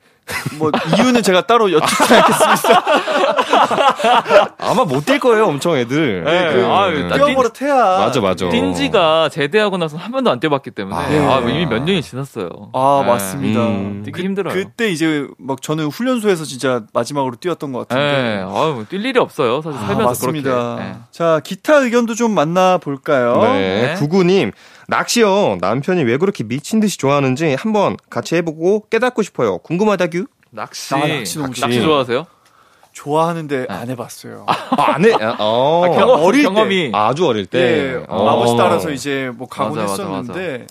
뭐 0.59 0.71
이유는 0.97 1.23
제가 1.23 1.43
따로 1.47 1.71
여쭙지 1.73 2.15
않겠습니다. 2.15 2.85
아마 4.59 4.85
못 4.85 5.05
뛸 5.09 5.19
거예요, 5.21 5.47
엄청 5.47 5.77
애들. 5.77 6.25
네, 6.25 6.53
그, 6.53 6.67
아, 6.67 6.91
네. 6.91 7.03
나 7.05 7.17
뛰- 7.17 7.25
뛰어버릇해야 7.25 7.75
맞아, 7.99 8.21
맞아. 8.21 8.49
띵지가 8.51 9.31
제대하고 9.31 9.79
나서 9.79 9.97
한 9.97 10.13
번도 10.13 10.31
안 10.31 10.39
뛰어봤기 10.41 10.71
때문에 10.73 10.97
아. 10.97 11.37
아, 11.37 11.41
네. 11.41 11.53
이미 11.55 11.67
몇 11.67 11.79
년이 11.83 12.03
지났어요. 12.03 12.49
아 12.75 13.03
네. 13.05 13.11
맞습니다. 13.11 13.61
음. 13.61 14.03
뛰기 14.05 14.23
힘들어요. 14.23 14.53
그때 14.53 14.91
이제 14.91 15.27
막 15.39 15.63
저는 15.63 15.87
훈련소에서 15.87 16.45
진짜 16.45 16.83
마지막으로 16.93 17.37
뛰었던 17.37 17.73
것 17.73 17.89
같은데. 17.89 18.13
네, 18.13 18.45
아유, 18.47 18.85
뛸 18.91 19.05
일이 19.05 19.19
없어요. 19.19 19.63
사실 19.63 19.79
아, 19.79 19.87
살면서 19.87 20.05
맞습니다. 20.09 20.51
그렇게. 20.51 20.83
네. 20.83 20.97
자, 21.11 21.41
기타 21.45 21.77
의견도 21.77 22.15
좀 22.15 22.35
만나 22.35 22.79
볼까요? 22.79 23.41
네. 23.43 23.49
네. 23.89 23.95
구구님, 23.95 24.53
낚시요. 24.91 25.59
남편이 25.61 26.03
왜 26.05 26.17
그렇게 26.17 26.45
미친 26.45 26.81
듯이 26.81 26.97
좋아하는지 26.97 27.55
한번 27.59 27.97
같이 28.09 28.35
해보고 28.37 28.87
깨닫고 28.89 29.23
싶어요. 29.23 29.59
궁금하다규? 29.59 30.25
낚시. 30.51 30.95
아, 30.95 30.99
낚시 31.07 31.39
낚시 31.39 31.61
좋지. 31.61 31.83
좋아하세요? 31.83 32.27
좋아하는데 32.93 33.67
안 33.69 33.91
해봤어요. 33.91 34.47
아, 34.49 34.93
안 34.95 35.05
해? 35.05 35.13
아, 35.13 35.37
어. 35.39 35.85
아, 35.85 35.91
경험- 35.91 36.23
어릴 36.25 36.43
때. 36.43 36.49
경험이. 36.49 36.91
아주 36.95 37.27
어릴 37.27 37.45
때. 37.45 37.59
예, 37.61 38.05
어. 38.09 38.29
아버지 38.31 38.57
따라서 38.57 38.91
이제 38.91 39.31
뭐 39.35 39.47
가곤 39.47 39.77
맞아, 39.79 39.93
맞아, 39.93 40.03
했었는데 40.03 40.67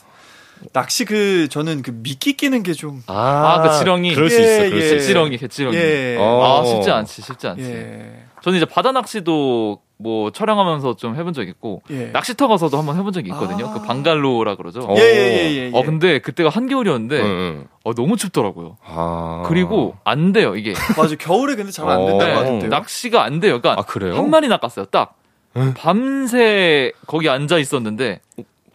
낚시 0.74 1.06
그 1.06 1.48
저는 1.50 1.84
그 1.84 1.92
미끼 1.94 2.34
끼는 2.36 2.64
게 2.64 2.74
좀 2.74 3.04
아, 3.06 3.14
아, 3.14 3.62
그 3.62 3.78
지렁이. 3.78 4.16
그럴 4.16 4.32
수 4.32 4.42
예, 4.42 4.44
있어, 4.44 4.64
그럴 4.64 4.82
예. 4.82 4.82
수 4.82 4.96
있어. 4.96 4.96
개지렁이, 4.96 5.38
개지렁이. 5.38 5.78
예. 5.78 6.18
어. 6.20 6.64
아, 6.64 6.66
쉽지 6.66 6.90
않지, 6.90 7.22
쉽지 7.22 7.48
않지. 7.50 7.64
예. 7.64 8.24
저는 8.48 8.56
이제 8.60 8.66
바다 8.66 8.94
낚시도 8.94 9.82
뭐 9.98 10.32
촬영하면서 10.32 10.96
좀 10.96 11.18
해본 11.18 11.34
적 11.34 11.46
있고 11.50 11.82
예. 11.90 12.06
낚시터 12.14 12.48
가서도 12.48 12.78
한번 12.78 12.96
해본 12.96 13.12
적이 13.12 13.32
있거든요. 13.32 13.68
아. 13.68 13.74
그 13.74 13.82
방갈로라 13.82 14.56
그러죠. 14.56 14.80
어. 14.88 14.96
예, 14.98 15.02
예, 15.02 15.06
예, 15.06 15.52
예, 15.52 15.56
예. 15.66 15.72
어 15.74 15.84
근데 15.84 16.20
그때가 16.20 16.48
한겨울이었는데 16.50 17.20
응, 17.20 17.26
응. 17.26 17.68
어, 17.84 17.94
너무 17.94 18.16
춥더라고요. 18.16 18.78
아. 18.86 19.44
그리고 19.48 19.98
안 20.06 20.32
돼요 20.32 20.56
이게. 20.56 20.72
맞아. 20.96 21.16
겨울에 21.18 21.56
근데 21.56 21.72
잘 21.74 21.90
안 21.90 22.06
된다고 22.06 22.32
어. 22.32 22.36
하던데요. 22.38 22.70
낚시가 22.70 23.22
안 23.22 23.42
돼요. 23.42 23.60
그러니까 23.60 23.82
아, 23.82 23.84
그래요? 23.86 24.16
한 24.16 24.30
마리 24.30 24.48
낚았어요. 24.48 24.86
딱 24.86 25.16
밤새 25.76 26.94
거기 27.06 27.28
앉아 27.28 27.58
있었는데 27.58 28.22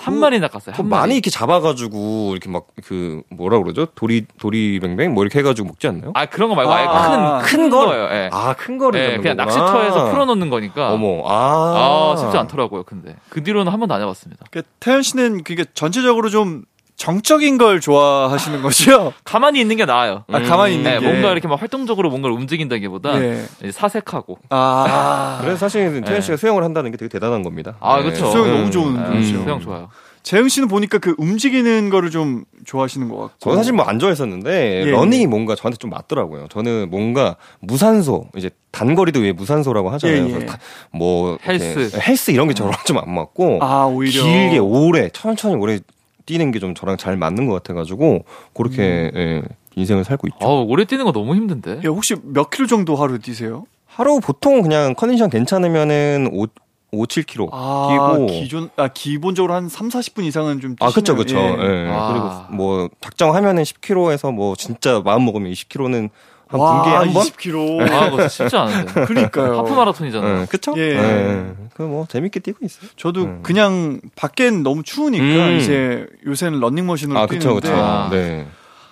한 0.03 0.19
마리 0.19 0.41
낚았어요. 0.41 0.75
한 0.77 0.89
많이 0.89 1.01
마리. 1.03 1.15
이렇게 1.15 1.31
잡아가지고 1.31 2.33
이렇게 2.33 2.51
막 2.51 2.67
그 2.85 3.23
뭐라 3.31 3.59
그러죠? 3.61 3.87
도리 3.95 4.27
도리뱅뱅 4.39 5.15
뭐 5.15 5.23
이렇게 5.23 5.39
해가지고 5.39 5.69
먹지 5.69 5.87
않나요? 5.87 6.11
아 6.15 6.27
그런 6.27 6.49
거 6.49 6.55
말고 6.57 6.73
아, 6.73 6.77
아예 6.77 7.43
큰, 7.43 7.59
큰 7.59 7.71
거? 7.71 7.87
거예요. 7.87 8.05
예. 8.11 8.31
아큰 8.33 8.79
거를 8.79 9.01
예, 9.01 9.17
그냥 9.19 9.37
거구나. 9.37 9.45
낚시터에서 9.45 10.11
풀어놓는 10.11 10.51
거니까. 10.51 10.93
어머, 10.93 11.23
아, 11.29 12.13
아, 12.13 12.17
쉽지 12.17 12.37
않더라고요. 12.39 12.83
근데 12.83 13.15
그 13.29 13.43
뒤로는 13.43 13.71
한 13.73 13.79
번도 13.79 13.95
안 13.95 14.01
해봤습니다. 14.03 14.47
그 14.51 14.63
태연 14.81 15.03
씨는 15.03 15.45
그게 15.45 15.65
전체적으로 15.75 16.29
좀 16.29 16.65
정적인 16.97 17.59
걸 17.59 17.81
좋아하시는 17.81 18.63
거죠? 18.63 19.13
가만히 19.25 19.61
있는 19.61 19.77
게 19.77 19.85
나아요. 19.85 20.25
아, 20.29 20.41
가만히 20.41 20.75
있는 20.77 20.93
네, 20.93 21.01
게. 21.01 21.05
뭔가 21.07 21.33
이렇게 21.33 21.49
막 21.49 21.61
활동적으로 21.61 22.11
뭔가를 22.11 22.37
움직인다기보다 22.37 23.21
예. 23.23 23.45
이제 23.61 23.73
사색하고. 23.73 24.39
아. 24.51 25.39
그래서 25.41 25.57
사실 25.59 25.91
태현 26.03 26.05
네. 26.05 26.21
씨가 26.21 26.37
수영을 26.37 26.63
한다는 26.63 26.91
게 26.93 26.97
되게 26.97 27.09
대단한 27.09 27.43
겁니다. 27.43 27.77
아, 27.81 27.97
네. 27.97 28.05
그렇죠. 28.05 28.31
수영 28.31 28.47
너무 28.51 28.65
음. 28.65 28.71
좋은 28.71 28.95
네, 28.97 29.05
분이죠. 29.05 29.43
수영 29.43 29.61
좋아요. 29.61 29.89
재흥 30.23 30.49
씨는 30.49 30.69
보니까 30.69 30.99
그 30.99 31.17
움직이는 31.19 31.91
거를 31.91 32.11
좀 32.13 32.45
좋아하시는 32.65 33.09
것 33.09 33.17
같고. 33.17 33.35
저는 33.41 33.57
사실 33.57 33.73
뭐 33.73 33.85
안 33.89 33.99
좋아했었는데 33.99 34.83
예, 34.87 34.91
러닝이 34.93 35.27
뭔가 35.27 35.57
저한테 35.57 35.79
좀 35.79 35.91
맞더라고요. 35.91 36.47
저는 36.49 36.91
뭔가 36.91 37.35
무산소 37.59 38.29
이제 38.37 38.49
단거리도 38.71 39.19
왜 39.19 39.33
무산소라고 39.33 39.91
하잖아요. 39.91 40.19
예, 40.19 40.25
예. 40.29 40.31
그래서 40.33 40.47
다- 40.47 40.59
뭐 40.93 41.37
헬스. 41.45 41.91
헬스 41.99 42.31
이런 42.31 42.47
게 42.47 42.55
저랑 42.55 42.73
좀 42.87 42.99
안 42.99 43.13
맞고 43.13 43.59
아, 43.63 43.87
오히려. 43.87 44.23
길게 44.23 44.59
오래 44.59 45.09
천천히 45.09 45.57
오래 45.57 45.81
뛰는 46.27 46.51
게 46.51 46.59
좀 46.59 46.75
저랑 46.75 46.97
잘 46.97 47.17
맞는 47.17 47.47
것 47.47 47.55
같아가지고 47.55 48.25
그렇게 48.55 49.11
음. 49.15 49.19
예, 49.19 49.43
인생을 49.75 50.05
살고 50.05 50.29
있죠. 50.29 50.39
어, 50.47 50.63
오래 50.63 50.85
뛰는 50.85 51.05
거 51.05 51.13
너무 51.13 51.35
힘든데. 51.35 51.81
예, 51.85 51.89
혹시 51.89 52.15
몇 52.23 52.51
킬로 52.51 52.67
정도 52.67 52.95
하루 52.97 53.19
뛰세요? 53.19 53.65
하루 53.87 54.21
보통 54.21 54.63
그냥 54.63 54.95
컨디션 54.95 55.29
괜찮으면은 55.31 56.29
5, 56.33 56.47
5 56.93 57.05
7kg 57.05 57.49
아, 57.53 57.89
뛰고 58.17 58.27
기존, 58.27 58.71
아, 58.77 58.89
기본적으로 58.89 59.55
한 59.55 59.69
3, 59.69 59.89
40분 59.89 60.25
이상은 60.25 60.61
좀 60.61 60.77
아, 60.81 60.87
뛰시네요. 60.89 60.93
그쵸, 60.93 61.17
그쵸. 61.17 61.37
예. 61.39 61.87
예. 61.87 61.89
아. 61.91 62.09
그리고 62.49 62.57
뭐, 62.57 62.89
작정하면은 63.01 63.63
10kg에서 63.65 64.33
뭐, 64.33 64.55
진짜 64.57 65.01
마음 65.05 65.25
먹으면 65.25 65.51
20kg는 65.53 66.11
한 66.53 66.61
와, 66.61 66.83
분기에 66.83 66.97
한 66.99 67.13
번? 67.13 67.23
20kg. 67.25 67.91
아, 67.93 68.11
그거 68.11 68.29
쉽지 68.29 68.57
않은데. 68.57 69.05
그러니까요. 69.07 69.59
하프 69.59 69.73
마라톤이잖아요. 69.73 70.43
예, 70.43 70.47
그쵸? 70.47 70.75
예. 70.77 70.81
예. 70.83 71.53
그 71.75 71.83
뭐, 71.83 72.07
재밌게 72.09 72.41
뛰고 72.41 72.59
있어요. 72.65 72.89
저도 72.97 73.23
음. 73.25 73.41
그냥 73.43 74.01
밖엔 74.17 74.63
너무 74.63 74.83
추우니까 74.83 75.25
음. 75.25 75.57
이제 75.59 76.07
요새는 76.27 76.61
런닝머신으로 76.61 77.19
아, 77.19 77.27
그쵸, 77.27 77.41
뛰는데 77.61 77.69
그쵸. 77.71 77.75
아. 77.83 78.09
네. 78.11 78.47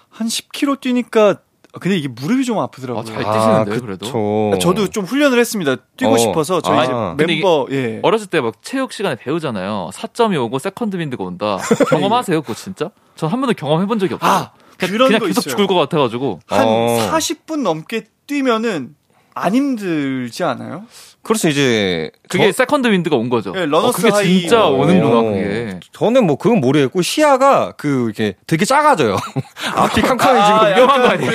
한 0.08 0.26
10km 0.26 0.80
뛰니까 0.80 1.36
근데 1.78 1.96
이게 1.96 2.08
무릎이 2.08 2.44
좀 2.44 2.58
아프더라고요. 2.58 3.00
아, 3.00 3.04
잘 3.04 3.18
뛰시는데요, 3.18 3.76
아, 3.76 3.80
그래도? 3.86 4.06
그쵸. 4.06 4.58
저도 4.60 4.88
좀 4.88 5.04
훈련을 5.04 5.38
했습니다. 5.38 5.76
뛰고 5.96 6.14
어. 6.14 6.18
싶어서 6.18 6.60
저희 6.60 6.88
아. 6.90 7.14
멤버 7.16 7.68
예. 7.70 8.00
어렸을 8.02 8.26
때 8.26 8.40
막 8.40 8.54
체육 8.60 8.92
시간에 8.92 9.14
배우잖아요. 9.14 9.90
4점이 9.92 10.36
오고 10.42 10.58
세컨드 10.58 10.96
윈드가 10.96 11.22
온다. 11.22 11.58
경험하세요, 11.88 12.42
그거 12.42 12.54
진짜? 12.54 12.90
전 13.14 13.30
한 13.30 13.40
번도 13.40 13.54
경험해 13.54 13.86
본 13.86 13.98
적이 14.00 14.14
없어요. 14.14 14.30
아, 14.30 14.50
그냥, 14.80 14.92
그런 14.92 15.08
그냥 15.08 15.20
거 15.20 15.26
계속 15.26 15.40
있어요. 15.42 15.50
죽을 15.50 15.66
것 15.66 15.74
같아가지고. 15.74 16.40
한 16.46 16.64
어. 16.66 17.08
40분 17.12 17.62
넘게 17.62 18.04
뛰면은 18.26 18.94
안 19.34 19.54
힘들지 19.54 20.44
않아요? 20.44 20.84
그렇죠, 21.22 21.48
이제. 21.48 22.10
그게 22.28 22.50
저, 22.50 22.56
세컨드 22.64 22.88
윈드가 22.88 23.14
온 23.16 23.28
거죠. 23.28 23.52
예, 23.56 23.66
러너스 23.66 23.88
어, 23.88 23.92
그게 23.92 24.10
하이 24.10 24.40
진짜 24.40 24.58
뭐 24.60 24.80
오는구나, 24.84 25.18
어. 25.18 25.22
그게. 25.22 25.80
저는 25.92 26.26
뭐, 26.26 26.36
그건 26.36 26.60
모르겠고, 26.60 27.02
시야가 27.02 27.74
그, 27.76 28.06
이렇게 28.06 28.34
되게 28.46 28.64
작아져요. 28.64 29.16
앞이 29.76 30.00
캄캄해지고. 30.00 30.56
아, 30.56 30.66
위험한 30.68 31.02
거 31.02 31.08
아니에요? 31.08 31.30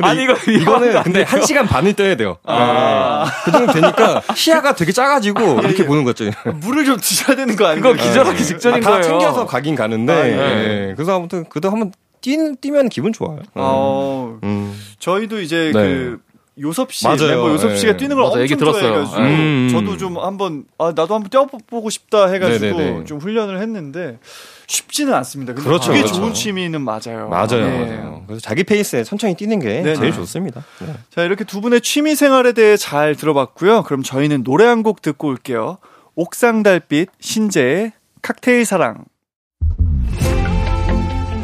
아니, 0.00 0.24
이거, 0.24 0.34
이거는 0.50 1.02
근데 1.02 1.22
한 1.22 1.44
시간 1.44 1.66
반을 1.66 1.94
뛰어야 1.94 2.16
돼요. 2.16 2.38
아. 2.44 3.24
네. 3.24 3.30
그 3.44 3.52
정도 3.52 3.72
되니까 3.72 4.22
시야가 4.34 4.74
되게 4.74 4.92
작아지고 4.92 5.60
이렇게 5.60 5.84
보는 5.86 6.04
거죠. 6.04 6.30
물을 6.60 6.84
좀 6.84 6.98
드셔야 7.00 7.36
되는 7.36 7.56
거 7.56 7.66
아니에요? 7.66 7.82
그거 7.82 7.94
기절하기 8.00 8.44
직전인 8.44 8.78
아, 8.78 8.80
다 8.80 8.90
거예요. 8.90 9.02
챙겨서 9.02 9.46
가긴 9.46 9.74
가는데. 9.74 10.12
아, 10.12 10.26
예. 10.28 10.32
예. 10.90 10.92
그래서 10.94 11.16
아무튼 11.16 11.48
그도 11.48 11.70
한번 11.70 11.92
뛰, 12.20 12.36
뛰면 12.60 12.88
기분 12.88 13.12
좋아요. 13.12 13.40
어, 13.54 14.38
음. 14.42 14.78
저희도 14.98 15.40
이제 15.40 15.70
네. 15.72 15.72
그 15.72 16.20
요섭 16.60 16.92
씨, 16.92 17.04
맞아요. 17.06 17.28
멤버 17.28 17.50
요섭 17.52 17.76
씨가 17.76 17.92
네. 17.92 17.96
뛰는 17.98 18.16
걸 18.16 18.24
맞아, 18.24 18.28
엄청 18.32 18.42
얘기 18.42 18.56
들었어요. 18.56 18.82
좋아해가지고 18.82 19.20
음. 19.22 19.68
저도 19.70 19.96
좀 19.96 20.18
한번 20.18 20.64
아 20.76 20.86
나도 20.86 21.14
한번 21.14 21.30
뛰어보고 21.30 21.88
싶다 21.88 22.26
해가지고 22.26 22.76
네네네. 22.78 23.04
좀 23.04 23.18
훈련을 23.18 23.60
했는데 23.60 24.18
쉽지는 24.66 25.14
않습니다. 25.14 25.54
근데 25.54 25.66
그렇죠, 25.68 25.88
그게 25.92 26.00
그렇죠. 26.00 26.16
좋은 26.20 26.34
취미는 26.34 26.80
맞아요. 26.82 27.28
맞아요, 27.28 27.46
네. 27.64 27.86
맞아요. 27.96 28.24
그래서 28.26 28.40
자기 28.40 28.64
페이스에 28.64 29.04
천천히 29.04 29.36
뛰는 29.36 29.60
게 29.60 29.82
네네. 29.82 29.94
제일 29.94 30.12
좋습니다. 30.12 30.64
네. 30.80 30.94
자 31.14 31.22
이렇게 31.22 31.44
두 31.44 31.60
분의 31.60 31.80
취미 31.80 32.16
생활에 32.16 32.52
대해 32.52 32.76
잘 32.76 33.14
들어봤고요. 33.14 33.84
그럼 33.84 34.02
저희는 34.02 34.42
노래 34.42 34.64
한 34.64 34.82
곡 34.82 35.00
듣고 35.00 35.28
올게요. 35.28 35.78
옥상 36.16 36.64
달빛 36.64 37.08
신재의 37.20 37.92
칵테일 38.22 38.64
사랑. 38.64 39.04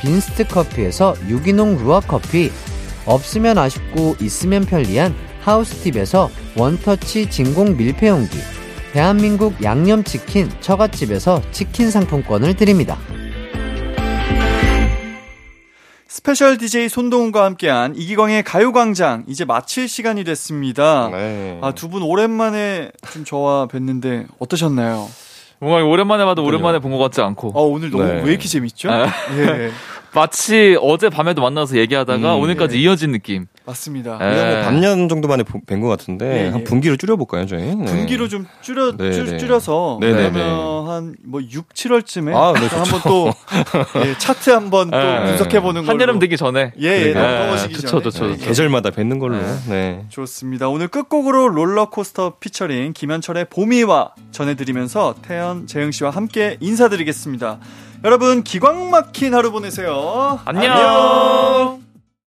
빈스트 0.00 0.46
커피에서 0.48 1.14
유기농 1.28 1.78
루아 1.84 2.00
커피, 2.00 2.50
없으면 3.06 3.58
아쉽고 3.58 4.16
있으면 4.20 4.64
편리한 4.64 5.14
하우스팁에서 5.42 6.30
원터치 6.56 7.30
진공 7.30 7.76
밀폐용기, 7.76 8.36
대한민국 8.92 9.62
양념치킨 9.62 10.50
처갓집에서 10.60 11.42
치킨 11.52 11.90
상품권을 11.90 12.54
드립니다. 12.54 12.98
스페셜 16.10 16.56
DJ 16.58 16.88
손동훈과 16.88 17.44
함께한 17.44 17.94
이기광의 17.94 18.42
가요광장 18.42 19.24
이제 19.28 19.44
마칠 19.44 19.88
시간이 19.88 20.24
됐습니다. 20.24 21.08
네. 21.10 21.58
아, 21.62 21.72
두 21.72 21.88
분 21.88 22.02
오랜만에 22.02 22.90
좀 23.12 23.24
저와 23.24 23.66
뵀는데 23.68 24.26
어떠셨나요? 24.38 25.08
뭔가 25.60 25.84
오랜만에 25.84 26.24
봐도 26.24 26.44
오랜만에 26.44 26.78
본 26.78 26.92
것 26.92 26.98
같지 26.98 27.20
않고. 27.20 27.52
아, 27.54 27.60
오늘 27.60 27.90
너무 27.90 28.04
네. 28.04 28.22
왜 28.22 28.30
이렇게 28.30 28.46
재밌죠? 28.48 28.90
아. 28.90 29.06
예. 29.36 29.70
마치 30.14 30.76
어제 30.80 31.08
밤에도 31.08 31.42
만나서 31.42 31.76
얘기하다가 31.76 32.36
음, 32.36 32.40
오늘까지 32.40 32.76
예. 32.76 32.80
이어진 32.82 33.12
느낌. 33.12 33.46
맞습니다. 33.66 34.18
예. 34.22 34.62
반년 34.64 35.08
정도 35.08 35.28
만에 35.28 35.42
뵌 35.42 35.80
것 35.80 35.88
같은데 35.88 36.26
예, 36.26 36.46
예. 36.46 36.48
한 36.48 36.64
분기로 36.64 36.96
줄여볼까요, 36.96 37.46
저희? 37.46 37.74
네. 37.76 37.84
분기로 37.84 38.28
좀 38.28 38.46
줄여 38.62 38.96
네, 38.96 39.12
줄, 39.12 39.26
네. 39.26 39.36
줄여서 39.38 39.98
네, 40.00 40.12
네, 40.12 40.30
그러면 40.30 40.88
한 40.88 41.11
뭐 41.11 41.42
6, 41.50 41.68
7월쯤에 41.74 42.34
아, 42.34 42.52
네, 42.58 42.66
한번 42.66 43.00
또 43.06 43.32
예, 44.04 44.16
차트 44.18 44.50
한번 44.50 44.90
또 44.90 44.96
예. 44.98 45.24
분석해 45.26 45.60
보는 45.60 45.82
걸로 45.82 45.92
한여름 45.92 46.18
되기 46.18 46.36
전에. 46.36 46.72
예, 46.80 46.86
예. 47.08 47.12
넘어오시기 47.12 47.74
좋죠. 47.74 48.00
좋죠, 48.00 48.24
예, 48.24 48.30
좋죠. 48.30 48.42
예. 48.42 48.46
계절마다 48.46 48.90
뵙는 48.90 49.18
걸로. 49.18 49.36
네. 49.36 49.56
네. 49.68 50.04
좋습니다. 50.08 50.68
오늘 50.68 50.88
끝곡으로 50.88 51.48
롤러코스터 51.48 52.36
피처링 52.40 52.94
김현철의 52.94 53.46
봄이와 53.50 54.12
전해드리면서 54.32 55.16
태연, 55.22 55.66
재영 55.66 55.90
씨와 55.90 56.10
함께 56.10 56.56
인사드리겠습니다. 56.60 57.58
여러분 58.04 58.42
기광 58.42 58.90
막힌 58.90 59.34
하루 59.34 59.50
보내세요. 59.50 60.40
안녕. 60.44 61.87